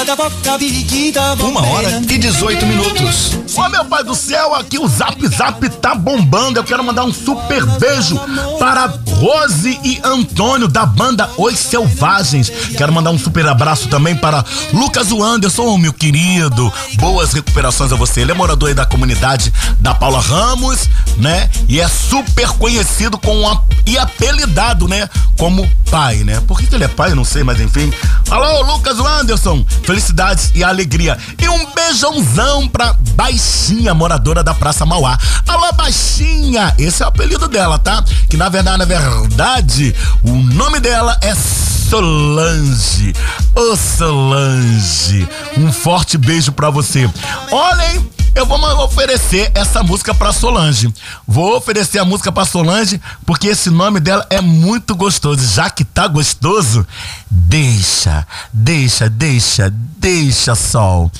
Uma 0.00 0.06
da 0.06 0.16
boca 0.16 0.56
biquita 0.56 1.34
Uma 1.40 1.60
hora 1.66 1.90
e 1.90 2.16
18 2.16 2.64
minutos. 2.64 3.38
Ô 3.54 3.68
meu 3.68 3.84
pai 3.84 4.02
do 4.02 4.14
céu, 4.14 4.54
aqui 4.54 4.78
o 4.78 4.88
Zap 4.88 5.26
Zap 5.28 5.68
tá 5.68 5.94
bombando. 5.94 6.58
Eu 6.58 6.64
quero 6.64 6.82
mandar 6.82 7.04
um 7.04 7.12
super 7.12 7.66
beijo 7.78 8.18
para 8.58 8.86
Rose 9.18 9.78
e 9.84 10.00
Antônio 10.02 10.68
da 10.68 10.86
banda 10.86 11.28
Os 11.36 11.58
Selvagens. 11.58 12.50
Quero 12.78 12.90
mandar 12.90 13.10
um 13.10 13.18
super 13.18 13.46
abraço 13.46 13.88
também 13.88 14.16
para 14.16 14.42
Lucas 14.72 15.12
Anderson, 15.12 15.76
meu 15.76 15.92
querido. 15.92 16.72
Boas 16.94 17.34
recuperações 17.34 17.92
a 17.92 17.96
você. 17.96 18.22
Ele 18.22 18.30
é 18.30 18.34
morador 18.34 18.70
aí 18.70 18.74
da 18.74 18.86
comunidade 18.86 19.52
da 19.80 19.92
Paula 19.92 20.20
Ramos, 20.20 20.88
né? 21.18 21.50
E 21.68 21.78
é 21.78 21.88
super 21.88 22.48
conhecido 22.52 23.18
com 23.18 23.46
a, 23.46 23.60
e 23.86 23.98
apelidado, 23.98 24.88
né? 24.88 25.10
Como 25.36 25.68
pai, 25.90 26.18
né? 26.18 26.40
Por 26.46 26.58
que, 26.58 26.66
que 26.66 26.74
ele 26.74 26.84
é 26.84 26.88
pai? 26.88 27.10
Eu 27.10 27.16
não 27.16 27.24
sei, 27.24 27.42
mas 27.42 27.60
enfim. 27.60 27.92
Alô, 28.30 28.62
Lucas 28.62 28.98
Anderson. 28.98 29.64
Felicidades 29.90 30.52
e 30.54 30.62
alegria. 30.62 31.18
E 31.36 31.48
um 31.48 31.74
beijãozão 31.74 32.68
pra 32.68 32.94
Baixinha, 33.16 33.92
moradora 33.92 34.40
da 34.40 34.54
Praça 34.54 34.86
Mauá. 34.86 35.18
Alô, 35.48 35.72
Baixinha! 35.72 36.72
Esse 36.78 37.02
é 37.02 37.06
o 37.06 37.08
apelido 37.08 37.48
dela, 37.48 37.76
tá? 37.76 38.00
Que 38.28 38.36
na 38.36 38.48
verdade, 38.48 38.78
na 38.78 38.84
verdade, 38.84 39.92
o 40.22 40.30
nome 40.30 40.78
dela 40.78 41.18
é 41.20 41.34
Solange. 41.34 43.12
Ô 43.52 43.74
Solange, 43.74 45.28
um 45.58 45.72
forte 45.72 46.16
beijo 46.16 46.52
pra 46.52 46.70
você. 46.70 47.10
Olhem, 47.50 48.08
eu 48.32 48.46
vou 48.46 48.58
oferecer 48.84 49.50
essa 49.56 49.82
música 49.82 50.14
pra 50.14 50.32
Solange. 50.32 50.92
Vou 51.26 51.56
oferecer 51.56 51.98
a 51.98 52.04
música 52.04 52.30
pra 52.30 52.44
Solange 52.44 53.00
porque 53.26 53.48
esse 53.48 53.70
nome 53.70 53.98
dela 53.98 54.24
é 54.30 54.40
muito 54.40 54.94
gostoso. 54.94 55.44
Já 55.52 55.68
que 55.68 55.84
tá 55.84 56.06
gostoso, 56.06 56.86
deixa, 57.30 58.26
deixa, 58.52 59.08
deixa, 59.08 59.70
deixa, 59.70 60.54
Sol. 60.54 61.10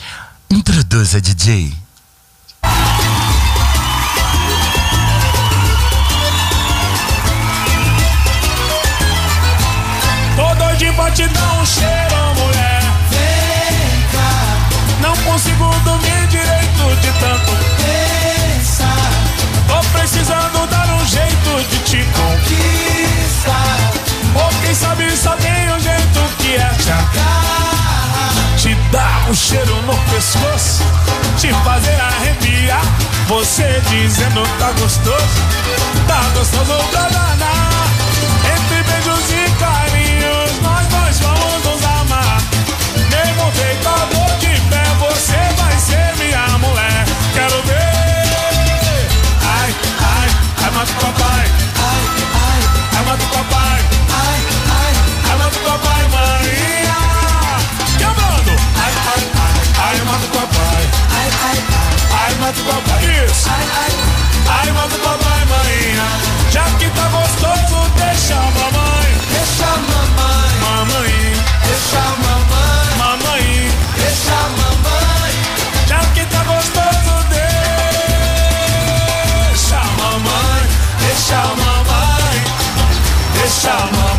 Introduza, 0.51 1.21
DJ. 1.21 1.81
Te 11.15 11.27
dar 11.27 11.61
um 11.61 11.67
cheiro, 11.67 12.35
mulher. 12.37 12.83
Vem 13.11 14.07
cá. 14.13 15.01
Não 15.01 15.17
consigo 15.25 15.69
dormir 15.85 16.27
direito 16.29 17.01
de 17.01 17.11
tanto 17.19 17.53
pensar. 17.77 19.11
Tô 19.67 19.99
precisando 19.99 20.50
te. 26.91 28.57
Te 28.57 28.75
dar 28.91 29.31
um 29.31 29.35
cheiro 29.35 29.75
no 29.83 29.97
pescoço. 30.11 30.83
Te 31.39 31.53
fazer 31.65 32.01
arrepiar. 32.01 32.83
Você 33.29 33.81
dizendo 33.89 34.43
tá 34.59 34.73
gostoso. 34.73 35.41
Tá 36.07 36.21
gostoso 36.35 36.75
pra 36.91 37.09
danar. 37.09 37.89
Entre 38.55 38.83
beijos 38.83 39.31
e 39.31 39.51
carinhos, 39.59 39.80
Ai, 64.49 64.73
manda 64.73 64.99
papai. 64.99 65.41
Já 66.51 66.65
que 66.79 66.91
tá 66.91 67.09
gostoso, 67.09 67.89
deixa 67.97 68.35
a 68.35 68.51
mamãe. 68.51 69.15
Deixa 69.31 69.65
a 69.65 69.77
mamãe. 69.77 70.51
Mamãe. 70.61 71.13
Deixa 71.67 71.99
a 71.99 72.17
mamãe. 72.17 72.97
Mamãe. 72.99 73.71
Deixa 73.97 74.33
a 74.33 74.49
mamãe. 74.49 75.33
Já 75.87 76.01
que 76.15 76.27
tá 76.27 76.43
gostoso, 76.43 77.15
deixa 79.51 79.77
a 79.77 79.85
mamãe. 80.03 80.63
Deixa 80.99 81.37
a 81.37 81.55
mamãe. 81.55 82.37
Deixa 83.35 83.71
a 83.71 83.75
mamãe. 83.87 84.10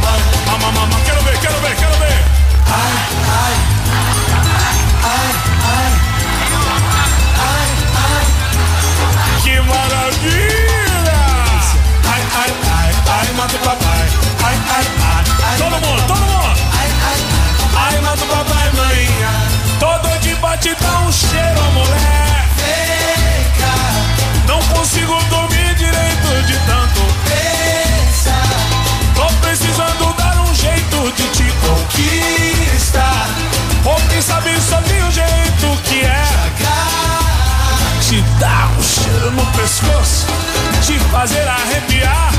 Fazer 41.21 41.47
arrepiar. 41.47 42.31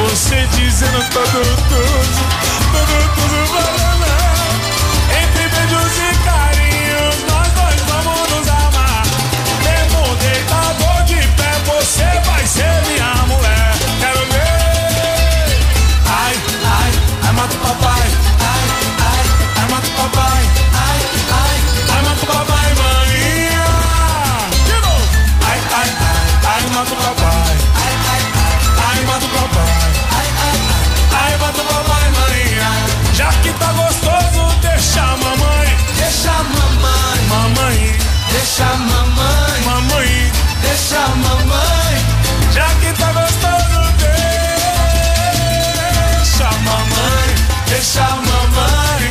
Você 0.00 0.48
dizendo 0.56 0.98
tudo, 1.10 1.42
tudo, 1.68 2.24
tudo, 2.72 2.96
tudo 3.16 3.38
banana. 3.52 4.12
Entre 5.20 5.46
beijos 5.46 5.92
e 5.98 6.10
carinhos, 6.24 7.16
nós 7.28 7.48
dois 7.52 7.80
vamos 7.90 8.30
nos 8.30 8.48
amar. 8.48 9.02
Mesmo 9.62 10.16
deitador 10.16 11.02
de 11.04 11.20
pé, 11.36 11.52
você 11.66 12.08
vai 12.24 12.46
ser 12.46 12.80
minha 12.88 13.12
mulher. 13.26 13.74
Quero 14.00 14.24
ver. 14.32 15.60
Ai, 16.08 16.34
ai, 16.64 16.92
ai, 17.26 17.32
mata 17.34 17.54
o 17.54 17.58
papai. 17.58 18.08
Ai, 18.40 18.64
ai, 19.10 19.24
ai, 19.60 19.68
mata 19.68 19.86
o 19.86 19.90
papai. 20.00 20.42
Ai, 20.86 21.00
ai, 21.42 21.56
ai, 21.92 22.02
mata 22.08 22.26
papai, 22.26 22.68
maninha. 22.80 23.68
De 24.64 24.76
novo. 24.80 25.04
Ai, 25.46 25.60
ai, 25.78 25.90
ai, 26.08 26.54
ai, 26.54 26.70
mata 26.70 26.94
o 26.94 26.96
papai. 26.96 27.29
Deixa 36.00 36.30
a 36.30 36.42
mamãe. 36.42 37.20
Mamãe. 37.28 37.98
Deixa 38.32 38.64
a 38.64 38.76
mamãe. 38.76 39.60
Mamãe. 39.64 40.32
Deixa 40.62 40.98
a 40.98 41.08
mamãe. 41.08 41.94
Já 42.52 42.66
que 42.80 42.92
tá 42.98 43.12
gostoso, 43.12 43.80
deixa 46.08 46.46
a 46.46 46.52
mamãe. 46.52 47.28
Deixa 47.68 48.02
a 48.02 48.16
mamãe. 48.16 49.10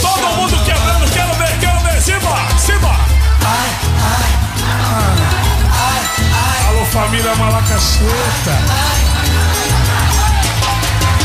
Todo 0.00 0.26
mundo 0.36 0.56
quebrando, 0.64 1.06
quero 1.12 1.34
ver, 1.34 1.58
quero 1.58 1.80
ver. 1.80 2.00
Simba, 2.02 2.36
Simba. 2.58 2.94
Ai, 3.44 3.70
ai, 4.14 4.30
ai, 5.72 6.02
ai. 6.32 6.60
Alô, 6.68 6.84
família 6.86 7.34
Malacacheta. 7.34 8.54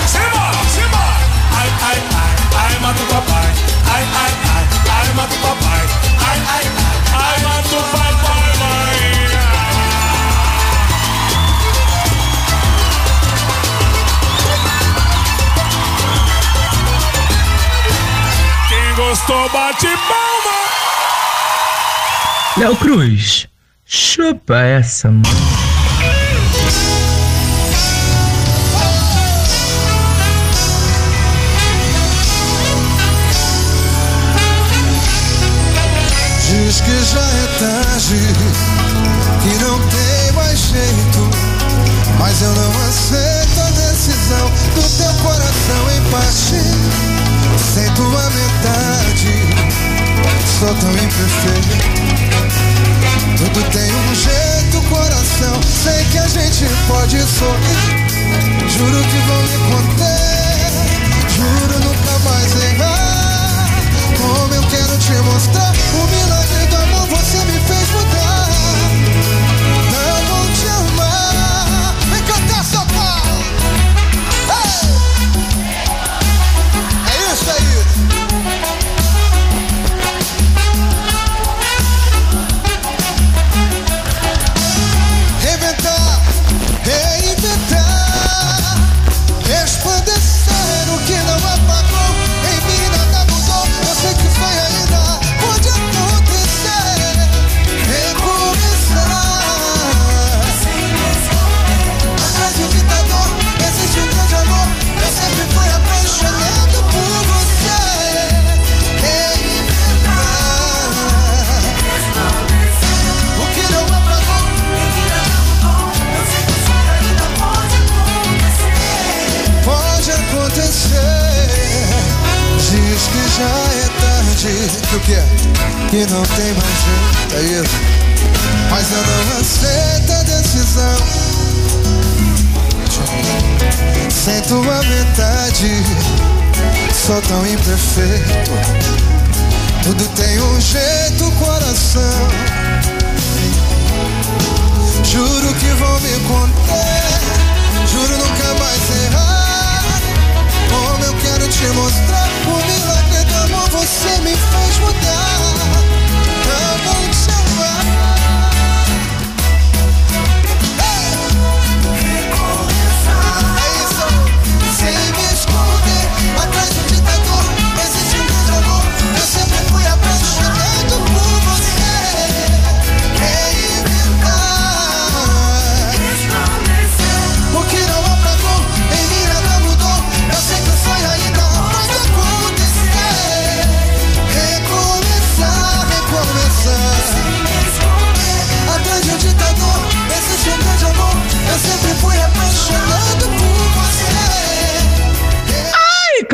Simba, 0.08 0.52
Simba. 0.76 1.04
Ai, 1.60 1.70
ai, 1.90 2.00
ai, 2.16 2.34
ai, 2.66 2.80
mata 2.80 3.04
o 3.04 3.06
papai. 3.06 3.50
Ai, 3.94 4.04
ai, 4.24 4.33
ai, 5.14 5.20
ai, 5.20 5.22
mata 5.22 5.36
o 5.36 5.40
papai. 5.40 5.86
Ai, 6.18 6.40
ai, 6.40 6.48
ai, 6.48 6.66
ai, 7.14 7.42
mata 7.44 7.76
o 7.76 7.84
papai, 7.92 8.58
mãe. 8.58 9.04
Quem 18.70 18.96
gostou, 18.96 19.50
bate 19.50 19.88
palma. 19.88 20.58
Léo 22.58 22.76
Cruz, 22.78 23.48
chupa 23.86 24.58
essa, 24.58 25.10
mano. 25.10 25.63
Que 36.94 37.04
já 37.06 37.20
é 37.20 37.48
tarde, 37.60 38.20
que 39.42 39.64
não 39.64 39.80
tem 39.90 40.32
mais 40.34 40.60
jeito. 40.60 41.30
Mas 42.20 42.42
eu 42.42 42.54
não 42.54 42.72
aceito 42.88 43.60
a 43.60 43.70
decisão 43.72 44.52
do 44.76 44.82
teu 44.98 45.14
coração 45.24 45.92
em 45.96 46.02
partir. 46.12 46.78
Sem 47.74 47.90
tua 47.96 48.30
metade, 48.30 49.34
sou 50.60 50.74
tão 50.76 50.92
imperfeito. 50.92 52.14
Tudo 53.38 53.64
tem 53.72 53.92
um 53.92 54.16
jeito, 54.16 54.82
coração. 54.90 55.60
Sei 55.84 56.06
que 56.06 56.18
a 56.20 56.28
gente 56.28 56.66
pode 56.88 57.20
sorrir. 57.24 58.04
Juro 58.70 59.04
que 59.04 59.18
vou 59.28 59.43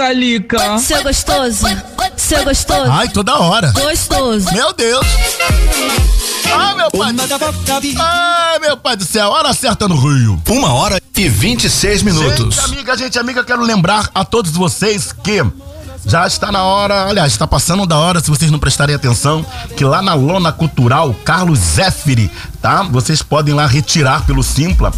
Calica. 0.10 0.80
Seu 0.80 1.04
gostoso. 1.04 1.66
Seu 2.18 2.44
gostoso. 2.44 2.92
Ai, 2.92 3.10
toda 3.10 3.38
hora. 3.38 3.72
Gostoso. 3.74 4.52
Meu 4.54 4.74
Deus. 4.74 5.06
Ai, 6.52 6.76
meu 6.76 6.90
pai. 6.90 7.14
Ai, 8.00 8.60
meu 8.60 8.76
pai 8.76 8.96
do 8.96 9.06
céu. 9.06 9.30
Hora 9.30 9.54
certa 9.54 9.88
no 9.88 9.96
Rio. 9.96 10.42
Uma 10.50 10.74
hora 10.74 11.00
e 11.16 11.30
26 11.30 12.02
minutos. 12.02 12.56
Gente 12.56 12.66
amiga, 12.66 12.98
gente 12.98 13.20
amiga, 13.20 13.44
quero 13.44 13.62
lembrar 13.62 14.10
a 14.16 14.26
todos 14.26 14.52
vocês 14.52 15.12
que 15.12 15.44
já 16.06 16.26
está 16.26 16.52
na 16.52 16.64
hora, 16.64 17.06
aliás, 17.08 17.32
está 17.32 17.46
passando 17.46 17.86
da 17.86 17.98
hora, 17.98 18.20
se 18.20 18.30
vocês 18.30 18.50
não 18.50 18.60
prestarem 18.60 18.96
atenção, 18.96 19.46
que 19.76 19.84
lá 19.84 20.02
na 20.02 20.14
Lona 20.14 20.52
Cultural, 20.52 21.14
Carlos 21.26 21.60
Zéfiri, 21.60 22.32
tá? 22.62 22.84
Vocês 22.84 23.22
podem 23.22 23.54
lá 23.54 23.66
retirar 23.66 24.26
pelo 24.26 24.44
Simpla 24.44 24.92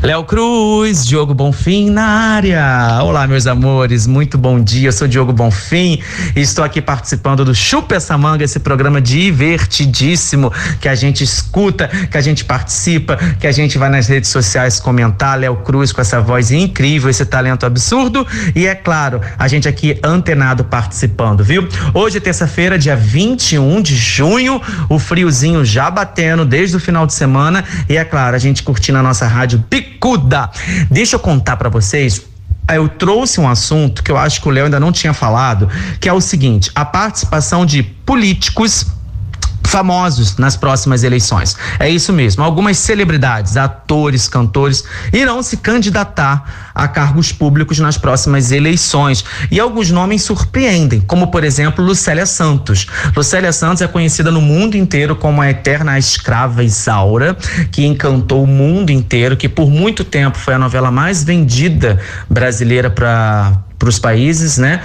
Léo 0.02 0.24
Cruz, 0.24 1.06
Diogo 1.06 1.34
Bonfim 1.34 1.90
na 1.90 2.06
área. 2.06 3.00
Olá, 3.02 3.26
meus 3.26 3.46
amores, 3.46 4.06
muito 4.06 4.38
bom 4.38 4.58
dia. 4.58 4.88
Eu 4.88 4.92
sou 4.92 5.06
Diogo 5.06 5.30
Bonfim 5.30 6.00
e 6.34 6.40
estou 6.40 6.64
aqui 6.64 6.80
participando 6.80 7.44
do 7.44 7.54
Chupa 7.54 7.96
essa 7.96 8.16
manga, 8.16 8.42
esse 8.42 8.58
programa 8.60 8.98
divertidíssimo 8.98 10.50
que 10.80 10.88
a 10.88 10.94
gente 10.94 11.22
escuta, 11.22 11.86
que 12.10 12.16
a 12.16 12.20
gente 12.22 12.46
participa, 12.46 13.18
que 13.38 13.46
a 13.46 13.52
gente 13.52 13.76
vai 13.76 13.90
nas 13.90 14.08
redes 14.08 14.30
sociais 14.30 14.80
comentar. 14.80 15.38
Léo 15.38 15.56
Cruz 15.56 15.92
com 15.92 16.00
essa 16.00 16.18
voz 16.18 16.50
incrível, 16.50 17.10
esse 17.10 17.26
talento 17.26 17.66
absurdo 17.66 18.26
e 18.56 18.66
é 18.66 18.74
claro, 18.74 19.20
a 19.38 19.48
gente 19.48 19.68
aqui 19.68 20.00
antenado 20.02 20.64
participando, 20.64 21.44
viu? 21.44 21.68
Hoje 21.92 22.16
é 22.16 22.20
terça-feira, 22.20 22.78
dia 22.78 22.96
21 22.96 23.82
de 23.82 23.94
junho, 23.96 24.62
o 24.88 24.98
friozinho 24.98 25.62
já 25.62 25.90
batendo 25.90 26.46
desde 26.46 26.74
o 26.74 26.80
final 26.80 27.06
de 27.06 27.12
semana 27.12 27.62
e 27.86 27.98
é 27.98 28.04
claro, 28.04 28.34
a 28.34 28.38
gente 28.38 28.62
curtindo 28.62 28.96
a 28.96 29.02
nossa 29.02 29.26
rádio 29.26 29.62
Pico 29.68 29.89
Bicuda. 29.90 30.50
Deixa 30.90 31.16
eu 31.16 31.20
contar 31.20 31.56
para 31.56 31.68
vocês 31.68 32.30
eu 32.74 32.88
trouxe 32.88 33.40
um 33.40 33.48
assunto 33.48 34.02
que 34.02 34.10
eu 34.10 34.16
acho 34.16 34.40
que 34.40 34.48
o 34.48 34.50
Léo 34.50 34.66
ainda 34.66 34.78
não 34.78 34.92
tinha 34.92 35.12
falado, 35.12 35.68
que 36.00 36.08
é 36.08 36.12
o 36.12 36.20
seguinte: 36.20 36.70
a 36.74 36.84
participação 36.84 37.66
de 37.66 37.82
políticos 37.82 38.86
famosos 39.64 40.36
nas 40.36 40.56
próximas 40.56 41.04
eleições. 41.04 41.56
É 41.78 41.88
isso 41.88 42.12
mesmo. 42.12 42.42
Algumas 42.42 42.78
celebridades, 42.78 43.56
atores, 43.56 44.28
cantores 44.28 44.84
irão 45.12 45.42
se 45.42 45.58
candidatar 45.58 46.70
a 46.74 46.88
cargos 46.88 47.32
públicos 47.32 47.78
nas 47.78 47.96
próximas 47.96 48.50
eleições. 48.52 49.24
E 49.50 49.60
alguns 49.60 49.90
nomes 49.90 50.22
surpreendem, 50.22 51.00
como 51.00 51.28
por 51.28 51.44
exemplo 51.44 51.84
Lucélia 51.84 52.26
Santos. 52.26 52.86
Lucélia 53.16 53.52
Santos 53.52 53.82
é 53.82 53.86
conhecida 53.86 54.30
no 54.30 54.40
mundo 54.40 54.76
inteiro 54.76 55.14
como 55.14 55.40
a 55.40 55.50
eterna 55.50 55.98
escrava 55.98 56.64
Isaura, 56.64 57.36
que 57.70 57.84
encantou 57.84 58.42
o 58.42 58.46
mundo 58.46 58.90
inteiro, 58.90 59.36
que 59.36 59.48
por 59.48 59.70
muito 59.70 60.04
tempo 60.04 60.36
foi 60.38 60.54
a 60.54 60.58
novela 60.58 60.90
mais 60.90 61.22
vendida 61.22 62.00
brasileira 62.28 62.90
para 62.90 63.69
para 63.80 63.88
os 63.88 63.98
países, 63.98 64.58
né? 64.58 64.82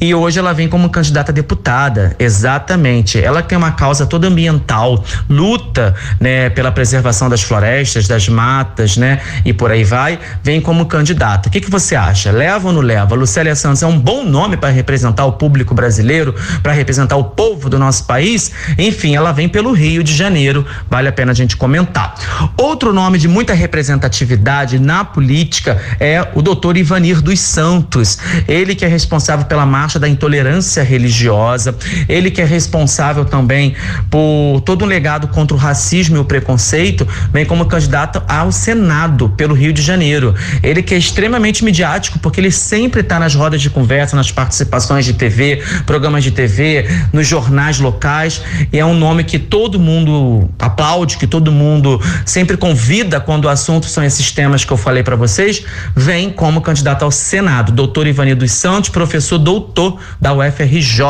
E 0.00 0.14
hoje 0.14 0.38
ela 0.38 0.54
vem 0.54 0.68
como 0.68 0.88
candidata 0.88 1.30
a 1.30 1.34
deputada, 1.34 2.16
exatamente. 2.18 3.22
Ela 3.22 3.42
tem 3.42 3.58
uma 3.58 3.72
causa 3.72 4.06
toda 4.06 4.26
ambiental, 4.26 5.04
luta, 5.28 5.94
né, 6.18 6.48
pela 6.48 6.72
preservação 6.72 7.28
das 7.28 7.42
florestas, 7.42 8.08
das 8.08 8.26
matas, 8.26 8.96
né? 8.96 9.20
E 9.44 9.52
por 9.52 9.70
aí 9.70 9.84
vai, 9.84 10.18
vem 10.42 10.62
como 10.62 10.86
candidata. 10.86 11.50
O 11.50 11.52
que 11.52 11.60
que 11.60 11.70
você 11.70 11.94
acha? 11.94 12.32
Leva 12.32 12.68
ou 12.68 12.72
não 12.72 12.80
leva? 12.80 13.14
Lucélia 13.14 13.54
Santos 13.54 13.82
é 13.82 13.86
um 13.86 14.00
bom 14.00 14.24
nome 14.24 14.56
para 14.56 14.70
representar 14.70 15.26
o 15.26 15.32
público 15.32 15.74
brasileiro, 15.74 16.34
para 16.62 16.72
representar 16.72 17.16
o 17.16 17.24
povo 17.24 17.68
do 17.68 17.78
nosso 17.78 18.06
país? 18.06 18.50
Enfim, 18.78 19.14
ela 19.14 19.30
vem 19.30 19.46
pelo 19.46 19.72
Rio 19.72 20.02
de 20.02 20.14
Janeiro, 20.14 20.64
vale 20.88 21.08
a 21.08 21.12
pena 21.12 21.32
a 21.32 21.34
gente 21.34 21.54
comentar. 21.54 22.14
Outro 22.56 22.94
nome 22.94 23.18
de 23.18 23.28
muita 23.28 23.52
representatividade 23.52 24.78
na 24.78 25.04
política 25.04 25.78
é 26.00 26.26
o 26.34 26.40
doutor 26.40 26.78
Ivanir 26.78 27.20
dos 27.20 27.40
Santos. 27.40 28.18
Ele 28.46 28.74
que 28.74 28.84
é 28.84 28.88
responsável 28.88 29.46
pela 29.46 29.66
marcha 29.66 29.98
da 29.98 30.08
intolerância 30.08 30.82
religiosa, 30.82 31.76
ele 32.08 32.30
que 32.30 32.40
é 32.40 32.44
responsável 32.44 33.24
também 33.24 33.74
por 34.10 34.60
todo 34.64 34.84
um 34.84 34.88
legado 34.88 35.28
contra 35.28 35.56
o 35.56 35.60
racismo 35.60 36.16
e 36.16 36.18
o 36.18 36.24
preconceito, 36.24 37.06
vem 37.32 37.44
como 37.44 37.66
candidato 37.66 38.22
ao 38.28 38.52
Senado 38.52 39.28
pelo 39.30 39.54
Rio 39.54 39.72
de 39.72 39.82
Janeiro. 39.82 40.34
Ele 40.62 40.82
que 40.82 40.94
é 40.94 40.98
extremamente 40.98 41.64
midiático 41.64 42.18
porque 42.18 42.40
ele 42.40 42.50
sempre 42.50 43.00
está 43.00 43.18
nas 43.18 43.34
rodas 43.34 43.60
de 43.60 43.70
conversa, 43.70 44.16
nas 44.16 44.30
participações 44.30 45.04
de 45.04 45.14
TV, 45.14 45.62
programas 45.86 46.24
de 46.24 46.30
TV, 46.30 46.88
nos 47.12 47.26
jornais 47.26 47.78
locais. 47.78 48.42
E 48.72 48.78
é 48.78 48.84
um 48.84 48.94
nome 48.94 49.24
que 49.24 49.38
todo 49.38 49.78
mundo 49.78 50.48
aplaude, 50.58 51.16
que 51.16 51.26
todo 51.26 51.50
mundo 51.50 52.00
sempre 52.24 52.56
convida 52.56 53.20
quando 53.20 53.46
o 53.46 53.48
assunto 53.48 53.86
são 53.86 54.04
esses 54.04 54.30
temas 54.32 54.64
que 54.64 54.72
eu 54.72 54.76
falei 54.76 55.02
para 55.02 55.16
vocês, 55.16 55.64
vem 55.94 56.30
como 56.30 56.60
candidato 56.60 57.04
ao 57.04 57.10
Senado, 57.10 57.72
doutor 57.72 58.06
Ivanir 58.28 58.36
dos 58.36 58.52
Santos, 58.52 58.90
professor 58.90 59.38
doutor 59.38 59.98
da 60.20 60.32
UFRJ. 60.34 61.02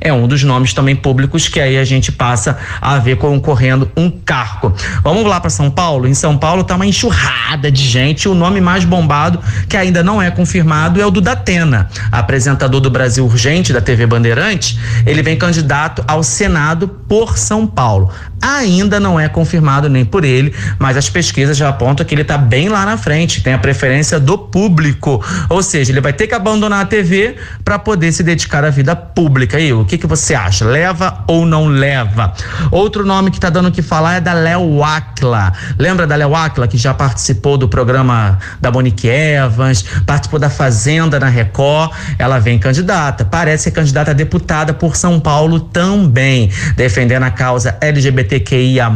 É 0.00 0.12
um 0.12 0.28
dos 0.28 0.42
nomes 0.44 0.72
também 0.72 0.94
públicos 0.94 1.48
que 1.48 1.60
aí 1.60 1.76
a 1.78 1.84
gente 1.84 2.12
passa 2.12 2.58
a 2.80 2.98
ver 2.98 3.16
concorrendo 3.16 3.90
um 3.96 4.10
cargo. 4.10 4.74
Vamos 5.02 5.24
lá 5.24 5.40
para 5.40 5.50
São 5.50 5.70
Paulo? 5.70 6.06
Em 6.06 6.14
São 6.14 6.36
Paulo 6.36 6.64
tá 6.64 6.76
uma 6.76 6.86
enxurrada 6.86 7.70
de 7.70 7.82
gente. 7.82 8.28
O 8.28 8.34
nome 8.34 8.60
mais 8.60 8.84
bombado, 8.84 9.40
que 9.68 9.76
ainda 9.76 10.02
não 10.02 10.20
é 10.20 10.30
confirmado, 10.30 11.00
é 11.00 11.06
o 11.06 11.10
do 11.10 11.20
Datena, 11.20 11.88
apresentador 12.10 12.80
do 12.80 12.90
Brasil 12.90 13.24
Urgente 13.24 13.72
da 13.72 13.80
TV 13.80 14.06
Bandeirantes. 14.06 14.78
Ele 15.06 15.22
vem 15.22 15.36
candidato 15.36 16.04
ao 16.06 16.22
Senado 16.22 16.88
por 16.88 17.38
São 17.38 17.66
Paulo. 17.66 18.10
Ainda 18.40 18.98
não 18.98 19.20
é 19.20 19.28
confirmado 19.28 19.88
nem 19.88 20.04
por 20.04 20.24
ele, 20.24 20.52
mas 20.76 20.96
as 20.96 21.08
pesquisas 21.08 21.56
já 21.56 21.68
apontam 21.68 22.04
que 22.04 22.12
ele 22.12 22.22
está 22.22 22.36
bem 22.36 22.68
lá 22.68 22.84
na 22.84 22.96
frente, 22.96 23.40
tem 23.40 23.52
a 23.52 23.58
preferência 23.58 24.18
do 24.18 24.36
público. 24.36 25.24
Ou 25.48 25.62
seja, 25.62 25.92
ele 25.92 26.00
vai 26.00 26.12
ter 26.12 26.26
que 26.26 26.34
abandonar 26.34 26.51
abandonar 26.52 26.82
a 26.82 26.86
TV 26.86 27.36
para 27.64 27.78
poder 27.78 28.12
se 28.12 28.22
dedicar 28.22 28.64
à 28.64 28.70
vida 28.70 28.94
pública. 28.94 29.58
E 29.58 29.72
o 29.72 29.84
que, 29.84 29.96
que 29.96 30.06
você 30.06 30.34
acha? 30.34 30.64
Leva 30.64 31.24
ou 31.26 31.46
não 31.46 31.66
leva? 31.66 32.32
Outro 32.70 33.04
nome 33.04 33.30
que 33.30 33.40
tá 33.40 33.48
dando 33.48 33.68
o 33.68 33.72
que 33.72 33.80
falar 33.80 34.16
é 34.16 34.20
da 34.20 34.34
Léo 34.34 34.84
Acla. 34.84 35.52
Lembra 35.78 36.06
da 36.06 36.14
Léo 36.14 36.34
Acla 36.34 36.68
que 36.68 36.76
já 36.76 36.92
participou 36.92 37.56
do 37.56 37.68
programa 37.68 38.38
da 38.60 38.70
Monique 38.70 39.08
Evans, 39.08 39.84
participou 40.06 40.38
da 40.38 40.50
Fazenda 40.50 41.18
na 41.18 41.28
Record? 41.28 41.92
Ela 42.18 42.38
vem 42.38 42.58
candidata, 42.58 43.24
parece 43.24 43.64
ser 43.64 43.70
candidata 43.70 44.10
a 44.10 44.14
deputada 44.14 44.74
por 44.74 44.96
São 44.96 45.18
Paulo 45.18 45.60
também, 45.60 46.50
defendendo 46.76 47.22
a 47.22 47.30
causa 47.30 47.76
LGBTQIA+, 47.80 48.90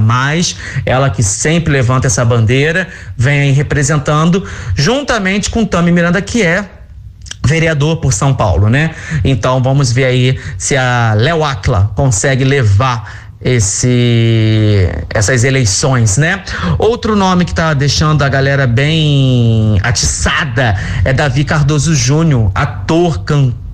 ela 0.85 1.09
que 1.09 1.23
sempre 1.23 1.73
levanta 1.73 2.07
essa 2.07 2.25
bandeira, 2.25 2.89
vem 3.17 3.53
representando 3.53 4.45
juntamente 4.75 5.49
com 5.49 5.65
Tami 5.65 5.93
Miranda 5.93 6.21
que 6.21 6.43
é 6.43 6.76
vereador 7.47 7.99
por 7.99 8.13
São 8.13 8.35
Paulo, 8.35 8.69
né? 8.69 8.91
Então 9.25 9.63
vamos 9.63 9.93
ver 9.93 10.05
aí 10.05 10.39
se 10.59 10.77
a 10.77 11.15
Léo 11.17 11.45
Acla 11.45 11.91
consegue 11.95 12.45
levar 12.45 13.27
esse 13.41 14.89
essas 15.15 15.45
eleições, 15.45 16.17
né? 16.17 16.43
Outro 16.79 17.15
nome 17.15 17.45
que 17.45 17.55
tá 17.55 17.75
deixando 17.75 18.23
a 18.23 18.29
galera 18.29 18.67
bem 18.67 19.79
atiçada 19.83 20.77
é 21.05 21.13
Davi 21.13 21.45
Cardoso 21.45 21.95
Júnior, 21.95 22.51
ator, 22.55 23.21
cantor 23.21 23.66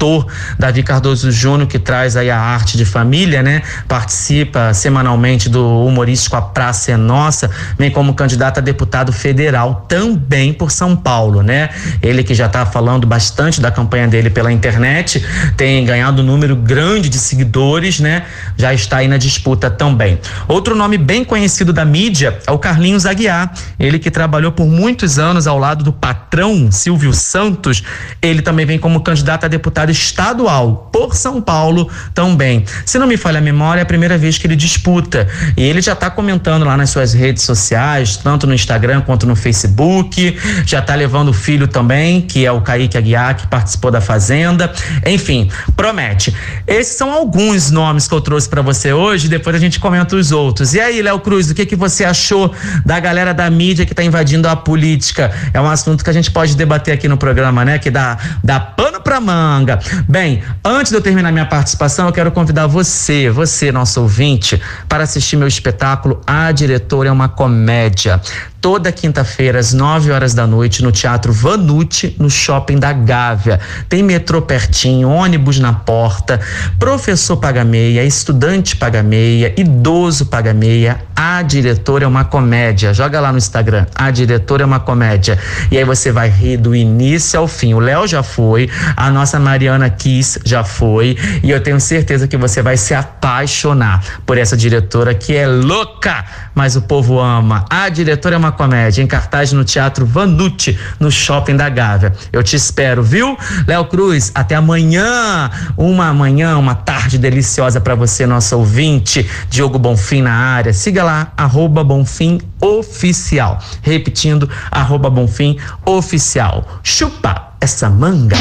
Davi 0.58 0.82
Cardoso 0.82 1.30
Júnior, 1.30 1.68
que 1.68 1.78
traz 1.78 2.16
aí 2.16 2.28
a 2.28 2.38
arte 2.38 2.76
de 2.76 2.84
família, 2.84 3.42
né? 3.42 3.62
Participa 3.86 4.74
semanalmente 4.74 5.48
do 5.48 5.86
humorístico 5.86 6.34
A 6.34 6.42
Praça 6.42 6.90
é 6.92 6.96
Nossa, 6.96 7.48
vem 7.78 7.90
como 7.90 8.12
candidato 8.14 8.58
a 8.58 8.60
deputado 8.60 9.12
federal 9.12 9.86
também 9.88 10.52
por 10.52 10.72
São 10.72 10.96
Paulo, 10.96 11.42
né? 11.42 11.70
Ele 12.02 12.24
que 12.24 12.34
já 12.34 12.48
tá 12.48 12.66
falando 12.66 13.06
bastante 13.06 13.60
da 13.60 13.70
campanha 13.70 14.08
dele 14.08 14.28
pela 14.28 14.50
internet, 14.50 15.24
tem 15.56 15.84
ganhado 15.84 16.22
um 16.22 16.24
número 16.24 16.56
grande 16.56 17.08
de 17.08 17.18
seguidores, 17.18 18.00
né? 18.00 18.24
Já 18.56 18.74
está 18.74 18.98
aí 18.98 19.08
na 19.08 19.16
disputa 19.16 19.70
também. 19.70 20.18
Outro 20.48 20.74
nome 20.74 20.98
bem 20.98 21.24
conhecido 21.24 21.72
da 21.72 21.84
mídia 21.84 22.38
é 22.44 22.50
o 22.50 22.58
Carlinhos 22.58 23.06
Aguiar, 23.06 23.52
ele 23.78 23.98
que 24.00 24.10
trabalhou 24.10 24.50
por 24.50 24.66
muitos 24.66 25.18
anos 25.18 25.46
ao 25.46 25.58
lado 25.58 25.84
do 25.84 25.92
patrão 25.92 26.72
Silvio 26.72 27.12
Santos, 27.12 27.84
ele 28.20 28.42
também 28.42 28.66
vem 28.66 28.78
como 28.78 29.00
candidato 29.00 29.44
a 29.44 29.48
deputado 29.48 29.91
estadual 29.92 30.88
por 30.92 31.14
São 31.14 31.40
Paulo 31.40 31.88
também. 32.14 32.64
Se 32.84 32.98
não 32.98 33.06
me 33.06 33.16
falha 33.16 33.38
a 33.38 33.40
memória, 33.40 33.80
é 33.80 33.82
a 33.82 33.86
primeira 33.86 34.18
vez 34.18 34.38
que 34.38 34.46
ele 34.46 34.56
disputa. 34.56 35.28
E 35.56 35.62
ele 35.62 35.80
já 35.80 35.92
está 35.92 36.10
comentando 36.10 36.64
lá 36.64 36.76
nas 36.76 36.90
suas 36.90 37.12
redes 37.12 37.42
sociais, 37.42 38.16
tanto 38.16 38.46
no 38.46 38.54
Instagram 38.54 39.02
quanto 39.02 39.26
no 39.26 39.36
Facebook. 39.36 40.36
Já 40.66 40.80
está 40.80 40.94
levando 40.94 41.28
o 41.28 41.32
filho 41.32 41.68
também, 41.68 42.20
que 42.20 42.44
é 42.44 42.52
o 42.52 42.60
Kaique 42.60 42.98
Aguiar, 42.98 43.36
que 43.36 43.46
participou 43.46 43.90
da 43.90 44.00
Fazenda. 44.00 44.72
Enfim, 45.06 45.50
promete. 45.76 46.34
Esses 46.66 46.96
são 46.96 47.12
alguns 47.12 47.70
nomes 47.70 48.08
que 48.08 48.14
eu 48.14 48.20
trouxe 48.20 48.48
para 48.48 48.62
você 48.62 48.92
hoje, 48.92 49.28
depois 49.28 49.54
a 49.54 49.58
gente 49.58 49.78
comenta 49.78 50.16
os 50.16 50.32
outros. 50.32 50.74
E 50.74 50.80
aí, 50.80 51.02
Léo 51.02 51.20
Cruz, 51.20 51.50
o 51.50 51.54
que, 51.54 51.66
que 51.66 51.76
você 51.76 52.04
achou 52.04 52.52
da 52.84 52.98
galera 52.98 53.32
da 53.32 53.48
mídia 53.50 53.84
que 53.84 53.92
está 53.92 54.02
invadindo 54.02 54.48
a 54.48 54.56
política? 54.56 55.32
É 55.52 55.60
um 55.60 55.68
assunto 55.68 56.02
que 56.02 56.10
a 56.10 56.12
gente 56.12 56.30
pode 56.30 56.56
debater 56.56 56.94
aqui 56.94 57.08
no 57.08 57.16
programa, 57.16 57.64
né? 57.64 57.78
Que 57.78 57.90
dá, 57.90 58.18
dá 58.42 58.58
pano 58.60 59.00
pra 59.00 59.20
manga. 59.20 59.78
Bem, 60.08 60.42
antes 60.64 60.90
de 60.90 60.98
eu 60.98 61.02
terminar 61.02 61.32
minha 61.32 61.46
participação, 61.46 62.06
eu 62.06 62.12
quero 62.12 62.30
convidar 62.32 62.66
você, 62.66 63.30
você, 63.30 63.72
nosso 63.72 64.00
ouvinte, 64.00 64.60
para 64.88 65.04
assistir 65.04 65.36
meu 65.36 65.48
espetáculo 65.48 66.20
A 66.26 66.50
Diretora 66.52 67.08
é 67.08 67.12
uma 67.12 67.28
Comédia 67.28 68.20
toda 68.62 68.92
quinta-feira, 68.92 69.58
às 69.58 69.72
9 69.72 70.12
horas 70.12 70.34
da 70.34 70.46
noite, 70.46 70.84
no 70.84 70.92
Teatro 70.92 71.32
Vanucci, 71.32 72.14
no 72.16 72.30
Shopping 72.30 72.78
da 72.78 72.92
Gávea. 72.92 73.58
Tem 73.88 74.04
metrô 74.04 74.40
pertinho, 74.40 75.08
ônibus 75.08 75.58
na 75.58 75.72
porta, 75.72 76.40
professor 76.78 77.36
paga 77.36 77.64
meia, 77.64 78.04
estudante 78.04 78.76
paga 78.76 79.02
meia, 79.02 79.52
idoso 79.56 80.26
paga 80.26 80.54
meia. 80.54 81.00
A 81.16 81.42
diretora 81.42 82.04
é 82.04 82.06
uma 82.06 82.24
comédia. 82.24 82.94
Joga 82.94 83.20
lá 83.20 83.32
no 83.32 83.38
Instagram. 83.38 83.86
A 83.94 84.10
diretora 84.10 84.62
é 84.62 84.66
uma 84.66 84.80
comédia. 84.80 85.38
E 85.70 85.78
aí 85.78 85.84
você 85.84 86.10
vai 86.10 86.28
rir 86.28 86.56
do 86.56 86.74
início 86.74 87.38
ao 87.38 87.48
fim. 87.48 87.74
O 87.74 87.80
Léo 87.80 88.06
já 88.06 88.22
foi, 88.22 88.70
a 88.96 89.10
nossa 89.10 89.40
Mariana 89.40 89.90
Kiss 89.90 90.40
já 90.44 90.62
foi, 90.62 91.16
e 91.42 91.50
eu 91.50 91.60
tenho 91.60 91.80
certeza 91.80 92.28
que 92.28 92.36
você 92.36 92.62
vai 92.62 92.76
se 92.76 92.94
apaixonar 92.94 94.02
por 94.24 94.38
essa 94.38 94.56
diretora 94.56 95.14
que 95.14 95.34
é 95.34 95.46
louca, 95.46 96.24
mas 96.54 96.76
o 96.76 96.82
povo 96.82 97.18
ama. 97.18 97.64
A 97.68 97.88
diretora 97.88 98.36
é 98.36 98.38
uma 98.38 98.51
comédia 98.52 99.02
em 99.02 99.06
cartaz 99.06 99.52
no 99.52 99.64
Teatro 99.64 100.06
Vanucci, 100.06 100.78
no 101.00 101.10
Shopping 101.10 101.56
da 101.56 101.68
Gávea. 101.68 102.12
Eu 102.32 102.42
te 102.42 102.56
espero, 102.56 103.02
viu? 103.02 103.36
Léo 103.66 103.84
Cruz, 103.86 104.30
até 104.34 104.54
amanhã. 104.54 105.50
Uma 105.76 106.12
manhã, 106.12 106.56
uma 106.56 106.74
tarde 106.74 107.18
deliciosa 107.18 107.80
para 107.80 107.94
você, 107.94 108.26
nosso 108.26 108.56
ouvinte. 108.56 109.28
Diogo 109.48 109.78
Bonfim 109.78 110.22
na 110.22 110.32
área. 110.32 110.72
Siga 110.72 111.04
lá, 111.04 111.32
arroba 111.36 111.82
Bonfim 111.82 112.40
Oficial. 112.60 113.58
Repetindo, 113.82 114.48
arroba 114.70 115.10
Bonfim 115.10 115.56
Oficial. 115.84 116.66
Chupa 116.82 117.52
essa 117.60 117.88
manga. 117.88 118.36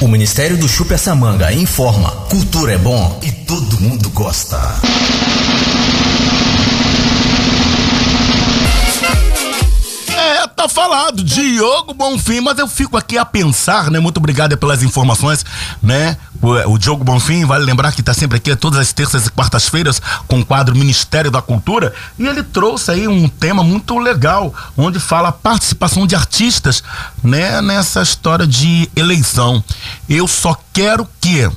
O 0.00 0.08
Ministério 0.08 0.56
do 0.56 0.66
Chupa 0.66 0.94
essa 0.94 1.14
manga 1.14 1.52
informa: 1.52 2.10
cultura 2.30 2.72
é 2.72 2.78
bom 2.78 3.20
e 3.22 3.30
todo 3.30 3.80
mundo 3.80 4.08
gosta. 4.08 4.58
Tá 10.60 10.68
falado, 10.68 11.24
Diogo 11.24 11.94
Bonfim, 11.94 12.42
mas 12.42 12.58
eu 12.58 12.68
fico 12.68 12.94
aqui 12.94 13.16
a 13.16 13.24
pensar, 13.24 13.90
né? 13.90 13.98
Muito 13.98 14.18
obrigado 14.18 14.58
pelas 14.58 14.82
informações, 14.82 15.42
né? 15.82 16.18
O, 16.42 16.76
Diogo 16.76 17.02
Bonfim, 17.02 17.46
vale 17.46 17.64
lembrar 17.64 17.92
que 17.92 18.02
tá 18.02 18.12
sempre 18.12 18.36
aqui 18.36 18.54
todas 18.54 18.78
as 18.78 18.92
terças 18.92 19.26
e 19.26 19.30
quartas-feiras 19.30 20.02
com 20.28 20.40
o 20.40 20.44
quadro 20.44 20.76
Ministério 20.76 21.30
da 21.30 21.40
Cultura, 21.40 21.94
e 22.18 22.26
ele 22.26 22.42
trouxe 22.42 22.90
aí 22.90 23.08
um 23.08 23.26
tema 23.26 23.62
muito 23.62 23.98
legal, 23.98 24.52
onde 24.76 25.00
fala 25.00 25.30
a 25.30 25.32
participação 25.32 26.06
de 26.06 26.14
artistas, 26.14 26.82
né? 27.24 27.62
Nessa 27.62 28.02
história 28.02 28.46
de 28.46 28.90
eleição. 28.94 29.64
Eu 30.06 30.28
só 30.28 30.54
quero 30.74 31.08
que 31.22 31.50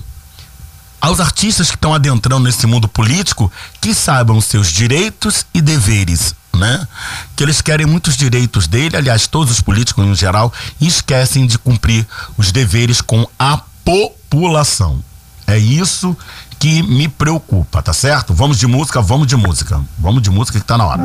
aos 1.01 1.19
artistas 1.19 1.69
que 1.69 1.75
estão 1.75 1.93
adentrando 1.93 2.45
nesse 2.45 2.65
mundo 2.65 2.87
político 2.87 3.51
que 3.81 3.93
saibam 3.93 4.39
seus 4.39 4.71
direitos 4.71 5.45
e 5.53 5.61
deveres, 5.61 6.33
né? 6.55 6.87
Que 7.35 7.43
eles 7.43 7.61
querem 7.61 7.85
muitos 7.85 8.15
direitos 8.15 8.67
dele, 8.67 8.95
aliás, 8.95 9.27
todos 9.27 9.51
os 9.51 9.61
políticos 9.61 10.05
em 10.05 10.15
geral, 10.15 10.51
e 10.79 10.87
esquecem 10.87 11.47
de 11.47 11.57
cumprir 11.57 12.07
os 12.37 12.51
deveres 12.51 13.01
com 13.01 13.27
a 13.37 13.61
população. 13.83 15.03
É 15.47 15.57
isso 15.57 16.15
que 16.59 16.81
me 16.81 17.07
preocupa, 17.09 17.81
tá 17.81 17.91
certo? 17.91 18.33
Vamos 18.33 18.57
de 18.57 18.67
música, 18.67 19.01
vamos 19.01 19.27
de 19.27 19.35
música. 19.35 19.81
Vamos 19.97 20.21
de 20.21 20.29
música 20.29 20.59
que 20.59 20.65
tá 20.65 20.77
na 20.77 20.85
hora. 20.85 21.03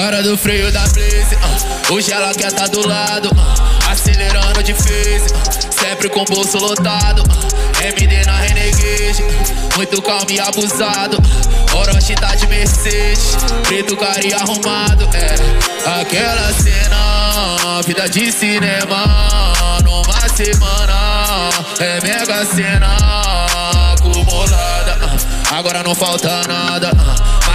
Cara 0.00 0.22
do 0.22 0.34
freio 0.34 0.72
da 0.72 0.80
Blaze, 0.80 1.36
ah, 1.42 1.92
hoje 1.92 2.10
ela 2.10 2.32
quer 2.32 2.50
tá 2.52 2.66
do 2.66 2.88
lado, 2.88 3.28
ah, 3.36 3.92
acelerando 3.92 4.62
de 4.62 4.72
phase, 4.72 5.26
ah, 5.34 5.72
sempre 5.78 6.08
com 6.08 6.24
bolso 6.24 6.56
lotado, 6.56 7.22
ah, 7.28 7.84
MD 7.84 8.24
na 8.24 8.36
Renegade, 8.38 9.22
muito 9.76 10.00
calmo 10.00 10.30
e 10.30 10.40
abusado, 10.40 11.18
Orochi 11.74 12.14
tá 12.14 12.34
de 12.34 12.46
Mercedes, 12.46 13.36
preto 13.68 13.94
cara 13.94 14.26
e 14.26 14.32
arrumado, 14.32 15.06
é, 15.12 16.00
aquela 16.00 16.50
cena, 16.54 17.82
vida 17.86 18.08
de 18.08 18.32
cinema, 18.32 19.04
numa 19.84 20.28
semana, 20.30 21.50
é 21.78 22.00
mega 22.00 22.46
cena, 22.46 22.96
acumulada, 23.92 24.98
agora 25.50 25.82
não 25.82 25.94
falta 25.94 26.40
nada, 26.48 26.90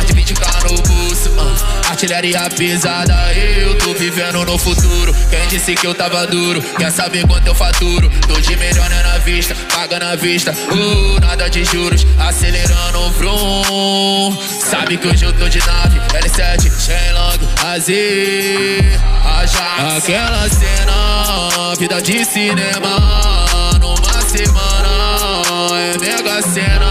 ah, 0.05 0.13
mais 0.13 0.25
de 0.25 0.33
20k 0.33 0.63
no 0.63 0.81
bolso, 0.81 1.31
ah, 1.37 1.89
artilharia 1.89 2.49
pesada, 2.49 3.13
eu 3.33 3.77
tô 3.77 3.93
vivendo 3.93 4.45
no 4.45 4.57
futuro. 4.57 5.15
Quem 5.29 5.47
disse 5.47 5.75
que 5.75 5.85
eu 5.85 5.93
tava 5.93 6.25
duro? 6.27 6.61
Quer 6.77 6.91
saber 6.91 7.25
quanto 7.27 7.47
eu 7.47 7.55
faturo? 7.55 8.09
Tô 8.27 8.39
de 8.39 8.55
melhor 8.55 8.89
né, 8.89 9.01
na 9.03 9.17
vista, 9.19 9.55
paga 9.73 9.99
na 9.99 10.15
vista, 10.15 10.51
uh, 10.51 11.19
nada 11.19 11.49
de 11.49 11.63
juros, 11.65 12.05
acelerando 12.19 12.99
o 12.99 13.11
vrum. 13.11 14.37
Sabe 14.69 14.97
que 14.97 15.07
hoje 15.07 15.25
eu 15.25 15.33
tô 15.33 15.47
de 15.49 15.59
nave, 15.59 15.99
L7, 15.99 16.71
Shenlong, 16.79 17.37
prazer. 17.55 18.99
Ajax. 19.25 19.97
Aquela 19.97 20.49
cena, 20.49 21.75
vida 21.77 22.01
de 22.01 22.25
cinema. 22.25 23.75
Numa 23.79 24.21
semana, 24.21 25.71
é 25.79 25.97
mega 25.97 26.41
cena 26.41 26.84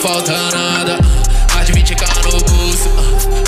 falta 0.00 0.32
nada, 0.32 0.98
mais 1.54 1.66
de 1.66 1.72
20k 1.74 2.24
no 2.24 2.40
bolso. 2.40 2.88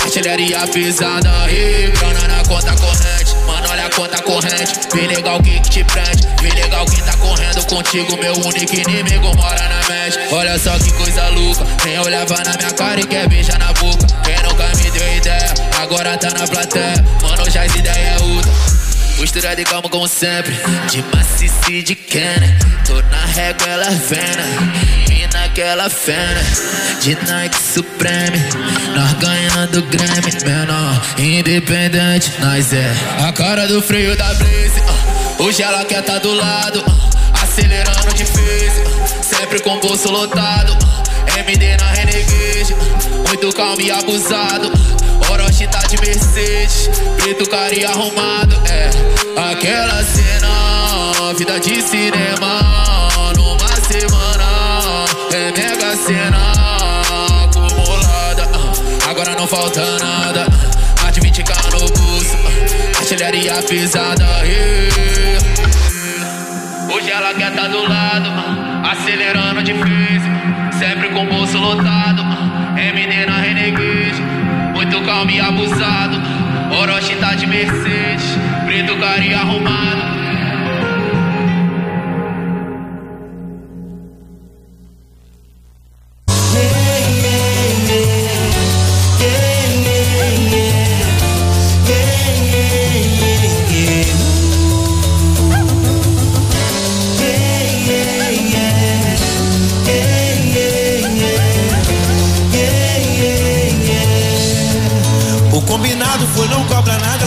Artilharia 0.03 0.67
pesada 0.67 1.29
e 1.49 1.91
grana 1.91 2.27
na 2.27 2.43
conta 2.43 2.75
corrente. 2.75 3.35
Mano, 3.47 3.69
olha 3.69 3.85
a 3.85 3.89
conta 3.89 4.21
corrente. 4.21 4.73
Vem 4.93 5.07
legal 5.07 5.41
que 5.41 5.59
que 5.59 5.69
te 5.69 5.83
prende. 5.83 6.27
Vem 6.41 6.51
legal 6.51 6.85
quem 6.85 7.03
tá 7.03 7.17
correndo 7.17 7.65
contigo. 7.65 8.17
Meu 8.17 8.33
único 8.33 8.75
inimigo 8.75 9.35
mora 9.35 9.67
na 9.67 9.89
mente. 9.89 10.19
Olha 10.31 10.57
só 10.59 10.77
que 10.77 10.91
coisa 10.91 11.27
louca. 11.29 11.65
Nem 11.85 11.99
olhava 11.99 12.43
na 12.43 12.55
minha 12.55 12.71
cara 12.71 12.99
e 12.99 13.07
quer 13.07 13.27
beijar 13.27 13.57
na 13.57 13.73
boca. 13.73 14.05
Quem 14.23 14.35
nunca 14.43 14.67
me 14.75 14.91
deu 14.91 15.17
ideia, 15.17 15.53
agora 15.81 16.17
tá 16.17 16.29
na 16.37 16.47
plateia. 16.47 17.03
Mano, 17.21 17.49
já 17.49 17.63
as 17.63 17.75
ideias 17.75 18.21
é 18.21 18.23
outra. 18.23 18.51
Postura 19.17 19.55
de 19.55 19.63
calma 19.63 19.87
como 19.89 20.07
sempre 20.07 20.53
De 20.89 21.03
maciça 21.15 21.71
e 21.71 21.83
de 21.83 21.93
Kenner 21.93 22.57
Tô 22.85 22.95
na 22.95 23.25
régua, 23.25 23.67
ela 23.67 23.89
vena 23.91 25.02
naquela 25.53 25.87
fena 25.87 26.41
De 26.99 27.15
Nike 27.27 27.57
Supreme 27.61 28.39
Nós 28.95 29.13
ganhando 29.13 29.83
Grammy 29.83 30.43
Menor, 30.43 31.01
independente 31.19 32.33
Nós 32.39 32.73
é 32.73 32.91
a 33.19 33.31
cara 33.31 33.67
do 33.67 33.79
freio 33.79 34.15
da 34.17 34.33
Blaze 34.33 34.79
uh. 34.79 35.43
Hoje 35.43 35.61
ela 35.61 35.85
quer 35.85 36.01
tá 36.01 36.17
do 36.17 36.33
lado 36.33 36.79
uh. 36.79 37.43
Acelerando 37.43 38.17
phase 38.17 38.81
uh. 38.81 39.23
Sempre 39.23 39.59
com 39.61 39.79
bolso 39.79 40.09
lotado. 40.09 40.75
MD 41.37 41.77
na 41.77 41.91
Renegade. 41.91 42.75
Muito 43.27 43.53
calmo 43.53 43.81
e 43.81 43.91
abusado 43.91 44.71
Orochi 45.31 45.67
tá 45.67 45.79
de 45.87 45.97
Mercedes, 46.01 46.89
preto 47.17 47.49
cara 47.49 47.73
e 47.73 47.85
arrumado, 47.85 48.55
é 48.69 48.89
Aquela 49.51 50.03
cena, 50.03 51.33
vida 51.37 51.59
de 51.59 51.81
cinema 51.81 52.92
não 59.43 59.47
falta 59.47 59.81
nada 59.99 60.47
Mais 61.01 61.13
de 61.13 61.19
20k 61.19 61.71
no 61.73 61.79
bolso, 61.79 62.37
artilharia 62.97 63.61
pesada, 63.63 64.23
yeah. 64.45 65.43
Hoje 66.93 67.11
ela 67.11 67.33
quer 67.33 67.53
tá 67.53 67.67
do 67.67 67.83
lado, 67.83 68.29
acelerando 68.89 69.61
de 69.61 69.73
phase 69.73 70.79
Sempre 70.79 71.09
com 71.09 71.23
o 71.23 71.25
bolso 71.25 71.57
lotado, 71.57 72.23
MD 72.77 73.25
na 73.25 73.37
Renegade 73.37 74.23
muito 74.73 75.01
calmo 75.01 75.31
e 75.31 75.39
abusado. 75.39 76.17
Orochi 76.81 77.15
tá 77.15 77.35
de 77.35 77.45
Mercedes, 77.45 78.37
preto 78.65 78.97
cara 78.97 79.23
e 79.23 79.33
arrumado. 79.33 80.22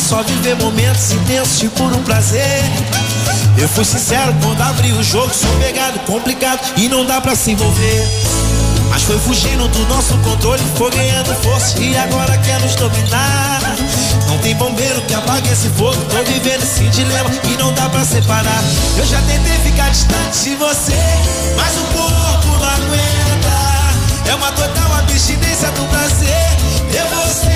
Só 0.07 0.23
viver 0.23 0.55
momentos 0.57 1.11
intensos 1.11 1.59
de 1.59 1.69
puro 1.71 1.99
prazer. 1.99 2.63
Eu 3.59 3.69
fui 3.69 3.85
sincero 3.85 4.33
quando 4.41 4.61
abri 4.63 4.93
o 4.93 5.03
jogo, 5.03 5.35
sou 5.35 5.51
pegado, 5.59 5.99
complicado 6.01 6.61
e 6.77 6.89
não 6.89 7.05
dá 7.05 7.21
pra 7.21 7.35
se 7.35 7.51
envolver. 7.51 8.09
Mas 8.89 9.03
foi 9.03 9.19
fugindo 9.19 9.67
do 9.67 9.87
nosso 9.89 10.17
controle, 10.19 10.63
foi 10.77 10.93
ganhando 10.93 11.35
força 11.43 11.81
e 11.81 11.97
agora 11.97 12.39
quer 12.39 12.61
nos 12.61 12.77
dominar. 12.77 13.61
Não 14.29 14.39
tem 14.39 14.55
bombeiro 14.55 15.03
que 15.03 15.15
apague 15.15 15.49
esse 15.49 15.69
fogo, 15.71 15.97
tô 16.05 16.23
vivendo 16.23 16.63
esse 16.63 16.85
dilema 16.85 17.29
e 17.43 17.57
não 17.57 17.73
dá 17.73 17.89
pra 17.89 18.05
separar. 18.05 18.63
Eu 18.97 19.07
já 19.07 19.21
tentei 19.23 19.59
ficar 19.65 19.91
distante 19.91 20.51
de 20.51 20.55
você, 20.55 20.95
mas 21.57 21.75
o 21.79 21.99
corpo 21.99 22.47
não 22.61 22.69
aguenta. 22.69 24.31
É 24.31 24.35
uma 24.37 24.53
total 24.53 24.99
abstinência 24.99 25.69
do 25.73 25.85
prazer, 25.89 26.57
e 26.91 27.15
você. 27.15 27.56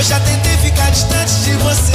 Eu 0.00 0.04
já 0.04 0.18
tentei 0.18 0.56
ficar 0.56 0.88
distante 0.88 1.30
de 1.44 1.52
você, 1.56 1.92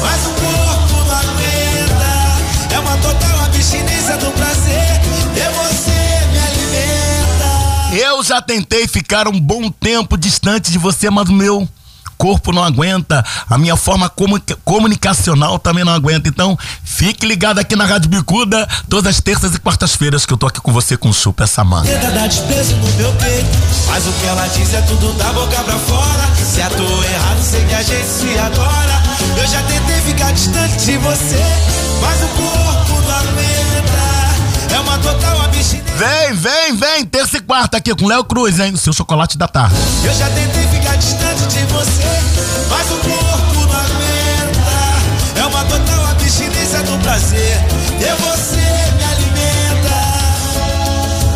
mas 0.00 0.26
o 0.26 0.30
corpo 0.30 1.04
não 1.04 1.14
aguenta. 1.14 2.74
É 2.74 2.78
uma 2.78 2.96
total 2.96 3.44
abstinência 3.44 4.16
do 4.16 4.30
prazer, 4.30 5.02
e 5.36 5.40
você 5.52 6.26
me 6.32 6.38
alimenta. 6.38 7.96
Eu 8.02 8.24
já 8.24 8.40
tentei 8.40 8.88
ficar 8.88 9.28
um 9.28 9.38
bom 9.38 9.70
tempo 9.70 10.16
distante 10.16 10.72
de 10.72 10.78
você, 10.78 11.10
mas 11.10 11.28
o 11.28 11.34
meu 11.34 11.68
corpo 12.16 12.52
não 12.52 12.62
aguenta, 12.62 13.24
a 13.48 13.58
minha 13.58 13.76
forma 13.76 14.08
comu- 14.08 14.40
comunicacional 14.64 15.58
também 15.58 15.84
não 15.84 15.92
aguenta. 15.92 16.28
Então, 16.28 16.58
fique 16.84 17.26
ligado 17.26 17.58
aqui 17.58 17.76
na 17.76 17.84
Rádio 17.84 18.08
Bicuda, 18.10 18.66
todas 18.88 19.14
as 19.16 19.20
terças 19.20 19.54
e 19.54 19.58
quartas-feiras 19.58 20.24
que 20.26 20.32
eu 20.32 20.36
tô 20.36 20.46
aqui 20.46 20.60
com 20.60 20.72
você 20.72 20.96
com 20.96 21.08
o 21.08 21.14
Super 21.14 21.46
Samanga. 21.48 21.88
Tenta 21.88 22.10
dar 22.10 22.28
desprezo 22.28 22.76
no 22.76 22.92
meu 22.94 23.12
peito 23.14 23.48
Mas 23.88 24.06
o 24.06 24.12
que 24.12 24.26
ela 24.26 24.46
diz 24.48 24.72
é 24.74 24.80
tudo 24.82 25.12
da 25.14 25.32
boca 25.32 25.62
pra 25.62 25.78
fora 25.78 26.24
errado, 27.04 27.42
sei 27.42 27.64
que 27.64 27.74
a 27.74 27.82
gente 27.82 28.06
se 28.06 28.38
adora 28.38 29.02
Eu 29.36 29.46
já 29.46 29.62
tentei 29.62 30.00
ficar 30.02 30.32
distante 30.32 30.84
de 30.84 30.96
você 30.98 31.42
Mas 32.00 32.22
o 32.22 32.28
corpo 32.28 33.00
não 33.02 33.16
aguenta 33.16 34.74
É 34.74 34.80
uma 34.80 34.98
total 34.98 35.42
abstinência 35.42 35.94
Vem, 35.96 36.34
vem, 36.34 36.76
vem, 36.76 37.04
terça 37.06 37.36
e 37.36 37.40
quarta 37.40 37.76
aqui 37.76 37.94
com 37.94 38.06
Léo 38.06 38.24
Cruz, 38.24 38.58
hein? 38.58 38.72
No 38.72 38.78
seu 38.78 38.92
chocolate 38.92 39.38
da 39.38 39.46
tarde. 39.46 39.76
Eu 40.02 40.12
já 40.12 40.28
tentei 40.30 40.66
de 41.46 41.64
você 41.66 42.02
Mas 42.70 42.90
o 42.90 42.96
corpo 42.96 43.66
não 43.66 43.78
aguenta. 43.78 45.40
É 45.40 45.46
uma 45.46 45.64
total 45.64 46.06
abstinência 46.06 46.82
do 46.82 46.98
prazer. 47.02 47.60
E 48.00 48.22
você 48.22 48.56
me 48.96 49.04
alimenta. 49.04 49.94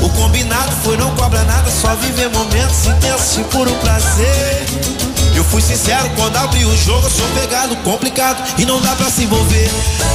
O 0.02 0.08
combinado 0.10 0.72
foi 0.82 0.96
não 0.96 1.14
cobra 1.16 1.42
nada 1.44 1.70
Só 1.70 1.94
viver 1.96 2.28
momentos 2.30 2.86
intensos 2.86 3.34
de 3.36 3.44
puro 3.44 3.74
prazer. 3.76 4.66
Eu 5.34 5.44
fui 5.44 5.62
sincero 5.62 6.10
quando 6.16 6.36
abri 6.36 6.64
o 6.64 6.76
jogo 6.76 7.06
Eu 7.06 7.10
sou 7.10 7.28
pegado, 7.28 7.76
complicado 7.76 8.42
e 8.58 8.64
não 8.64 8.80
dá 8.80 8.94
pra 8.96 9.10
se 9.10 9.24
envolver. 9.24 9.70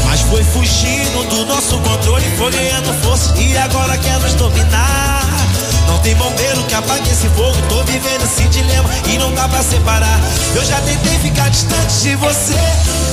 Mas 0.06 0.22
foi 0.22 0.44
fugindo 0.44 1.30
do 1.30 1.46
nosso 1.46 1.78
controle 1.80 2.26
Foi 2.38 2.52
ganhando 2.52 2.94
força 3.04 3.34
e 3.38 3.58
agora 3.58 3.98
quer 3.98 4.20
nos 4.20 4.34
dominar 4.34 5.43
não 5.88 5.98
tem 6.00 6.16
bombeiro 6.16 6.64
que 6.64 6.76
apague 6.76 7.10
esse 7.10 7.28
fogo, 7.30 7.56
tô 7.70 7.84
vivendo 7.84 8.24
esse 8.24 8.44
dilema 8.50 8.90
e 9.08 9.18
não 9.18 9.34
dá 9.34 9.48
pra 9.48 9.62
separar. 9.64 10.20
Eu 10.56 10.64
já 10.66 10.80
tentei 10.82 11.18
ficar 11.20 11.50
distante 11.50 12.02
de 12.02 12.16
você, 12.16 12.60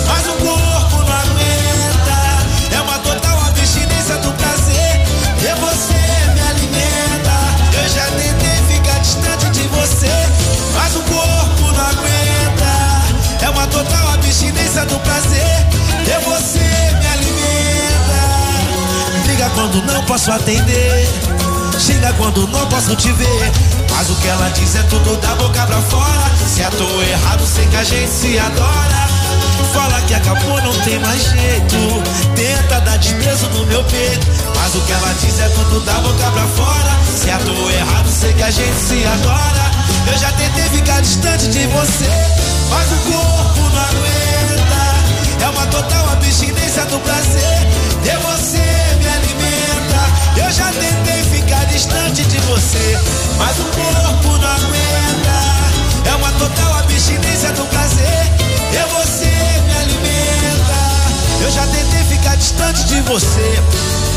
mas 0.06 0.26
o 0.26 0.32
corpo 0.44 0.96
não 0.98 1.12
aguenta. 1.12 2.76
É 2.76 2.80
uma 2.80 2.98
total 2.98 3.40
abstinência 3.46 4.16
do 4.18 4.32
prazer, 4.32 5.06
e 5.38 5.54
você 5.60 5.94
me 6.34 6.40
alimenta. 6.40 7.36
Eu 7.82 7.88
já 7.88 8.06
tentei 8.06 8.76
ficar 8.76 8.98
distante 9.00 9.50
de 9.50 9.68
você, 9.68 10.12
mas 10.74 10.96
o 10.96 11.00
corpo 11.00 11.72
não 11.72 11.86
aguenta. 11.86 13.44
É 13.44 13.50
uma 13.50 13.66
total 13.66 14.14
abstinência 14.14 14.84
do 14.86 14.98
prazer, 15.00 15.66
e 16.06 16.24
você 16.24 16.58
me 16.98 17.06
alimenta. 17.06 18.20
Liga 19.26 19.50
quando 19.50 19.82
não 19.82 20.02
posso 20.04 20.30
atender. 20.30 21.08
Chega 21.80 22.12
quando 22.12 22.46
não 22.48 22.66
posso 22.68 22.94
te 22.94 23.10
ver. 23.12 23.52
Mas 23.90 24.10
o 24.10 24.14
que 24.16 24.28
ela 24.28 24.50
diz 24.50 24.74
é 24.76 24.82
tudo 24.82 25.16
da 25.16 25.34
boca 25.36 25.66
pra 25.66 25.80
fora. 25.80 26.30
Se 26.46 26.60
eu 26.60 26.70
tô 26.72 27.02
errado, 27.02 27.42
sei 27.46 27.66
que 27.66 27.76
a 27.76 27.84
gente 27.84 28.10
se 28.10 28.38
adora. 28.38 29.08
Fala 29.72 30.00
que 30.02 30.14
acabou, 30.14 30.60
não 30.62 30.72
tem 30.80 30.98
mais 30.98 31.22
jeito. 31.22 31.76
Tenta 32.34 32.80
dar 32.80 32.98
desprezo 32.98 33.46
no 33.50 33.64
meu 33.66 33.82
peito. 33.84 34.26
Mas 34.54 34.74
o 34.74 34.80
que 34.82 34.92
ela 34.92 35.14
diz 35.20 35.40
é 35.40 35.48
tudo 35.48 35.80
da 35.80 35.94
boca 35.94 36.30
pra 36.30 36.46
fora. 36.48 36.90
Se 37.16 37.28
eu 37.28 37.38
tô 37.38 37.70
errado, 37.70 38.08
sei 38.08 38.32
que 38.34 38.42
a 38.42 38.50
gente 38.50 38.76
se 38.76 39.04
adora. 39.06 39.70
Eu 40.06 40.18
já 40.18 40.32
tentei 40.32 40.64
ficar 40.64 41.00
distante 41.00 41.48
de 41.48 41.66
você. 41.68 42.10
Mas 42.68 42.92
o 42.92 42.96
corpo 43.10 43.60
não 43.74 43.82
aguenta. 43.82 45.44
É 45.44 45.48
uma 45.48 45.66
total 45.68 46.10
abstinência 46.12 46.84
do 46.86 46.98
prazer. 47.00 47.68
E 48.04 48.16
você 48.26 48.58
me 48.98 49.08
alimenta. 49.08 50.44
Eu 50.44 50.52
já 50.52 50.66
tentei 50.72 51.22
distante 51.80 52.24
de 52.24 52.38
você, 52.40 52.98
mas 53.38 53.58
o 53.58 53.64
corpo 53.64 54.36
não 54.36 54.50
aguenta. 54.50 56.10
É 56.10 56.14
uma 56.14 56.30
total 56.32 56.78
abstinência 56.78 57.52
do 57.52 57.64
prazer. 57.68 58.30
Eu 58.78 58.86
você 58.88 59.24
me 59.64 59.74
alimenta. 59.78 60.76
Eu 61.40 61.50
já 61.50 61.66
tentei 61.68 62.04
ficar 62.04 62.36
distante 62.36 62.84
de 62.84 63.00
você, 63.00 63.62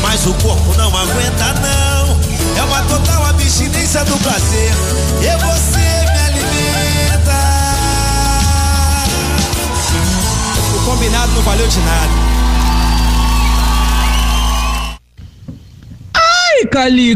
mas 0.02 0.26
o 0.26 0.34
corpo 0.34 0.74
não 0.76 0.94
aguenta 0.94 1.54
não. 1.62 2.20
É 2.58 2.62
uma 2.64 2.82
total 2.82 3.24
abstinência 3.28 4.04
do 4.04 4.18
prazer. 4.18 4.74
Eu 5.22 5.38
você 5.38 5.78
me 6.12 6.20
alimenta. 6.26 7.32
O 10.76 10.84
combinado 10.84 11.32
não 11.32 11.42
valeu 11.42 11.66
de 11.66 11.80
nada. 11.80 12.33
Ai, 16.76 17.14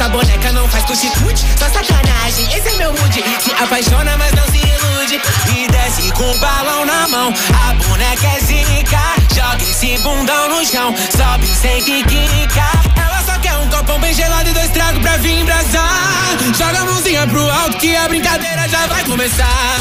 essa 0.00 0.08
boneca 0.08 0.50
não 0.52 0.66
faz 0.66 0.82
cuti-cuti. 0.84 1.44
Só 1.58 1.66
sacanagem, 1.66 2.46
esse 2.56 2.68
é 2.68 2.72
meu 2.78 2.90
mood. 2.94 3.22
Se 3.38 3.52
apaixona, 3.62 4.16
mas 4.16 4.32
não 4.32 4.44
se 4.46 4.56
ilude. 4.56 5.20
E 5.54 5.68
desce 5.68 6.10
com 6.12 6.30
o 6.30 6.38
balão 6.38 6.86
na 6.86 7.06
mão. 7.08 7.34
A 7.68 7.74
boneca 7.74 8.26
é 8.26 8.40
zica. 8.40 8.98
Joga 9.34 9.62
esse 9.62 9.98
bundão 9.98 10.48
no 10.48 10.64
chão. 10.64 10.94
Sobe 11.14 11.46
sem 11.46 11.82
quica. 11.82 12.64
Ela 12.96 13.22
só 13.26 13.38
quer 13.40 13.54
um 13.58 13.68
copão 13.68 14.00
bem 14.00 14.14
gelado 14.14 14.48
e 14.48 14.52
dois 14.54 14.70
tragos 14.70 15.02
pra 15.02 15.18
vir 15.18 15.40
embrasar. 15.40 16.38
Joga 16.56 16.80
a 16.80 16.84
mãozinha 16.86 17.26
pro 17.26 17.50
alto 17.50 17.76
que 17.76 17.94
a 17.94 18.08
brincadeira 18.08 18.66
já 18.68 18.86
vai 18.86 19.04
começar. 19.04 19.76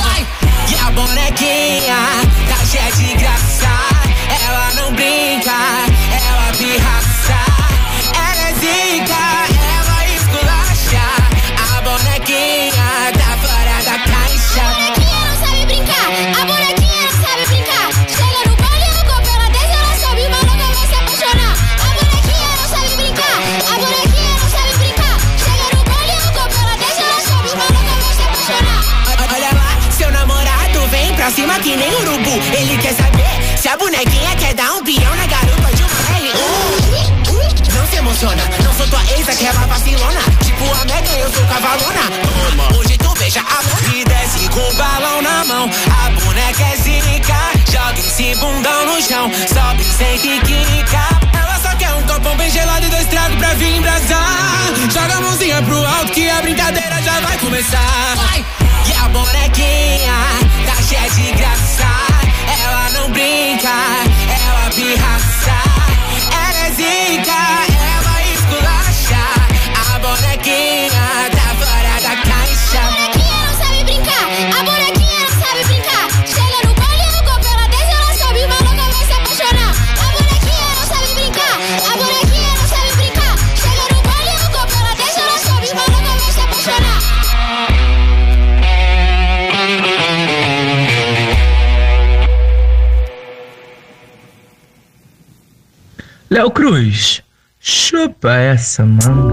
E 0.67 0.75
a 0.85 0.91
bonequinha 0.91 1.95
tá 2.49 2.65
cheia 2.65 2.91
de 2.91 3.15
graça. 3.15 3.69
Ela 4.43 4.73
não 4.75 4.93
brinca, 4.93 5.51
ela 6.11 6.51
pirraça. 6.57 7.39
Ela 8.13 8.49
é 8.49 8.53
zica, 8.55 9.48
pra 31.29 31.35
cima 31.35 31.59
que 31.59 31.75
nem 31.75 31.93
urubu. 31.95 32.39
Ele 32.57 32.77
quer 32.77 32.93
saber 32.93 33.57
se 33.57 33.67
a 33.67 33.77
bonequinha 33.77 34.35
quer 34.35 34.53
dar 34.55 34.73
um 34.73 34.83
peão 34.83 35.15
na 35.15 35.27
garupa 35.27 35.75
de 35.75 35.83
uma 35.83 36.17
L. 36.17 36.33
Não 37.75 37.87
se 37.87 37.97
emociona, 37.97 38.43
não 38.63 38.73
sou 38.73 38.87
tua 38.87 39.01
ex, 39.15 39.29
aquela 39.29 39.67
vacilona. 39.67 40.21
Tipo 40.41 40.63
a 40.73 40.85
Mega, 40.85 41.11
eu 41.17 41.31
sou 41.31 41.45
cavalona. 41.45 42.77
Hoje 42.77 42.97
tu 42.97 43.13
beija 43.19 43.41
a 43.41 43.63
mão 43.63 43.95
e 43.95 44.03
desce 44.05 44.49
com 44.49 44.59
o 44.59 44.73
balão 44.73 45.21
na 45.21 45.45
mão. 45.45 45.69
A 46.03 46.09
boneca 46.09 46.63
é 46.63 46.75
zica, 46.77 47.51
joga 47.71 47.99
esse 47.99 48.35
bundão 48.35 48.85
no 48.87 49.01
chão. 49.01 49.31
Sobe 49.53 49.83
sem 49.83 50.17
que 50.17 50.39
quica. 50.41 51.19
Ela 51.37 51.59
só 51.59 51.75
quer 51.75 51.93
um 51.93 52.01
copão 52.03 52.35
bem 52.37 52.49
gelado 52.49 52.85
e 52.85 52.89
dois 52.89 53.07
tragos 53.07 53.37
pra 53.37 53.53
vir 53.53 53.75
embrasar. 53.75 54.73
Joga 54.91 55.15
a 55.15 55.21
mãozinha 55.21 55.61
pro 55.61 55.85
alto 55.85 56.11
que 56.11 56.27
a 56.29 56.41
brincadeira 56.41 57.01
já 57.03 57.19
vai 57.19 57.37
começar. 57.37 58.15
E 58.87 58.93
a 58.93 59.07
bonequinha 59.09 60.58
cheia 60.89 61.09
de 61.11 61.31
graça. 61.33 61.85
Ela 62.63 62.89
não 62.95 63.11
brinca, 63.11 63.69
ela 64.43 64.69
pirraça. 64.71 65.57
Ela 66.31 66.65
é 66.65 66.71
zica, 66.71 67.41
ela 67.93 68.15
esculacha. 68.33 69.23
A 69.93 69.99
bonequinha 69.99 71.38
Léo 96.31 96.51
Cruz, 96.51 97.23
chupa 97.59 98.31
essa 98.35 98.85
manga. 98.85 99.31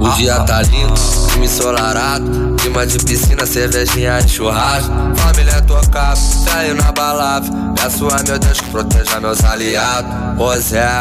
O 0.00 0.08
dia 0.16 0.40
tá 0.40 0.62
lindo, 0.62 0.94
clima 1.30 1.44
ensolarado 1.44 2.44
Clima 2.56 2.86
de 2.86 2.98
piscina, 3.04 3.46
cervejinha 3.46 4.18
de 4.20 4.32
churrasco. 4.32 4.90
Família 5.14 5.62
tocada, 5.62 6.16
saiu 6.16 6.74
na 6.74 6.90
balada. 6.90 7.46
Peço 7.76 8.08
a 8.08 8.20
meu 8.26 8.38
Deus 8.38 8.60
que 8.60 8.70
proteja 8.70 9.20
meus 9.20 9.44
aliados. 9.44 10.10
Pois 10.36 10.72
é, 10.72 10.98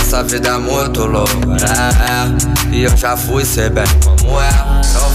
essa 0.00 0.22
vida 0.22 0.48
é 0.48 0.58
muito 0.58 1.04
louca, 1.04 1.32
é, 1.60 2.74
E 2.74 2.84
eu 2.84 2.96
já 2.96 3.16
fui, 3.16 3.44
sei 3.44 3.68
bem 3.68 3.84
como 4.02 4.40
é 4.40 4.74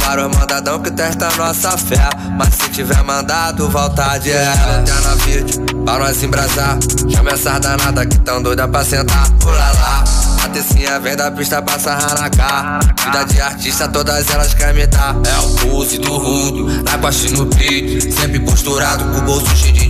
São 0.10 0.15
vários 0.15 0.38
mandadão 0.40 0.80
que 0.80 0.90
testam 0.90 1.30
nossa 1.38 1.77
fé. 1.77 2.10
Mas 2.36 2.56
se 2.56 2.69
tiver 2.72 3.03
mandado, 3.03 3.69
vontade 3.69 4.31
é 4.31 4.53
Eterna 4.81 5.15
vídeo, 5.23 5.61
pra 5.86 5.99
nós 5.99 6.23
embrasar. 6.23 6.80
Chama 7.07 7.30
essas 7.30 7.60
danadas 7.60 8.07
que 8.07 8.18
tão 8.22 8.41
doida 8.41 8.68
pra 8.68 8.84
sentar. 8.84 9.30
Pula 9.40 9.53
lá, 9.53 10.03
a 10.44 10.49
tecinha 10.49 10.99
vem 10.99 11.15
da 11.15 11.30
pista 11.30 11.61
pra 11.61 11.77
sarrar 11.77 12.19
na 12.19 12.30
cara 12.30 12.80
Vida 12.80 13.23
de 13.26 13.41
artista, 13.41 13.88
todas 13.88 14.30
elas 14.30 14.53
querem 14.53 14.73
me 14.73 14.88
dar 14.88 15.15
É 15.26 15.38
o 15.40 15.56
pulse 15.56 15.98
do 15.99 16.18
rudo, 16.18 16.84
na 16.84 16.98
costa 16.98 17.30
no 17.31 17.45
peito 17.45 18.11
Sempre 18.14 18.40
posturado, 18.40 19.03
com 19.06 19.18
o 19.18 19.22
bolso 19.22 19.56
cheio 19.56 19.73
de 19.73 19.89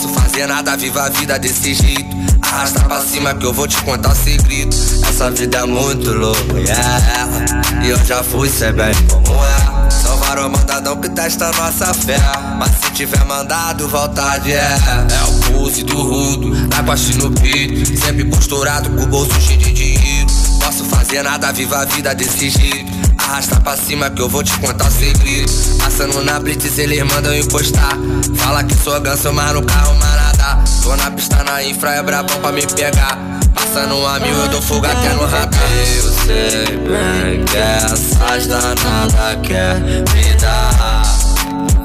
Posso 0.00 0.14
fazer 0.14 0.46
nada, 0.46 0.76
viva 0.76 1.06
a 1.06 1.08
vida 1.08 1.36
desse 1.40 1.74
jeito. 1.74 2.16
Arrasta 2.40 2.84
pra 2.84 3.00
cima 3.00 3.34
que 3.34 3.44
eu 3.44 3.52
vou 3.52 3.66
te 3.66 3.82
contar 3.82 4.14
segredo. 4.14 4.72
Essa 5.08 5.28
vida 5.28 5.58
é 5.58 5.64
muito 5.64 6.12
louca, 6.12 6.60
yeah. 6.60 7.84
E 7.84 7.88
eu 7.88 7.98
já 8.04 8.22
fui, 8.22 8.48
sei 8.48 8.70
bem 8.70 8.94
como 9.10 9.34
é. 9.44 9.90
São 9.90 10.16
vários 10.18 10.52
mandadão 10.52 11.00
que 11.00 11.08
testa 11.08 11.50
nossa 11.50 11.92
fé. 11.92 12.16
Mas 12.60 12.70
se 12.76 12.92
tiver 12.92 13.24
mandado, 13.24 13.88
vontade 13.88 14.52
é 14.52 14.76
É 15.10 15.24
o 15.24 15.52
pulse 15.52 15.82
do 15.82 16.00
rudo, 16.00 16.54
na 16.68 16.80
no 16.80 17.32
peito. 17.32 17.98
Sempre 17.98 18.24
posturado, 18.26 18.90
com 18.90 19.02
o 19.02 19.06
bolso 19.08 19.40
cheio 19.40 19.58
de 19.58 19.72
dinheiro. 19.72 20.28
Posso 20.60 20.84
fazer 20.84 21.24
nada, 21.24 21.50
viva 21.50 21.78
a 21.78 21.84
vida 21.84 22.14
desse 22.14 22.50
jeito 22.50 22.97
Arrasta 23.18 23.60
pra 23.60 23.76
cima 23.76 24.08
que 24.10 24.22
eu 24.22 24.28
vou 24.28 24.42
te 24.42 24.58
contar 24.58 24.90
segredo. 24.90 25.52
Passando 25.78 26.22
na 26.24 26.40
blitz, 26.40 26.78
eles 26.78 27.02
mandam 27.02 27.34
encostar. 27.34 27.96
Fala 28.36 28.64
que 28.64 28.74
sou 28.74 29.00
ganso, 29.00 29.32
mas 29.32 29.52
no 29.52 29.62
carro 29.62 29.94
marada. 29.96 30.64
Tô 30.82 30.96
na 30.96 31.10
pista 31.10 31.42
na 31.44 31.62
infra, 31.62 31.90
é 31.94 32.02
brabão 32.02 32.38
pra 32.40 32.52
me 32.52 32.66
pegar. 32.66 33.18
Passando 33.54 33.96
um 33.96 34.06
amigo, 34.06 34.38
eu 34.38 34.48
dou 34.48 34.62
fuga 34.62 34.90
até 34.90 35.12
no 35.14 35.26
radar 35.26 35.60
Eu 35.96 36.12
sei 36.12 36.76
bem 36.78 37.44
que 37.44 37.56
essas 37.56 38.46
danadas 38.46 39.46
quer 39.46 39.80
me 39.80 40.34
dar. 40.40 41.02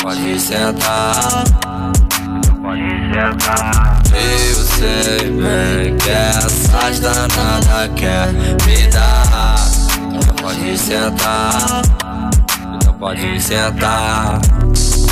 Pode 0.02 0.40
sentar. 0.40 1.44
Pode 2.62 2.82
sentar. 3.12 4.02
Eu 4.14 4.66
sei 4.66 5.30
bem 5.32 5.98
que 5.98 6.10
essas 6.10 7.00
danadas 7.00 7.92
quer 7.96 8.32
me 8.32 8.88
dar 8.88 9.53
pode 10.64 10.78
sentar. 10.78 11.82
Então 12.76 12.94
pode 12.94 13.42
sentar. 13.42 14.40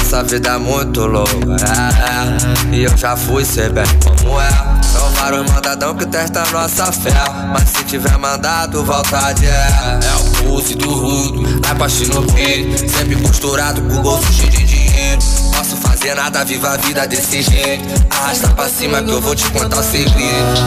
Essa 0.02 0.24
vida 0.24 0.50
é 0.50 0.58
muito 0.58 1.06
louca, 1.06 1.32
é, 1.32 2.74
é. 2.74 2.76
E 2.76 2.84
eu 2.84 2.98
já 2.98 3.16
fui, 3.16 3.46
sei 3.46 3.70
bem 3.70 3.86
como 4.04 4.40
é. 4.42 4.50
São 4.82 5.10
vários 5.12 5.50
mandadão 5.50 5.96
que 5.96 6.06
testam 6.06 6.44
nossa 6.52 6.92
fé. 6.92 7.14
Mas 7.54 7.70
se 7.70 7.84
tiver 7.86 8.18
mandado, 8.18 8.84
vontade 8.84 9.46
é 9.46 10.00
É 10.04 10.16
o 10.16 10.44
pulse 10.44 10.76
do 10.76 10.90
rudo, 10.90 11.62
na 11.62 11.76
costa 11.76 12.14
no 12.14 12.24
peito. 12.34 12.90
Sempre 12.90 13.16
posturado, 13.18 13.82
com 13.82 14.02
bolso 14.02 14.32
cheio 14.34 14.50
de 14.50 14.66
dinheiro. 14.66 15.22
Posso 15.56 15.78
fazer 15.78 16.16
nada, 16.16 16.44
viva 16.44 16.74
a 16.74 16.78
vida 16.78 17.08
desse 17.08 17.42
jeito. 17.42 18.06
Arrasta 18.10 18.50
pra 18.50 18.68
cima 18.68 19.02
que 19.02 19.12
eu 19.12 19.22
vou 19.22 19.36
te 19.36 19.50
contar 19.52 19.80
o 19.80 19.84
segredo. 19.84 20.62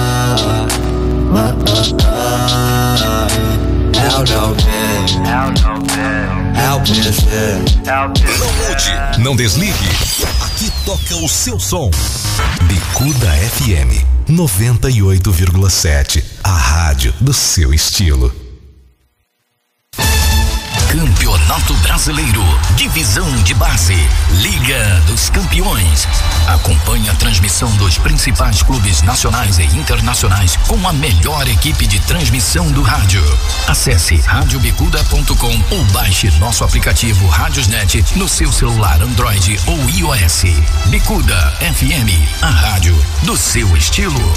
É 3.96 4.08
o 4.08 4.24
não 5.20 5.82
É 6.60 6.72
o 6.72 6.80
PC. 6.80 7.62
Não 7.86 8.52
mude, 8.52 9.18
não 9.20 9.36
desligue. 9.36 9.88
Aqui 10.44 10.72
toca 10.84 11.16
o 11.16 11.28
seu 11.28 11.58
som. 11.60 11.90
Bicuda 12.64 13.28
FM 13.30 14.04
98,7. 14.28 16.24
A 16.42 16.50
rádio 16.50 17.14
do 17.20 17.32
seu 17.32 17.72
estilo. 17.72 18.34
Campeonato 20.94 21.74
Brasileiro, 21.78 22.40
Divisão 22.76 23.28
de 23.42 23.52
Base, 23.52 23.96
Liga 24.30 25.02
dos 25.08 25.28
Campeões. 25.28 26.06
Acompanhe 26.46 27.10
a 27.10 27.14
transmissão 27.14 27.68
dos 27.78 27.98
principais 27.98 28.62
clubes 28.62 29.02
nacionais 29.02 29.58
e 29.58 29.64
internacionais 29.64 30.56
com 30.68 30.86
a 30.86 30.92
melhor 30.92 31.48
equipe 31.48 31.84
de 31.88 31.98
transmissão 31.98 32.70
do 32.70 32.80
rádio. 32.80 33.24
Acesse 33.66 34.18
radiobicuda.com 34.20 35.74
ou 35.74 35.84
baixe 35.86 36.30
nosso 36.38 36.62
aplicativo 36.62 37.26
Radiosnet 37.26 38.04
no 38.14 38.28
seu 38.28 38.52
celular 38.52 39.02
Android 39.02 39.58
ou 39.66 39.90
iOS. 39.90 40.44
Bicuda 40.86 41.58
FM, 41.58 42.40
a 42.40 42.50
rádio 42.50 42.96
do 43.24 43.36
seu 43.36 43.76
estilo. 43.76 44.32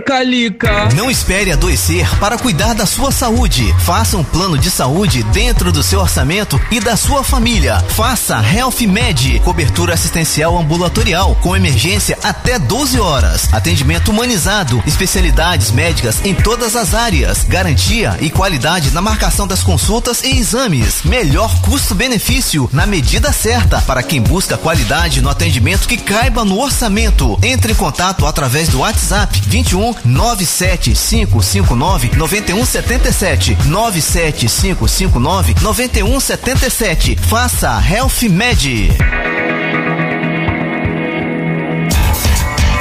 Calica. 0.00 0.88
Não 0.94 1.10
espere 1.10 1.52
adoecer 1.52 2.08
para 2.18 2.38
cuidar 2.38 2.74
da 2.74 2.86
sua 2.86 3.12
saúde. 3.12 3.74
Faça 3.80 4.16
um 4.16 4.24
plano 4.24 4.58
de 4.58 4.70
saúde 4.70 5.22
dentro 5.24 5.70
do 5.70 5.82
seu 5.82 6.00
orçamento 6.00 6.60
e 6.70 6.80
da 6.80 6.96
sua 6.96 7.22
família. 7.22 7.80
Faça 7.90 8.42
Health 8.42 8.80
Med, 8.88 9.40
cobertura 9.44 9.94
assistencial 9.94 10.58
ambulatorial 10.58 11.36
com 11.36 11.56
emergência 11.56 12.18
até 12.22 12.58
12 12.58 12.98
horas. 12.98 13.52
Atendimento 13.52 14.10
humanizado, 14.10 14.82
especialidades 14.86 15.70
médicas 15.70 16.24
em 16.24 16.34
todas 16.34 16.76
as 16.76 16.94
áreas, 16.94 17.44
garantia 17.44 18.16
e 18.20 18.30
qualidade 18.30 18.90
na 18.92 19.00
marcação 19.00 19.46
das 19.46 19.62
consultas 19.62 20.22
e 20.22 20.38
exames. 20.38 21.02
Melhor 21.04 21.60
custo-benefício 21.62 22.68
na 22.72 22.86
medida 22.86 23.32
certa 23.32 23.80
para 23.82 24.02
quem 24.02 24.20
busca 24.20 24.56
qualidade 24.56 25.20
no 25.20 25.28
atendimento 25.28 25.88
que 25.88 25.96
caiba 25.96 26.44
no 26.44 26.58
orçamento. 26.58 27.38
Entre 27.42 27.72
em 27.72 27.76
contato 27.76 28.26
através 28.26 28.68
do 28.68 28.80
WhatsApp 28.80 29.40
21 29.46 29.89
97559 30.04 32.10
9177 32.16 33.56
97559 33.66 35.54
9177. 35.60 37.16
Faça 37.16 37.82
Health 37.88 38.22
Med. 38.30 38.88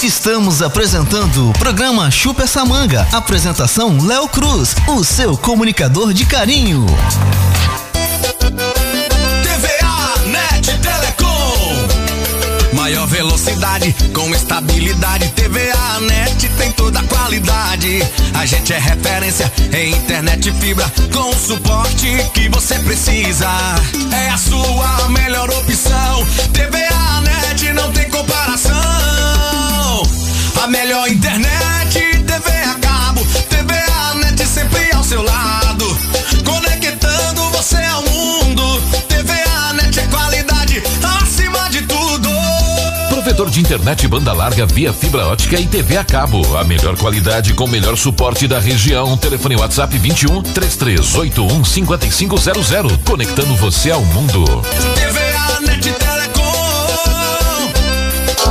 Estamos 0.03 0.61
apresentando 0.61 1.49
o 1.49 1.53
programa 1.53 2.09
Chupa 2.09 2.43
essa 2.43 2.63
manga. 2.63 3.05
Apresentação 3.11 3.97
Léo 4.01 4.29
Cruz, 4.29 4.75
o 4.87 5.03
seu 5.03 5.37
comunicador 5.37 6.13
de 6.13 6.25
carinho. 6.25 6.85
Velocidade 13.19 13.93
com 14.13 14.33
estabilidade. 14.33 15.27
TVA 15.35 15.99
Net 15.99 16.47
tem 16.57 16.71
toda 16.71 17.01
a 17.01 17.03
qualidade. 17.03 17.99
A 18.33 18.45
gente 18.45 18.71
é 18.71 18.79
referência 18.79 19.51
em 19.73 19.91
internet 19.91 20.49
fibra 20.53 20.89
com 21.11 21.29
o 21.29 21.35
suporte 21.35 22.07
que 22.33 22.47
você 22.47 22.75
precisa. 22.79 23.49
É 24.13 24.29
a 24.29 24.37
sua 24.37 25.09
melhor 25.09 25.49
opção. 25.49 26.25
TVA 26.53 27.21
Net 27.21 27.73
não 27.73 27.91
tem 27.91 28.09
comparação. 28.09 28.73
A 30.63 30.67
melhor 30.67 31.09
internet, 31.09 31.99
TV 32.25 32.49
a 32.71 32.75
cabo, 32.75 33.21
TVA 33.49 34.15
Net 34.15 34.47
sempre 34.47 34.93
ao 34.93 35.03
seu 35.03 35.21
lado. 35.21 35.85
Conectando 36.45 37.49
você 37.49 37.83
ao. 37.83 38.08
Provedor 43.39 43.49
de 43.49 43.61
internet 43.61 44.05
banda 44.05 44.33
larga 44.33 44.65
via 44.65 44.91
fibra 44.91 45.25
ótica 45.27 45.57
e 45.57 45.65
TV 45.65 45.95
a 45.95 46.03
cabo. 46.03 46.41
A 46.57 46.63
melhor 46.65 46.97
qualidade 46.97 47.53
com 47.53 47.63
o 47.63 47.67
melhor 47.69 47.95
suporte 47.95 48.49
da 48.49 48.59
região. 48.59 49.15
Telefone 49.15 49.55
WhatsApp 49.55 49.97
21 49.97 50.41
3381 50.41 51.63
5500. 51.63 52.97
Conectando 53.05 53.55
você 53.55 53.91
ao 53.91 54.03
mundo. 54.03 54.43
TVA 54.93 55.61
Net 55.61 55.89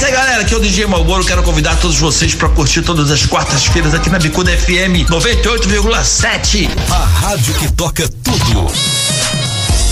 E 0.00 0.04
aí 0.04 0.12
galera, 0.12 0.42
aqui 0.42 0.52
é 0.52 0.56
o 0.56 0.60
DJ 0.60 0.86
Malboro, 0.86 1.24
quero 1.24 1.42
convidar 1.42 1.76
todos 1.76 1.98
vocês 1.98 2.34
para 2.34 2.48
curtir 2.48 2.82
todas 2.82 3.10
as 3.10 3.24
quartas-feiras 3.24 3.94
aqui 3.94 4.10
na 4.10 4.18
Bicuda 4.18 4.50
FM 4.56 5.08
98,7. 5.08 6.68
A 6.90 7.04
rádio 7.04 7.54
que 7.54 7.72
toca 7.72 8.08
tudo. 8.22 8.70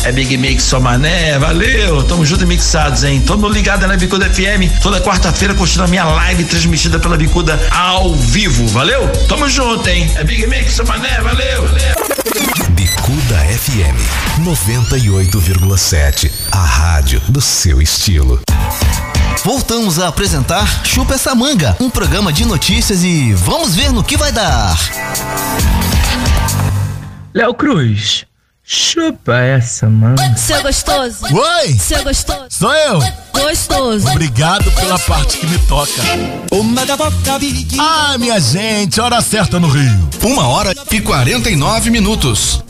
É 0.05 0.11
Big 0.11 0.37
Mix 0.37 0.65
só 0.65 0.81
mané, 0.81 1.39
valeu, 1.39 2.03
tamo 2.03 2.27
junto 2.27 2.43
e 2.43 2.47
mixados, 2.47 3.05
hein? 3.05 3.23
Tamo 3.25 3.49
ligado 3.49 3.87
na 3.87 3.97
Bicuda 3.97 4.29
FM, 4.29 4.83
toda 4.83 5.01
quarta-feira 5.01 5.55
curtindo 5.55 5.85
a 5.85 5.87
minha 5.87 6.05
live 6.05 6.45
transmitida 6.45 6.99
pela 6.99 7.17
Bicuda 7.17 7.59
ao 7.71 8.13
vivo, 8.13 8.67
valeu? 8.69 9.09
Tamo 9.29 9.49
junto, 9.49 9.89
hein? 9.89 10.11
É 10.17 10.25
Big 10.25 10.45
Mix 10.49 10.73
só 10.75 10.85
mané, 10.85 11.21
valeu, 11.21 11.63
valeu. 11.69 11.95
Bicuda 12.71 13.37
FM 13.59 13.97
98,7. 14.45 16.31
A 16.51 16.65
rádio 16.65 17.23
do 17.29 17.41
seu 17.41 17.81
estilo. 17.81 18.41
Voltamos 19.45 19.99
a 19.99 20.09
apresentar 20.09 20.85
Chupa 20.85 21.15
essa 21.15 21.35
manga, 21.35 21.77
um 21.81 21.91
programa 21.91 22.33
de 22.33 22.45
notícias 22.45 23.03
e 23.03 23.33
vamos 23.35 23.75
ver 23.75 23.93
no 23.93 24.05
que 24.05 24.17
vai 24.17 24.31
dar. 24.31 24.79
Léo 27.35 27.55
Cruz, 27.55 28.25
chupa 28.63 29.37
essa 29.39 29.89
manga. 29.89 30.37
Seu 30.37 30.63
gostoso. 30.63 31.25
Oi! 31.33 31.73
Seu 31.79 32.03
gostoso. 32.05 32.47
Sou 32.51 32.73
eu! 32.73 33.01
Gostoso. 33.33 34.09
Obrigado 34.09 34.71
pela 34.73 34.99
parte 34.99 35.39
que 35.39 35.47
me 35.47 35.59
toca. 35.61 35.91
Ah, 37.79 38.17
minha 38.19 38.39
gente, 38.39 39.01
hora 39.01 39.21
certa 39.21 39.59
no 39.59 39.69
Rio. 39.69 40.11
Uma 40.23 40.47
hora 40.47 40.75
e 40.91 41.01
49 41.01 41.91
minutos. 41.91 42.63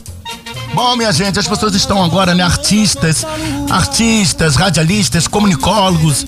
Bom, 0.73 0.95
minha 0.95 1.11
gente, 1.11 1.37
as 1.39 1.47
pessoas 1.47 1.75
estão 1.75 2.03
agora, 2.03 2.33
né? 2.33 2.41
Artistas, 2.43 3.23
artistas, 3.69 4.55
radialistas, 4.55 5.27
comunicólogos, 5.27 6.25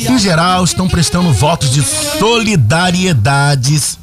em 0.00 0.18
geral, 0.18 0.64
estão 0.64 0.88
prestando 0.88 1.30
votos 1.32 1.70
de 1.70 1.82
solidariedades 1.82 3.98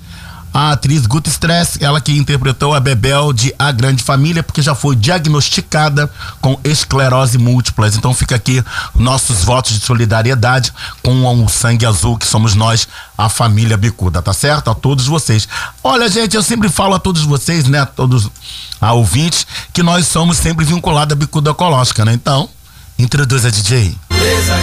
à 0.53 0.71
atriz 0.71 1.05
Guta 1.05 1.29
Stress, 1.29 1.77
ela 1.83 2.01
que 2.01 2.11
interpretou 2.17 2.73
a 2.73 2.79
Bebel 2.79 3.31
de 3.33 3.53
A 3.57 3.71
Grande 3.71 4.03
Família, 4.03 4.43
porque 4.43 4.61
já 4.61 4.73
foi 4.73 4.95
diagnosticada 4.95 6.09
com 6.41 6.59
esclerose 6.63 7.37
múltipla. 7.37 7.87
Então 7.87 8.13
fica 8.13 8.35
aqui 8.35 8.63
nossos 8.95 9.43
votos 9.43 9.73
de 9.73 9.85
solidariedade 9.85 10.73
com 11.03 11.43
o 11.43 11.49
sangue 11.49 11.85
azul 11.85 12.17
que 12.17 12.25
somos 12.25 12.55
nós, 12.55 12.87
a 13.17 13.29
família 13.29 13.77
Bicuda, 13.77 14.21
tá 14.21 14.33
certo? 14.33 14.69
A 14.69 14.75
todos 14.75 15.05
vocês. 15.05 15.47
Olha, 15.83 16.09
gente, 16.09 16.35
eu 16.35 16.43
sempre 16.43 16.69
falo 16.69 16.95
a 16.95 16.99
todos 16.99 17.23
vocês, 17.23 17.65
né? 17.65 17.81
A 17.81 17.85
todos 17.85 18.29
a 18.81 18.93
ouvintes, 18.93 19.45
que 19.73 19.83
nós 19.83 20.07
somos 20.07 20.37
sempre 20.37 20.65
vinculados 20.65 21.13
à 21.13 21.15
Bicuda 21.15 21.51
Ecológica, 21.51 22.05
né? 22.05 22.13
Então, 22.13 22.49
introduz 22.97 23.45
a 23.45 23.49
DJ. 23.49 23.95
Beleza 24.09 24.55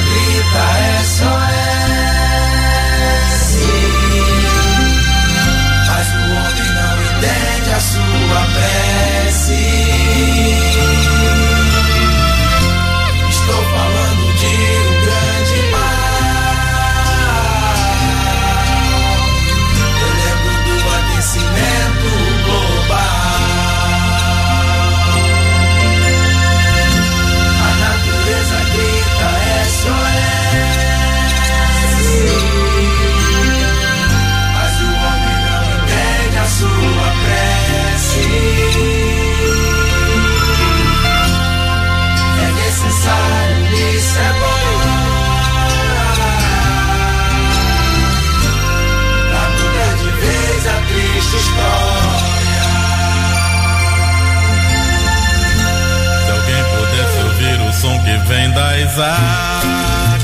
águas. 58.59 60.17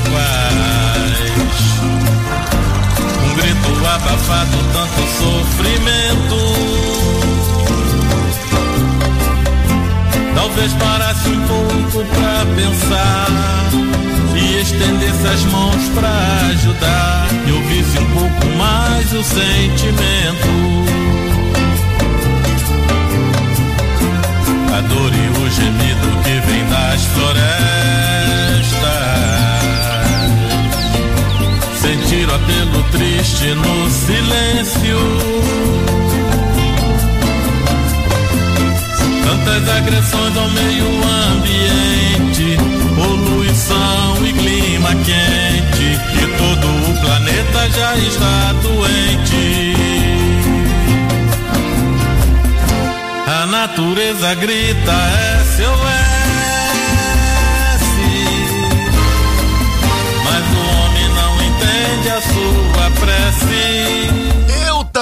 Um 3.23 3.33
grito 3.35 3.71
abafado, 3.87 4.57
tanto 4.73 5.01
sofrimento. 5.19 6.39
Talvez 10.35 10.73
parasse 10.73 11.29
um 11.29 11.47
pouco 11.47 12.05
pra 12.13 12.45
pensar 12.55 13.27
e 14.35 14.61
estendesse 14.61 15.27
as 15.27 15.43
mãos 15.45 15.89
pra 15.95 16.47
ajudar 16.51 17.27
e 17.47 17.51
ouvisse 17.51 17.99
um 17.99 18.05
pouco 18.11 18.57
mais 18.57 19.13
o 19.13 19.23
sentimento. 19.23 20.73
A 24.75 24.81
dor 24.81 25.11
e 25.13 25.27
o 25.39 25.49
gemido 25.51 26.23
que 26.23 26.35
vem 26.47 26.65
das 26.69 27.03
florestas. 27.05 28.22
Sentir 32.33 32.35
o 32.35 32.35
apelo 32.35 32.83
triste 32.91 33.45
no 33.53 33.89
silêncio. 33.91 34.97
Tantas 39.23 39.69
agressões 39.77 40.37
ao 40.37 40.49
meio 40.49 40.87
ambiente, 41.35 42.57
poluição 42.95 44.25
e 44.25 44.33
clima 44.33 44.89
quente, 44.95 45.99
e 46.15 46.27
todo 46.37 46.67
o 46.89 47.01
planeta 47.01 47.69
já 47.69 47.95
está 47.97 48.53
doente. 48.63 49.75
A 53.27 53.45
natureza 53.45 54.33
grita 54.35 54.93
SOS, 55.55 56.12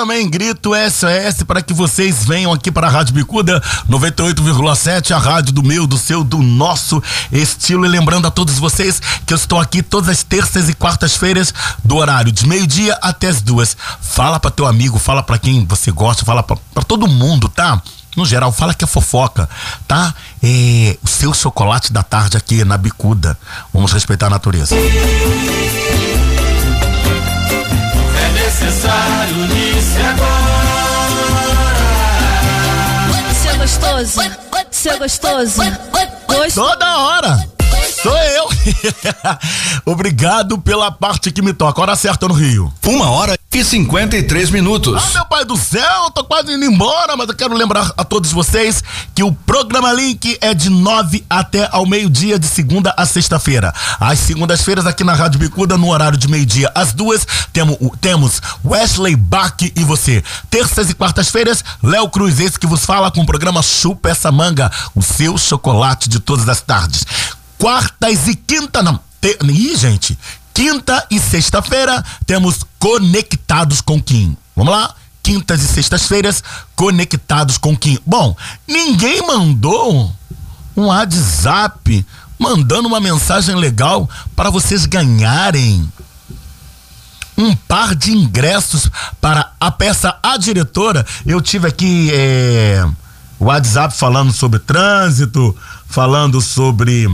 também 0.01 0.27
grito 0.27 0.71
SOS 0.73 1.43
para 1.43 1.61
que 1.61 1.75
vocês 1.75 2.25
venham 2.25 2.51
aqui 2.51 2.71
para 2.71 2.87
a 2.87 2.89
Rádio 2.89 3.13
Bicuda 3.13 3.61
98,7, 3.87 5.11
a 5.11 5.19
rádio 5.19 5.53
do 5.53 5.61
meu, 5.61 5.85
do 5.85 5.95
seu, 5.95 6.23
do 6.23 6.39
nosso 6.39 7.03
estilo. 7.31 7.85
E 7.85 7.87
lembrando 7.87 8.25
a 8.25 8.31
todos 8.31 8.57
vocês 8.57 8.99
que 9.27 9.31
eu 9.31 9.35
estou 9.35 9.59
aqui 9.59 9.83
todas 9.83 10.09
as 10.09 10.23
terças 10.23 10.69
e 10.69 10.73
quartas-feiras, 10.73 11.53
do 11.85 11.97
horário 11.97 12.31
de 12.31 12.47
meio-dia 12.47 12.97
até 12.99 13.27
as 13.27 13.43
duas. 13.43 13.77
Fala 14.01 14.39
para 14.39 14.49
teu 14.49 14.65
amigo, 14.65 14.97
fala 14.97 15.21
para 15.21 15.37
quem 15.37 15.63
você 15.67 15.91
gosta, 15.91 16.25
fala 16.25 16.41
para 16.41 16.83
todo 16.83 17.07
mundo, 17.07 17.47
tá? 17.47 17.79
No 18.17 18.25
geral, 18.25 18.51
fala 18.51 18.73
que 18.73 18.83
é 18.83 18.87
fofoca, 18.87 19.47
tá? 19.87 20.15
É, 20.41 20.97
o 21.03 21.07
seu 21.07 21.31
chocolate 21.31 21.93
da 21.93 22.01
tarde 22.01 22.37
aqui 22.37 22.65
na 22.65 22.75
Bicuda. 22.75 23.37
Vamos 23.71 23.93
respeitar 23.93 24.25
a 24.25 24.31
natureza. 24.31 24.75
É 28.51 28.65
necessário 28.65 29.47
nisso 29.47 29.97
agora. 30.09 30.91
Seu 33.33 33.57
gostoso, 33.57 34.19
seu 34.69 34.99
gostoso. 34.99 35.61
Gostoso. 36.27 36.55
Toda 36.55 36.97
hora. 36.97 37.60
Sou 38.01 38.17
eu. 38.17 38.49
Obrigado 39.85 40.57
pela 40.57 40.91
parte 40.91 41.31
que 41.31 41.41
me 41.41 41.53
toca. 41.53 41.81
Hora 41.81 41.95
certa 41.95 42.27
no 42.27 42.33
Rio. 42.33 42.73
Uma 42.83 43.11
hora 43.11 43.37
e 43.53 43.63
53 43.63 44.49
minutos. 44.49 45.03
Ah, 45.03 45.13
meu 45.13 45.25
pai 45.25 45.45
do 45.45 45.55
céu, 45.55 46.09
tô 46.09 46.23
quase 46.23 46.53
indo 46.53 46.65
embora, 46.65 47.15
mas 47.15 47.27
eu 47.27 47.35
quero 47.35 47.53
lembrar 47.53 47.91
a 47.95 48.03
todos 48.03 48.31
vocês 48.31 48.83
que 49.13 49.21
o 49.21 49.31
programa 49.31 49.91
Link 49.93 50.37
é 50.41 50.53
de 50.53 50.69
9 50.69 51.23
até 51.29 51.69
ao 51.71 51.85
meio-dia, 51.85 52.39
de 52.39 52.47
segunda 52.47 52.93
a 52.97 53.05
sexta-feira. 53.05 53.73
Às 53.99 54.19
segundas-feiras, 54.19 54.87
aqui 54.87 55.03
na 55.03 55.13
Rádio 55.13 55.39
Bicuda, 55.39 55.77
no 55.77 55.89
horário 55.91 56.17
de 56.17 56.27
meio-dia, 56.27 56.71
às 56.73 56.93
duas, 56.93 57.27
temos, 57.53 57.77
temos 57.99 58.41
Wesley 58.65 59.15
Bach 59.15 59.61
e 59.61 59.83
você. 59.83 60.23
Terças 60.49 60.89
e 60.89 60.95
quartas-feiras, 60.95 61.63
Léo 61.83 62.09
Cruz, 62.09 62.39
esse 62.39 62.57
que 62.57 62.65
vos 62.65 62.83
fala 62.85 63.11
com 63.11 63.21
o 63.21 63.25
programa 63.25 63.61
Chupa 63.61 64.09
essa 64.09 64.31
manga, 64.31 64.71
o 64.95 65.01
seu 65.03 65.37
chocolate 65.37 66.09
de 66.09 66.19
todas 66.19 66.49
as 66.49 66.61
tardes. 66.61 67.05
Quartas 67.61 68.27
e 68.27 68.35
quinta, 68.35 68.81
não. 68.81 68.99
Te, 69.21 69.37
ih, 69.43 69.75
gente. 69.75 70.17
Quinta 70.51 71.05
e 71.11 71.19
sexta-feira 71.19 72.03
temos 72.25 72.65
Conectados 72.79 73.81
com 73.81 74.01
Kim. 74.01 74.35
Vamos 74.55 74.73
lá? 74.73 74.95
Quintas 75.21 75.61
e 75.61 75.67
sextas-feiras, 75.67 76.43
Conectados 76.75 77.59
com 77.59 77.77
Kim. 77.77 77.99
Bom, 78.03 78.35
ninguém 78.67 79.21
mandou 79.27 80.11
um 80.75 80.85
WhatsApp 80.85 82.03
mandando 82.39 82.87
uma 82.87 82.99
mensagem 82.99 83.53
legal 83.53 84.09
para 84.35 84.49
vocês 84.49 84.87
ganharem 84.87 85.87
um 87.37 87.55
par 87.55 87.93
de 87.93 88.11
ingressos 88.11 88.89
para 89.21 89.51
a 89.59 89.69
peça 89.69 90.17
A 90.23 90.35
Diretora. 90.35 91.05
Eu 91.23 91.39
tive 91.39 91.67
aqui 91.67 92.09
é, 92.11 92.83
WhatsApp 93.39 93.95
falando 93.95 94.33
sobre 94.33 94.57
trânsito, 94.57 95.55
falando 95.87 96.41
sobre 96.41 97.07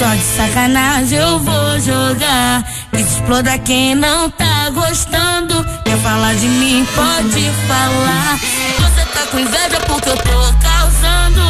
Só 0.00 0.14
de 0.14 0.22
sacanagem 0.22 1.18
eu 1.18 1.38
vou 1.38 1.78
jogar. 1.78 2.66
Exploda 2.92 3.58
quem 3.58 3.94
não 3.94 4.30
tá 4.30 4.70
gostando. 4.70 5.62
Quer 5.84 5.98
falar 5.98 6.34
de 6.34 6.48
mim, 6.48 6.86
pode 6.94 7.50
falar. 7.68 8.38
Você 8.80 9.04
tá 9.12 9.26
com 9.30 9.38
inveja 9.38 9.78
porque 9.86 10.08
eu 10.08 10.16
tô 10.16 10.54
causando. 10.58 11.42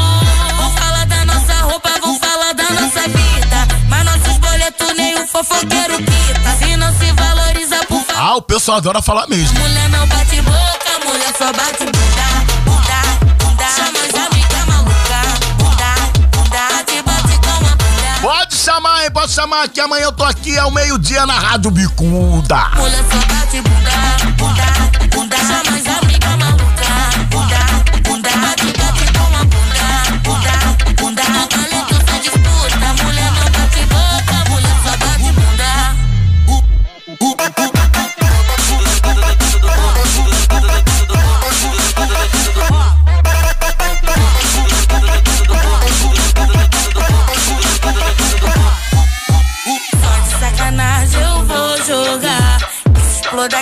Vão 0.56 0.70
falar 0.72 1.06
da 1.06 1.24
nossa 1.24 1.54
roupa, 1.62 1.90
vão 2.02 2.19
falar 2.30 2.54
da 2.54 2.70
nossa 2.70 3.08
vida. 3.08 3.68
Mas 3.88 4.04
nossos 4.04 4.38
boletos 4.38 4.96
nem 4.96 5.18
o 5.20 5.26
fofoqueiro 5.26 5.96
quita. 5.98 6.50
Se 6.58 6.76
não 6.76 6.92
se 6.96 7.12
valoriza, 7.12 7.76
por 7.88 8.02
favor. 8.04 8.22
Ah, 8.22 8.36
o 8.36 8.42
pessoal 8.42 8.78
adora 8.78 9.02
falar 9.02 9.26
mesmo. 9.26 9.58
Mulher 9.58 9.88
não 9.88 10.06
bate 10.06 10.40
boca, 10.42 11.06
mulher 11.06 11.34
só 11.36 11.52
bate 11.52 11.84
bunda. 11.86 12.26
Bunda, 12.64 13.00
bunda. 13.38 13.64
Chama 13.74 13.98
as 13.98 14.14
amigas 14.14 14.64
maluca. 14.66 15.20
Bunda, 15.58 15.90
bunda. 16.30 16.84
Te 16.84 17.02
bate 17.02 17.38
com 17.38 17.50
a 17.50 17.70
bunda. 17.70 18.20
Pode 18.22 18.54
chamar, 18.54 19.04
hein? 19.04 19.10
Pode 19.10 19.32
chamar 19.32 19.68
que 19.68 19.80
amanhã 19.80 20.04
eu 20.04 20.12
tô 20.12 20.24
aqui 20.24 20.56
ao 20.56 20.70
meio-dia 20.70 21.26
na 21.26 21.38
Rádio 21.38 21.70
Bicuda. 21.72 22.70
Mulher 22.76 23.04
só 23.10 23.18
bate 23.34 23.60
bunda, 23.60 23.90
bunda, 24.36 24.62
bunda. 25.16 25.36
Chama 25.36 25.58
as 25.58 25.66
amigas 25.70 26.09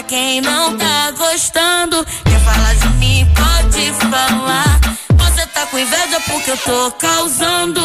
quem 0.09 0.40
não 0.40 0.76
tá 0.76 1.10
gostando. 1.10 2.05
Quer 2.24 2.40
falar 2.40 2.74
de 2.74 2.89
mim, 2.97 3.28
pode 3.36 3.93
falar. 4.10 4.80
Você 5.14 5.47
tá 5.48 5.66
com 5.66 5.78
inveja 5.78 6.18
porque 6.26 6.51
eu 6.51 6.56
tô 6.56 6.90
causando. 6.93 7.80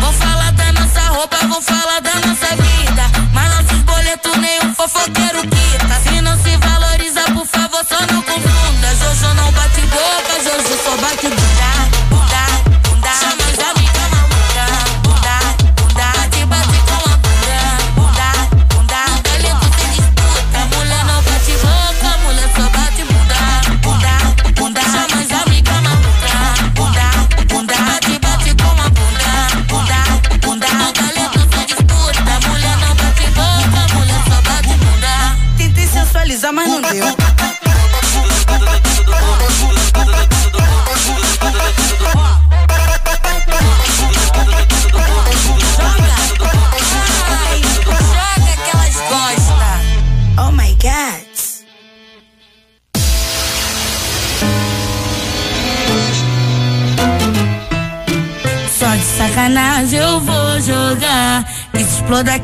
Vou 0.00 0.12
falar 0.14 0.50
da 0.52 0.72
nossa 0.72 1.00
roupa, 1.10 1.36
vou 1.46 1.62
falar 1.62 2.00
da 2.00 2.14
nossa 2.26 2.48
vida. 2.56 3.02
Mas 3.32 3.48
nossos 3.54 3.78
boletos 3.82 4.36
nenhum 4.38 4.74
fofoqueiro 4.74 5.42
quita. 5.42 6.00
Se 6.02 6.20
não 6.20 6.36
se 6.42 6.56
valoriza, 6.56 7.22
por 7.32 7.46
favor, 7.46 7.84
só 7.88 8.00
não 8.12 8.22
confunda. 8.22 8.96
Jojo 8.96 9.34
não 9.34 9.52
bate 9.52 9.80
boca, 9.82 10.42
Jojo 10.42 10.82
só 10.82 10.96
bate 10.96 11.28
bunda. 11.28 12.01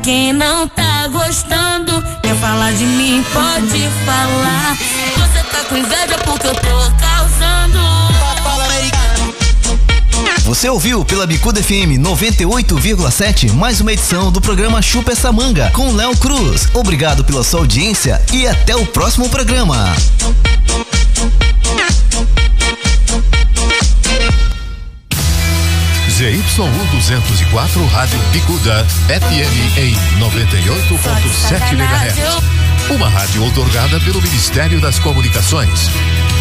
Quem 0.01 0.33
não 0.33 0.67
tá 0.67 1.07
gostando. 1.07 2.01
Quer 2.23 2.35
falar 2.37 2.71
de 2.73 2.85
mim, 2.85 3.23
pode 3.31 3.87
falar. 4.03 4.75
Você 5.15 5.43
tá 5.51 5.63
com 5.69 5.77
inveja 5.77 6.17
porque 6.25 6.47
eu 6.47 6.55
tô 6.55 6.91
causando. 6.97 7.79
Você 10.43 10.67
ouviu 10.67 11.05
pela 11.05 11.27
Bicuda 11.27 11.61
FM 11.61 11.99
98,7 11.99 13.53
mais 13.53 13.79
uma 13.79 13.93
edição 13.93 14.31
do 14.31 14.41
programa 14.41 14.81
Chupa 14.81 15.11
essa 15.11 15.31
manga 15.31 15.69
com 15.75 15.91
Léo 15.91 16.17
Cruz. 16.17 16.67
Obrigado 16.73 17.23
pela 17.23 17.43
sua 17.43 17.59
audiência 17.59 18.19
e 18.33 18.47
até 18.47 18.75
o 18.75 18.83
próximo 18.87 19.29
programa. 19.29 19.95
ZYU 26.19 26.43
204 26.91 27.85
Rádio 27.85 28.19
Bicuda 28.33 28.85
FM 29.07 29.77
em 29.77 29.93
98.7 30.19 31.71
MHz. 31.71 32.89
Uma 32.93 33.07
rádio 33.07 33.41
otorgada 33.45 34.01
pelo 34.01 34.21
Ministério 34.21 34.81
das 34.81 34.99
Comunicações. 34.99 35.89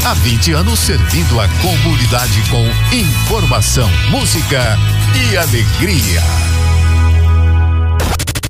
Há 0.05 0.15
20 0.15 0.51
anos 0.51 0.81
servindo 0.81 1.41
a 1.41 1.47
comunidade 1.63 2.43
com 2.51 2.69
informação, 2.93 3.89
música 4.11 4.77
e 5.15 5.37
alegria. 5.37 6.58